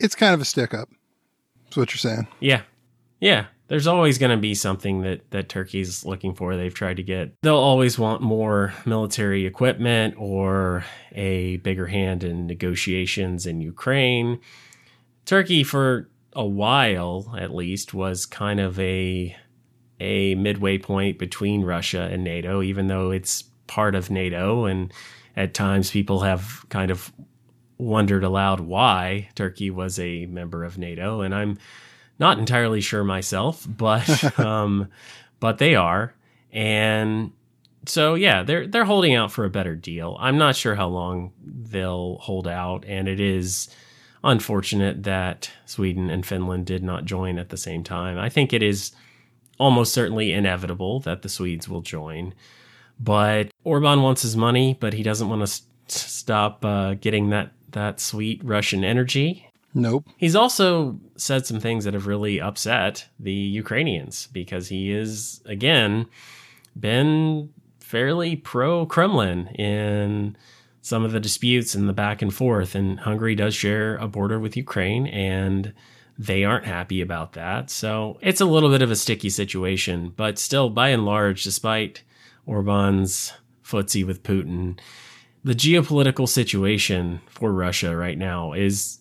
it's 0.00 0.16
kind 0.16 0.34
of 0.34 0.40
a 0.40 0.44
stick 0.44 0.74
up. 0.74 0.88
That's 1.64 1.76
what 1.76 1.92
you're 1.92 1.98
saying. 1.98 2.26
Yeah. 2.40 2.62
Yeah. 3.20 3.46
There's 3.68 3.86
always 3.86 4.18
going 4.18 4.32
to 4.32 4.42
be 4.42 4.56
something 4.56 5.02
that, 5.02 5.30
that 5.30 5.48
Turkey's 5.48 6.04
looking 6.04 6.34
for. 6.34 6.56
They've 6.56 6.74
tried 6.74 6.96
to 6.96 7.04
get, 7.04 7.40
they'll 7.42 7.54
always 7.54 7.96
want 7.96 8.22
more 8.22 8.74
military 8.84 9.46
equipment 9.46 10.16
or 10.18 10.84
a 11.12 11.58
bigger 11.58 11.86
hand 11.86 12.24
in 12.24 12.48
negotiations 12.48 13.46
in 13.46 13.60
Ukraine. 13.60 14.40
Turkey, 15.24 15.62
for 15.62 16.10
a 16.34 16.44
while 16.44 17.34
at 17.38 17.54
least 17.54 17.94
was 17.94 18.26
kind 18.26 18.60
of 18.60 18.78
a 18.78 19.36
a 20.00 20.34
midway 20.34 20.76
point 20.78 21.18
between 21.18 21.62
Russia 21.62 22.08
and 22.10 22.24
NATO, 22.24 22.62
even 22.62 22.88
though 22.88 23.10
it's 23.10 23.44
part 23.66 23.94
of 23.94 24.10
NATO. 24.10 24.64
And 24.64 24.92
at 25.36 25.54
times 25.54 25.90
people 25.90 26.20
have 26.20 26.64
kind 26.68 26.90
of 26.90 27.12
wondered 27.78 28.24
aloud 28.24 28.60
why 28.60 29.28
Turkey 29.34 29.70
was 29.70 29.98
a 29.98 30.26
member 30.26 30.64
of 30.64 30.78
NATO. 30.78 31.20
And 31.20 31.34
I'm 31.34 31.58
not 32.18 32.38
entirely 32.38 32.80
sure 32.80 33.04
myself, 33.04 33.66
but 33.76 34.38
um, 34.38 34.88
but 35.40 35.58
they 35.58 35.74
are. 35.74 36.14
And 36.52 37.32
so 37.86 38.14
yeah, 38.14 38.42
they're 38.42 38.66
they're 38.66 38.84
holding 38.84 39.14
out 39.14 39.32
for 39.32 39.44
a 39.44 39.50
better 39.50 39.76
deal. 39.76 40.16
I'm 40.20 40.38
not 40.38 40.56
sure 40.56 40.74
how 40.74 40.88
long 40.88 41.32
they'll 41.42 42.18
hold 42.18 42.48
out, 42.48 42.84
and 42.86 43.08
it 43.08 43.20
is 43.20 43.68
unfortunate 44.24 45.04
that 45.04 45.50
Sweden 45.66 46.10
and 46.10 46.26
Finland 46.26 46.66
did 46.66 46.82
not 46.82 47.04
join 47.04 47.38
at 47.38 47.50
the 47.50 47.56
same 47.56 47.84
time. 47.84 48.18
I 48.18 48.28
think 48.28 48.52
it 48.52 48.62
is 48.62 48.92
almost 49.58 49.92
certainly 49.92 50.32
inevitable 50.32 51.00
that 51.00 51.22
the 51.22 51.28
Swedes 51.28 51.68
will 51.68 51.82
join. 51.82 52.34
But 52.98 53.50
Orban 53.64 54.02
wants 54.02 54.22
his 54.22 54.36
money, 54.36 54.76
but 54.80 54.94
he 54.94 55.02
doesn't 55.02 55.28
want 55.28 55.42
to 55.42 55.46
st- 55.46 55.70
stop 55.90 56.64
uh, 56.64 56.94
getting 56.94 57.30
that 57.30 57.52
that 57.72 58.00
sweet 58.00 58.40
Russian 58.44 58.84
energy. 58.84 59.48
Nope. 59.74 60.06
He's 60.16 60.36
also 60.36 60.98
said 61.16 61.44
some 61.44 61.58
things 61.58 61.84
that 61.84 61.94
have 61.94 62.06
really 62.06 62.40
upset 62.40 63.08
the 63.18 63.32
Ukrainians 63.32 64.28
because 64.28 64.68
he 64.68 64.92
is 64.92 65.42
again 65.44 66.06
been 66.78 67.52
fairly 67.80 68.36
pro 68.36 68.86
Kremlin 68.86 69.48
in 69.48 70.36
some 70.84 71.02
of 71.02 71.12
the 71.12 71.18
disputes 71.18 71.74
and 71.74 71.88
the 71.88 71.94
back 71.94 72.20
and 72.20 72.32
forth. 72.32 72.74
And 72.74 73.00
Hungary 73.00 73.34
does 73.34 73.54
share 73.54 73.96
a 73.96 74.06
border 74.06 74.38
with 74.38 74.54
Ukraine, 74.54 75.06
and 75.06 75.72
they 76.18 76.44
aren't 76.44 76.66
happy 76.66 77.00
about 77.00 77.32
that. 77.32 77.70
So 77.70 78.18
it's 78.20 78.42
a 78.42 78.44
little 78.44 78.68
bit 78.68 78.82
of 78.82 78.90
a 78.90 78.96
sticky 78.96 79.30
situation, 79.30 80.12
but 80.14 80.38
still, 80.38 80.68
by 80.68 80.90
and 80.90 81.06
large, 81.06 81.42
despite 81.42 82.02
Orban's 82.44 83.32
footsie 83.64 84.06
with 84.06 84.22
Putin, 84.22 84.78
the 85.42 85.54
geopolitical 85.54 86.28
situation 86.28 87.22
for 87.28 87.50
Russia 87.50 87.96
right 87.96 88.18
now 88.18 88.52
is. 88.52 89.00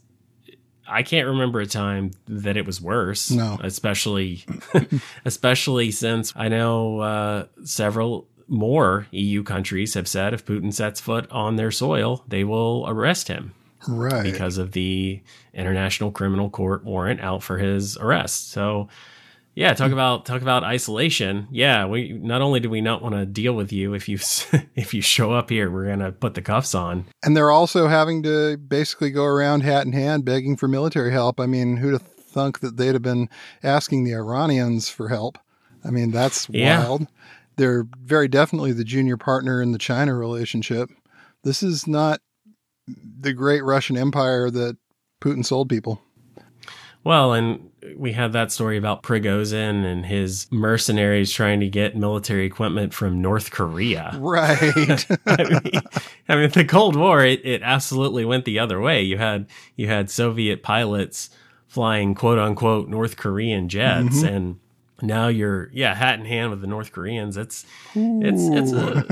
I 0.86 1.01
can't 1.01 1.27
remember 1.27 1.61
a 1.61 1.65
time 1.65 2.11
that 2.27 2.57
it 2.57 2.65
was 2.65 2.81
worse. 2.81 3.31
No. 3.31 3.57
Especially, 3.63 4.45
especially 5.25 5.91
since 5.91 6.34
I 6.36 6.49
know 6.49 6.99
uh, 6.99 7.45
several 7.63 8.27
more 8.54 9.08
EU 9.12 9.43
countries 9.43 9.95
have 9.95 10.08
said 10.08 10.34
if 10.34 10.45
Putin 10.45 10.74
sets 10.74 11.01
foot 11.01 11.30
on 11.32 11.56
their 11.56 11.72
soil, 11.72 12.24
they 12.28 12.43
will 12.43 12.86
arrest 12.88 13.28
him. 13.28 13.54
Right. 13.88 14.24
Because 14.24 14.58
of 14.58 14.72
the 14.72 15.22
International 15.54 16.12
Criminal 16.12 16.49
Court 16.49 16.86
warrant 16.86 17.20
out 17.20 17.43
for 17.43 17.58
his 17.58 17.97
arrest. 17.97 18.51
So, 18.51 18.88
yeah, 19.56 19.74
talk 19.74 19.89
mm. 19.89 19.93
about 19.93 20.26
talk 20.26 20.41
about 20.41 20.64
isolation. 20.64 21.47
Yeah, 21.51 21.86
we 21.86 22.14
not 22.14 22.41
only 22.41 22.62
do 22.62 22.70
we 22.70 22.80
not 22.80 23.01
want 23.01 23.16
to 23.16 23.26
deal 23.26 23.54
with 23.54 23.74
you 23.74 23.93
if 23.93 24.08
you 24.08 24.18
if 24.76 24.93
you 24.93 25.01
show 25.01 25.34
up 25.34 25.49
here, 25.49 25.70
we're 25.70 25.88
gonna 25.88 26.14
put 26.14 26.34
the 26.34 26.41
cuffs 26.41 26.74
on. 26.74 27.06
And 27.24 27.36
they're 27.36 27.51
also 27.51 27.88
having 27.88 28.24
to 28.24 28.56
basically 28.58 29.12
go 29.12 29.26
around 29.26 29.62
hat 29.62 29.86
in 29.86 29.91
hand 29.91 30.24
begging 30.24 30.56
for 30.56 30.70
military 30.70 31.12
help. 31.12 31.39
I 31.39 31.45
mean, 31.45 31.78
who'd 31.78 31.93
have 31.93 32.01
thunk 32.04 32.62
that 32.62 32.78
they'd 32.78 32.93
have 32.93 33.01
been 33.01 33.30
asking 33.64 34.06
the 34.06 34.14
Iranians 34.14 34.88
for 34.88 35.10
help? 35.10 35.38
I 35.84 35.91
mean, 35.91 36.12
that's 36.12 36.47
Yeah. 36.49 36.80
wild. 36.80 37.08
They're 37.56 37.86
very 38.04 38.28
definitely 38.28 38.72
the 38.74 38.84
junior 38.84 39.18
partner 39.18 39.62
in 39.62 39.72
the 39.72 39.78
China 39.78 40.16
relationship. 40.16 40.89
This 41.43 41.62
is 41.64 41.88
not 41.88 42.22
the 42.88 43.34
great 43.34 43.64
Russian 43.64 43.97
empire 43.97 44.49
that 44.49 44.78
Putin 45.22 45.45
sold 45.45 45.70
people. 45.70 46.01
Well, 47.06 47.34
and 47.34 47.70
we 47.97 48.14
had 48.14 48.32
that 48.32 48.49
story 48.54 48.78
about 48.78 49.04
Prigozhin 49.04 49.84
and 49.84 50.06
his 50.06 50.47
mercenaries 50.51 51.34
trying 51.34 51.60
to 51.60 51.68
get 51.68 51.97
military 51.97 52.45
equipment 52.45 52.93
from 52.93 53.22
North 53.22 53.51
Korea. 53.51 54.12
Right. 54.20 55.06
I 55.28 55.43
mean, 55.43 55.82
I 56.30 56.36
mean, 56.38 56.49
the 56.51 56.64
Cold 56.66 56.95
War, 56.95 57.26
it, 57.26 57.45
it 57.45 57.62
absolutely 57.62 58.24
went 58.24 58.45
the 58.45 58.58
other 58.60 58.80
way. 58.80 59.01
You 59.01 59.18
had 59.18 59.47
you 59.76 59.88
had 59.88 60.10
Soviet 60.10 60.64
pilots 60.64 61.30
flying 61.68 62.16
quote 62.16 62.39
unquote 62.39 62.88
North 62.88 63.18
Korean 63.18 63.68
jets, 63.68 64.24
Mm-hmm. 64.24 64.28
and 64.36 64.60
now 65.04 65.28
you're 65.28 65.70
yeah 65.74 65.93
hat 65.93 66.20
in 66.20 66.26
hand 66.26 66.49
with 66.49 66.62
the 66.62 66.68
North 66.68 66.91
Koreans. 66.91 67.38
It's 67.38 67.66
it's 67.93 68.41
it's 68.41 68.72
a, 68.72 69.06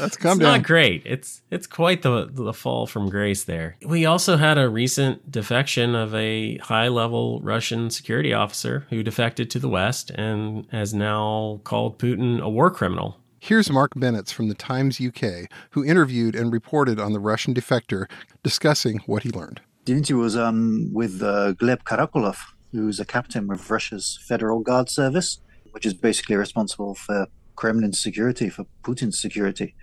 Let's 0.00 0.16
calm 0.16 0.32
it's 0.32 0.40
down. 0.40 0.58
not 0.58 0.62
great. 0.62 1.02
It's 1.04 1.42
it's 1.50 1.66
quite 1.66 2.02
the 2.02 2.28
the 2.30 2.52
fall 2.54 2.86
from 2.86 3.10
grace 3.10 3.44
there. 3.44 3.76
We 3.84 4.06
also 4.06 4.36
had 4.36 4.56
a 4.56 4.68
recent 4.68 5.30
defection 5.30 5.94
of 5.94 6.14
a 6.14 6.58
high 6.58 6.88
level 6.88 7.40
Russian 7.42 7.90
security 7.90 8.32
officer 8.32 8.86
who 8.90 9.02
defected 9.02 9.50
to 9.50 9.58
the 9.58 9.68
West 9.68 10.10
and 10.10 10.66
has 10.70 10.94
now 10.94 11.60
called 11.64 11.98
Putin 11.98 12.40
a 12.40 12.48
war 12.48 12.70
criminal. 12.70 13.18
Here's 13.40 13.68
Mark 13.68 13.92
Bennetts 13.94 14.32
from 14.32 14.48
the 14.48 14.54
Times 14.54 14.98
UK, 14.98 15.50
who 15.72 15.84
interviewed 15.84 16.34
and 16.34 16.50
reported 16.50 16.98
on 16.98 17.12
the 17.12 17.20
Russian 17.20 17.52
defector 17.52 18.06
discussing 18.42 19.00
what 19.04 19.22
he 19.24 19.30
learned. 19.30 19.60
The 19.84 19.92
interview 19.92 20.16
was 20.16 20.34
um, 20.34 20.88
with 20.94 21.22
uh, 21.22 21.52
Gleb 21.52 21.82
Karakulov, 21.82 22.38
who's 22.74 22.98
a 22.98 23.04
captain 23.04 23.46
with 23.46 23.70
Russia's 23.70 24.18
Federal 24.26 24.58
Guard 24.58 24.90
Service, 24.90 25.38
which 25.70 25.86
is 25.86 25.94
basically 25.94 26.34
responsible 26.34 26.94
for 26.94 27.28
Kremlin 27.54 27.92
security, 27.92 28.50
for 28.50 28.66
Putin's 28.82 29.18
security. 29.18 29.74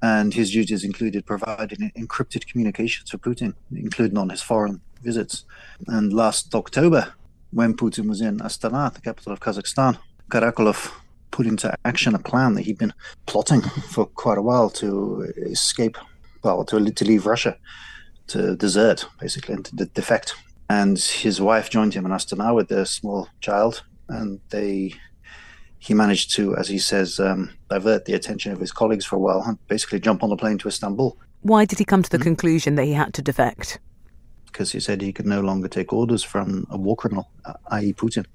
And 0.00 0.32
his 0.32 0.50
duties 0.50 0.82
included 0.82 1.26
providing 1.26 1.92
encrypted 1.96 2.46
communications 2.46 3.10
for 3.10 3.18
Putin, 3.18 3.54
including 3.70 4.16
on 4.16 4.30
his 4.30 4.42
foreign 4.42 4.80
visits. 5.02 5.44
And 5.86 6.12
last 6.12 6.54
October, 6.54 7.12
when 7.50 7.76
Putin 7.76 8.08
was 8.08 8.20
in 8.22 8.38
Astana, 8.38 8.92
the 8.92 9.02
capital 9.02 9.32
of 9.32 9.40
Kazakhstan, 9.40 9.98
Karakulov 10.30 10.90
put 11.30 11.46
into 11.46 11.72
action 11.84 12.14
a 12.14 12.18
plan 12.18 12.54
that 12.54 12.62
he'd 12.62 12.78
been 12.78 12.94
plotting 13.26 13.60
for 13.60 14.06
quite 14.06 14.38
a 14.38 14.42
while 14.42 14.70
to 14.70 15.32
escape, 15.36 15.98
well, 16.42 16.64
to, 16.64 16.90
to 16.90 17.04
leave 17.04 17.26
Russia 17.26 17.56
to 18.28 18.56
desert, 18.56 19.06
basically, 19.20 19.54
and 19.54 19.64
to 19.66 19.76
de- 19.76 19.86
defect. 19.86 20.34
And 20.68 20.98
his 20.98 21.40
wife 21.40 21.68
joined 21.70 21.94
him 21.94 22.06
in 22.06 22.12
Astana 22.12 22.54
with 22.54 22.68
their 22.68 22.84
small 22.84 23.28
child, 23.40 23.84
and 24.08 24.40
they 24.50 24.94
he 25.78 25.94
managed 25.94 26.32
to, 26.36 26.56
as 26.56 26.68
he 26.68 26.78
says, 26.78 27.18
um, 27.18 27.50
divert 27.68 28.04
the 28.04 28.14
attention 28.14 28.52
of 28.52 28.60
his 28.60 28.70
colleagues 28.70 29.04
for 29.04 29.16
a 29.16 29.18
while 29.18 29.42
and 29.44 29.58
basically 29.66 29.98
jump 29.98 30.22
on 30.22 30.30
the 30.30 30.36
plane 30.36 30.56
to 30.58 30.68
Istanbul 30.68 31.18
Why 31.40 31.64
did 31.64 31.80
he 31.80 31.84
come 31.84 32.04
to 32.04 32.10
the 32.10 32.20
conclusion 32.20 32.76
that 32.76 32.84
he 32.84 32.92
had 32.92 33.12
to 33.14 33.22
defect? 33.22 33.80
because 34.52 34.70
he 34.70 34.80
said 34.80 35.00
he 35.00 35.12
could 35.12 35.26
no 35.26 35.40
longer 35.40 35.66
take 35.66 35.92
orders 35.92 36.22
from 36.22 36.66
a 36.70 36.76
war 36.76 36.94
criminal, 36.94 37.30
uh, 37.46 37.54
i.e., 37.72 37.92
Putin, 37.94 38.26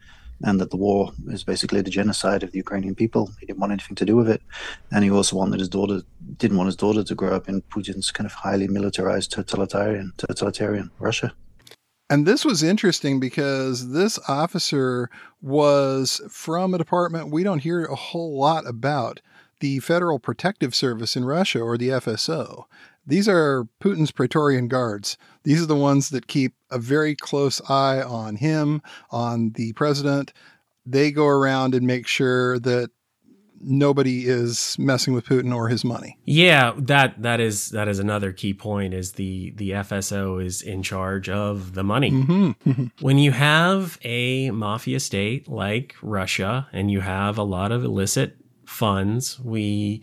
and 0.43 0.59
that 0.59 0.71
the 0.71 0.77
war 0.77 1.11
is 1.27 1.43
basically 1.43 1.81
the 1.81 1.89
genocide 1.89 2.43
of 2.43 2.51
the 2.51 2.57
Ukrainian 2.57 2.95
people. 2.95 3.31
He 3.39 3.45
didn't 3.45 3.59
want 3.59 3.71
anything 3.71 3.95
to 3.95 4.05
do 4.05 4.15
with 4.15 4.29
it, 4.29 4.41
and 4.91 5.03
he 5.03 5.11
also 5.11 5.35
wanted 5.35 5.59
his 5.59 5.69
daughter 5.69 6.01
didn't 6.37 6.57
want 6.57 6.67
his 6.67 6.75
daughter 6.75 7.03
to 7.03 7.15
grow 7.15 7.35
up 7.35 7.47
in 7.47 7.61
Putin's 7.61 8.11
kind 8.11 8.25
of 8.25 8.33
highly 8.33 8.67
militarized 8.67 9.31
totalitarian 9.31 10.11
totalitarian 10.17 10.91
Russia. 10.99 11.33
And 12.09 12.25
this 12.25 12.45
was 12.45 12.63
interesting 12.63 13.19
because 13.19 13.91
this 13.91 14.17
officer 14.27 15.09
was 15.41 16.21
from 16.29 16.73
a 16.73 16.77
department 16.77 17.31
we 17.31 17.43
don't 17.43 17.59
hear 17.59 17.83
a 17.83 17.95
whole 17.95 18.37
lot 18.39 18.65
about 18.65 19.19
the 19.59 19.79
Federal 19.79 20.19
Protective 20.19 20.75
Service 20.75 21.15
in 21.15 21.25
Russia, 21.25 21.59
or 21.59 21.77
the 21.77 21.89
FSO. 21.89 22.65
These 23.07 23.27
are 23.27 23.67
Putin's 23.81 24.11
Praetorian 24.11 24.67
Guards. 24.67 25.17
These 25.43 25.63
are 25.63 25.65
the 25.65 25.75
ones 25.75 26.09
that 26.09 26.27
keep 26.27 26.53
a 26.69 26.77
very 26.77 27.15
close 27.15 27.59
eye 27.69 28.01
on 28.01 28.35
him, 28.35 28.81
on 29.09 29.51
the 29.55 29.73
president, 29.73 30.31
they 30.87 31.11
go 31.11 31.27
around 31.27 31.75
and 31.75 31.85
make 31.85 32.07
sure 32.07 32.59
that 32.59 32.91
nobody 33.61 34.27
is 34.27 34.75
messing 34.79 35.13
with 35.13 35.25
Putin 35.25 35.55
or 35.55 35.69
his 35.69 35.83
money. 35.83 36.17
Yeah, 36.25 36.73
that 36.77 37.21
that 37.21 37.39
is 37.39 37.69
that 37.69 37.87
is 37.87 37.99
another 37.99 38.31
key 38.31 38.53
point 38.53 38.93
is 38.93 39.13
the 39.13 39.51
the 39.51 39.71
FSO 39.71 40.43
is 40.43 40.61
in 40.61 40.83
charge 40.83 41.29
of 41.29 41.73
the 41.73 41.83
money. 41.83 42.11
Mm-hmm. 42.11 42.85
when 43.01 43.17
you 43.17 43.31
have 43.31 43.97
a 44.03 44.51
mafia 44.51 44.99
state 44.99 45.47
like 45.47 45.95
Russia 46.01 46.67
and 46.71 46.91
you 46.91 47.01
have 47.01 47.37
a 47.37 47.43
lot 47.43 47.71
of 47.71 47.83
illicit 47.83 48.37
funds, 48.65 49.39
we 49.39 50.01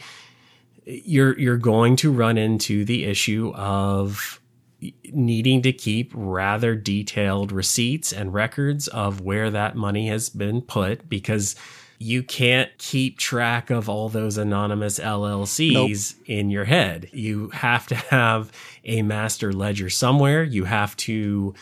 you're 0.85 1.39
you're 1.39 1.57
going 1.57 1.97
to 1.97 2.13
run 2.13 2.37
into 2.37 2.85
the 2.85 3.05
issue 3.05 3.53
of 3.55 4.41
needing 5.12 5.62
to 5.62 5.72
keep 5.72 6.12
rather 6.14 6.74
detailed 6.74 7.53
receipts 7.53 8.12
and 8.12 8.35
records 8.35 8.89
of 8.89 9.20
where 9.20 9.51
that 9.51 9.76
money 9.76 10.09
has 10.09 10.28
been 10.28 10.61
put 10.61 11.09
because 11.09 11.57
you 11.99 12.22
can't 12.22 12.70
keep 12.78 13.18
track 13.18 13.70
of 13.70 13.89
all 13.89 14.09
those 14.09 14.37
anonymous 14.37 14.99
LLCs 14.99 15.72
nope. 15.72 16.26
in 16.26 16.51
your 16.51 16.64
head. 16.64 17.09
You 17.12 17.51
have 17.51 17.87
to 17.89 17.95
have 17.95 18.51
a 18.85 19.03
master 19.03 19.53
ledger 19.53 19.89
somewhere. 19.89 20.43
You 20.43 20.64
have 20.64 20.97
to 20.99 21.55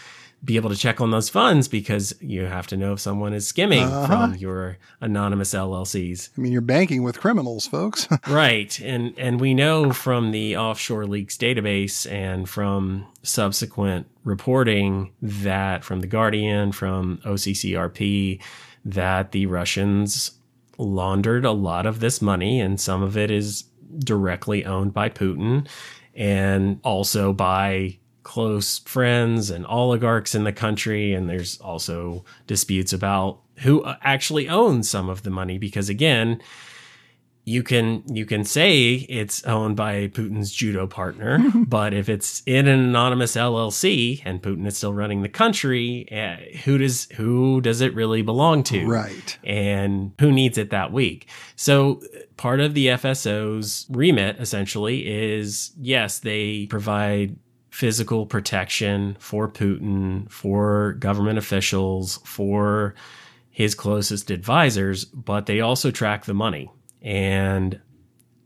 be 0.44 0.56
able 0.56 0.70
to 0.70 0.76
check 0.76 1.00
on 1.00 1.10
those 1.10 1.28
funds 1.28 1.68
because 1.68 2.14
you 2.20 2.46
have 2.46 2.66
to 2.66 2.76
know 2.76 2.92
if 2.92 3.00
someone 3.00 3.32
is 3.32 3.46
skimming 3.46 3.84
uh-huh. 3.84 4.06
from 4.06 4.34
your 4.34 4.76
anonymous 5.00 5.54
LLCs. 5.54 6.30
I 6.36 6.40
mean, 6.40 6.50
you're 6.50 6.60
banking 6.60 7.04
with 7.04 7.20
criminals, 7.20 7.66
folks. 7.66 8.08
right. 8.28 8.78
And 8.80 9.14
and 9.18 9.40
we 9.40 9.54
know 9.54 9.92
from 9.92 10.32
the 10.32 10.56
offshore 10.56 11.06
leaks 11.06 11.36
database 11.36 12.10
and 12.10 12.48
from 12.48 13.06
subsequent 13.22 14.08
reporting 14.24 15.12
that 15.22 15.84
from 15.84 16.00
the 16.00 16.06
Guardian, 16.08 16.72
from 16.72 17.18
OCCRP 17.24 18.42
that 18.84 19.30
the 19.30 19.46
Russians 19.46 20.32
laundered 20.76 21.44
a 21.44 21.52
lot 21.52 21.86
of 21.86 22.00
this 22.00 22.20
money 22.20 22.58
and 22.58 22.80
some 22.80 23.02
of 23.02 23.16
it 23.16 23.30
is 23.30 23.64
directly 23.98 24.64
owned 24.64 24.92
by 24.92 25.08
Putin 25.08 25.68
and 26.14 26.80
also 26.82 27.32
by 27.32 27.98
close 28.22 28.78
friends 28.80 29.50
and 29.50 29.66
oligarchs 29.66 30.34
in 30.34 30.44
the 30.44 30.52
country. 30.52 31.12
And 31.12 31.28
there's 31.28 31.58
also 31.60 32.24
disputes 32.46 32.92
about 32.92 33.40
who 33.58 33.84
actually 34.02 34.48
owns 34.48 34.88
some 34.88 35.08
of 35.08 35.22
the 35.22 35.30
money 35.30 35.58
because, 35.58 35.88
again, 35.88 36.40
you 37.44 37.62
can 37.62 38.04
you 38.06 38.24
can 38.24 38.44
say 38.44 38.92
it's 39.08 39.42
owned 39.44 39.76
by 39.76 40.06
Putin's 40.08 40.52
judo 40.52 40.86
partner, 40.86 41.38
but 41.66 41.92
if 41.92 42.08
it's 42.08 42.42
in 42.46 42.68
an 42.68 42.78
anonymous 42.78 43.34
LLC 43.34 44.22
and 44.24 44.40
Putin 44.40 44.66
is 44.66 44.76
still 44.76 44.92
running 44.92 45.22
the 45.22 45.28
country, 45.28 46.06
uh, 46.12 46.36
who 46.64 46.78
does 46.78 47.08
who 47.16 47.60
does 47.60 47.80
it 47.80 47.94
really 47.94 48.22
belong 48.22 48.62
to? 48.64 48.86
Right. 48.86 49.38
And 49.42 50.12
who 50.20 50.30
needs 50.30 50.56
it 50.56 50.70
that 50.70 50.92
week? 50.92 51.28
So 51.56 52.00
part 52.36 52.60
of 52.60 52.74
the 52.74 52.88
FSO's 52.88 53.86
remit 53.90 54.36
essentially 54.38 55.06
is 55.06 55.72
yes, 55.80 56.20
they 56.20 56.66
provide 56.66 57.36
physical 57.72 58.26
protection 58.26 59.16
for 59.18 59.48
Putin, 59.48 60.30
for 60.30 60.92
government 60.98 61.38
officials, 61.38 62.18
for 62.22 62.94
his 63.50 63.74
closest 63.74 64.30
advisors, 64.30 65.06
but 65.06 65.46
they 65.46 65.60
also 65.60 65.90
track 65.90 66.26
the 66.26 66.34
money. 66.34 66.70
And 67.00 67.80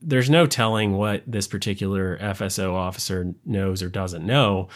there's 0.01 0.31
no 0.31 0.47
telling 0.47 0.93
what 0.93 1.25
this 1.27 1.49
particular 1.49 2.17
FSO 2.19 2.73
officer 2.73 3.35
knows 3.45 3.83
or 3.83 3.89
doesn't 3.89 4.25
know, 4.25 4.69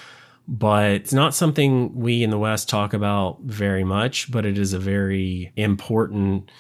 but 0.49 0.91
it's 0.91 1.13
not 1.13 1.33
something 1.33 1.95
we 1.95 2.25
in 2.25 2.31
the 2.31 2.39
West 2.39 2.69
talk 2.69 2.93
about 2.93 3.39
very 3.43 3.85
much, 3.85 4.33
but 4.33 4.45
it 4.45 4.59
is 4.59 4.73
a 4.73 4.81
very 4.81 5.53
important 5.55 6.51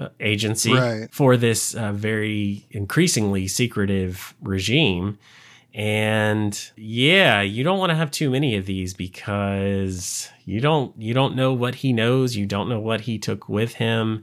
uh, 0.00 0.08
agency 0.18 0.72
right. 0.72 1.12
for 1.12 1.36
this 1.36 1.74
uh, 1.74 1.92
very 1.92 2.66
increasingly 2.70 3.46
secretive 3.46 4.34
regime. 4.40 5.18
And 5.74 6.58
yeah, 6.76 7.42
you 7.42 7.62
don't 7.62 7.78
want 7.78 7.90
to 7.90 7.96
have 7.96 8.10
too 8.10 8.30
many 8.30 8.56
of 8.56 8.66
these 8.66 8.94
because 8.94 10.28
you 10.44 10.60
don't 10.60 11.00
you 11.00 11.14
don't 11.14 11.36
know 11.36 11.52
what 11.52 11.76
he 11.76 11.92
knows, 11.92 12.36
you 12.36 12.46
don't 12.46 12.68
know 12.68 12.80
what 12.80 13.02
he 13.02 13.18
took 13.18 13.48
with 13.48 13.74
him. 13.74 14.22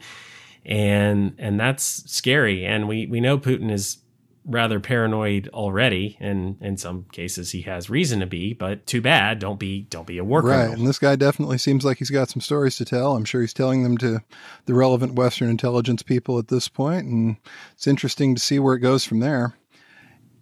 And 0.66 1.36
and 1.38 1.60
that's 1.60 2.10
scary. 2.12 2.66
And 2.66 2.88
we 2.88 3.06
we 3.06 3.20
know 3.20 3.38
Putin 3.38 3.72
is 3.72 4.00
rather 4.48 4.80
paranoid 4.80 5.50
already 5.54 6.18
and 6.20 6.56
in 6.62 6.78
some 6.78 7.06
cases 7.12 7.52
he 7.52 7.64
has 7.64 7.90
reason 7.90 8.20
to 8.20 8.28
be 8.28 8.54
but 8.54 8.86
too 8.86 9.02
bad 9.02 9.40
don't 9.40 9.60
be 9.60 9.82
don't 9.90 10.06
be 10.06 10.20
a 10.20 10.24
war 10.24 10.42
right 10.42 10.58
criminal. 10.58 10.80
and 10.80 10.88
this 10.88 11.00
guy 11.00 11.16
definitely 11.16 11.58
seems 11.58 11.84
like 11.84 11.98
he's 11.98 12.12
got 12.12 12.30
some 12.30 12.42
stories 12.42 12.76
to 12.76 12.86
tell 12.86 13.16
i'm 13.16 13.26
sure 13.26 13.42
he's 13.42 13.54
telling 13.54 13.82
them 13.82 13.98
to 13.98 14.22
the 14.66 14.74
relevant 14.76 15.14
western 15.14 15.50
intelligence 15.50 16.04
people 16.04 16.38
at 16.38 16.48
this 16.48 16.68
point 16.68 17.08
and 17.08 17.38
it's 17.74 17.88
interesting 17.88 18.36
to 18.36 18.42
see 18.42 18.60
where 18.60 18.76
it 18.76 18.82
goes 18.82 19.04
from 19.04 19.20
there 19.20 19.56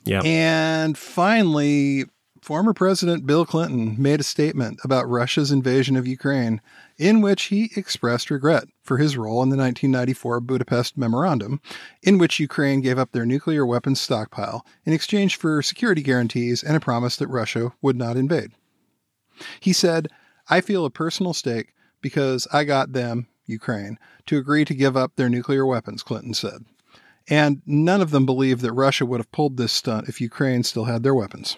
yeah. 0.04 0.22
And 0.24 0.98
finally, 0.98 2.06
former 2.42 2.74
President 2.74 3.26
Bill 3.26 3.46
Clinton 3.46 3.96
made 3.98 4.20
a 4.20 4.24
statement 4.24 4.80
about 4.84 5.10
Russia's 5.10 5.52
invasion 5.52 5.96
of 5.96 6.06
Ukraine 6.06 6.62
in 6.98 7.22
which 7.22 7.44
he 7.44 7.72
expressed 7.76 8.30
regret 8.30 8.66
for 8.84 8.98
his 8.98 9.18
role 9.18 9.42
in 9.42 9.50
the 9.50 9.58
1994 9.58 10.42
Budapest 10.42 10.98
Memorandum, 10.98 11.62
in 12.02 12.18
which 12.18 12.40
Ukraine 12.40 12.82
gave 12.82 13.00
up 13.00 13.12
their 13.12 13.26
nuclear 13.26 13.66
weapons 13.66 14.00
stockpile 14.00 14.66
in 14.86 14.94
exchange 14.94 15.38
for 15.38 15.62
security 15.62 16.02
guarantees 16.02 16.64
and 16.64 16.76
a 16.76 16.82
promise 16.82 17.18
that 17.18 17.28
Russia 17.28 17.72
would 17.82 17.96
not 17.96 18.18
invade. 18.18 18.52
He 19.60 19.74
said, 19.74 20.10
I 20.50 20.62
feel 20.62 20.86
a 20.86 20.92
personal 20.92 21.34
stake 21.34 21.74
because 22.02 22.48
I 22.52 22.66
got 22.66 22.94
them, 22.94 23.28
Ukraine, 23.46 23.98
to 24.28 24.38
agree 24.38 24.66
to 24.66 24.76
give 24.76 24.96
up 24.96 25.16
their 25.16 25.30
nuclear 25.30 25.66
weapons, 25.66 26.04
Clinton 26.04 26.34
said. 26.34 26.66
And 27.30 27.62
none 27.66 28.02
of 28.02 28.12
them 28.12 28.26
believe 28.26 28.62
that 28.62 28.74
Russia 28.74 29.06
would 29.06 29.20
have 29.20 29.32
pulled 29.32 29.58
this 29.58 29.72
stunt 29.72 30.10
if 30.10 30.20
Ukraine 30.20 30.64
still 30.64 30.86
had 30.86 31.04
their 31.04 31.16
weapons. 31.16 31.58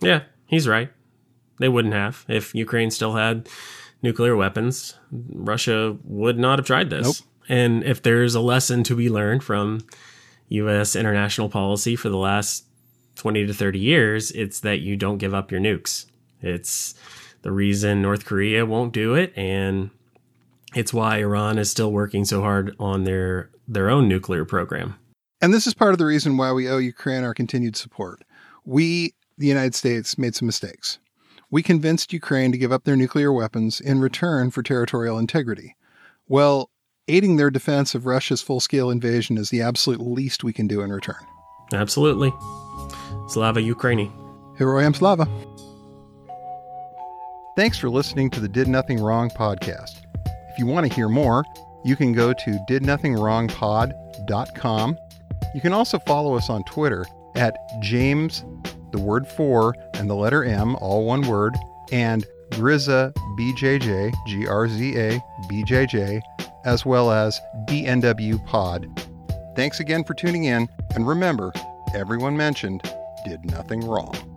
Yeah, 0.00 0.22
he's 0.46 0.68
right. 0.68 0.90
They 1.58 1.68
wouldn't 1.68 1.94
have. 1.94 2.24
If 2.28 2.54
Ukraine 2.54 2.90
still 2.90 3.14
had 3.14 3.48
nuclear 4.02 4.36
weapons, 4.36 4.94
Russia 5.10 5.96
would 6.04 6.38
not 6.38 6.58
have 6.58 6.66
tried 6.66 6.90
this. 6.90 7.06
Nope. 7.06 7.16
And 7.48 7.82
if 7.84 8.02
there's 8.02 8.34
a 8.34 8.40
lesson 8.40 8.84
to 8.84 8.94
be 8.94 9.10
learned 9.10 9.42
from 9.42 9.80
U.S. 10.48 10.94
international 10.94 11.48
policy 11.48 11.96
for 11.96 12.08
the 12.08 12.16
last 12.16 12.64
20 13.16 13.46
to 13.46 13.54
30 13.54 13.78
years, 13.78 14.30
it's 14.32 14.60
that 14.60 14.80
you 14.80 14.96
don't 14.96 15.18
give 15.18 15.34
up 15.34 15.50
your 15.50 15.60
nukes. 15.60 16.06
It's 16.40 16.94
the 17.42 17.52
reason 17.52 18.00
North 18.02 18.24
Korea 18.24 18.64
won't 18.64 18.92
do 18.92 19.14
it. 19.14 19.36
And 19.36 19.90
it's 20.74 20.92
why 20.92 21.18
Iran 21.18 21.58
is 21.58 21.70
still 21.70 21.92
working 21.92 22.24
so 22.24 22.42
hard 22.42 22.74
on 22.78 23.04
their 23.04 23.50
their 23.66 23.88
own 23.88 24.08
nuclear 24.08 24.44
program. 24.44 24.96
And 25.40 25.54
this 25.54 25.66
is 25.66 25.74
part 25.74 25.92
of 25.92 25.98
the 25.98 26.06
reason 26.06 26.36
why 26.36 26.52
we 26.52 26.68
owe 26.68 26.78
Ukraine 26.78 27.24
our 27.24 27.34
continued 27.34 27.76
support. 27.76 28.22
We, 28.64 29.14
the 29.38 29.46
United 29.46 29.74
States, 29.74 30.18
made 30.18 30.34
some 30.34 30.46
mistakes. 30.46 30.98
We 31.50 31.62
convinced 31.62 32.12
Ukraine 32.12 32.52
to 32.52 32.58
give 32.58 32.72
up 32.72 32.84
their 32.84 32.96
nuclear 32.96 33.32
weapons 33.32 33.80
in 33.80 34.00
return 34.00 34.50
for 34.50 34.62
territorial 34.62 35.18
integrity. 35.18 35.76
Well, 36.28 36.70
aiding 37.08 37.36
their 37.36 37.50
defense 37.50 37.94
of 37.94 38.06
Russia's 38.06 38.42
full 38.42 38.60
scale 38.60 38.90
invasion 38.90 39.38
is 39.38 39.50
the 39.50 39.62
absolute 39.62 40.00
least 40.00 40.44
we 40.44 40.52
can 40.52 40.66
do 40.66 40.82
in 40.82 40.92
return. 40.92 41.24
Absolutely. 41.72 42.30
Slava 43.28 43.60
Ukraini. 43.60 44.12
Heroyam 44.58 44.94
Slava. 44.94 45.26
Thanks 47.56 47.78
for 47.78 47.88
listening 47.88 48.30
to 48.30 48.40
the 48.40 48.48
Did 48.48 48.68
Nothing 48.68 49.00
Wrong 49.00 49.30
podcast. 49.30 49.99
You 50.60 50.66
want 50.66 50.86
to 50.86 50.94
hear 50.94 51.08
more, 51.08 51.42
you 51.86 51.96
can 51.96 52.12
go 52.12 52.34
to 52.34 52.50
didnothingwrongpod.com. 52.68 54.98
You 55.54 55.60
can 55.62 55.72
also 55.72 55.98
follow 56.00 56.34
us 56.34 56.50
on 56.50 56.64
Twitter 56.64 57.06
at 57.34 57.56
James, 57.80 58.44
the 58.90 59.00
word 59.00 59.26
four, 59.26 59.74
and 59.94 60.10
the 60.10 60.14
letter 60.14 60.44
M, 60.44 60.76
all 60.76 61.06
one 61.06 61.22
word, 61.22 61.56
and 61.92 62.26
Grizza 62.50 63.14
BJJ, 63.38 64.12
G 64.26 64.46
R 64.46 64.68
Z 64.68 64.98
A 64.98 65.18
BJJ, 65.50 66.20
as 66.66 66.84
well 66.84 67.10
as 67.10 67.40
DNW 67.64 68.44
Pod. 68.44 68.86
Thanks 69.56 69.80
again 69.80 70.04
for 70.04 70.12
tuning 70.12 70.44
in, 70.44 70.68
and 70.94 71.08
remember, 71.08 71.54
everyone 71.94 72.36
mentioned 72.36 72.82
did 73.24 73.46
nothing 73.46 73.80
wrong. 73.80 74.29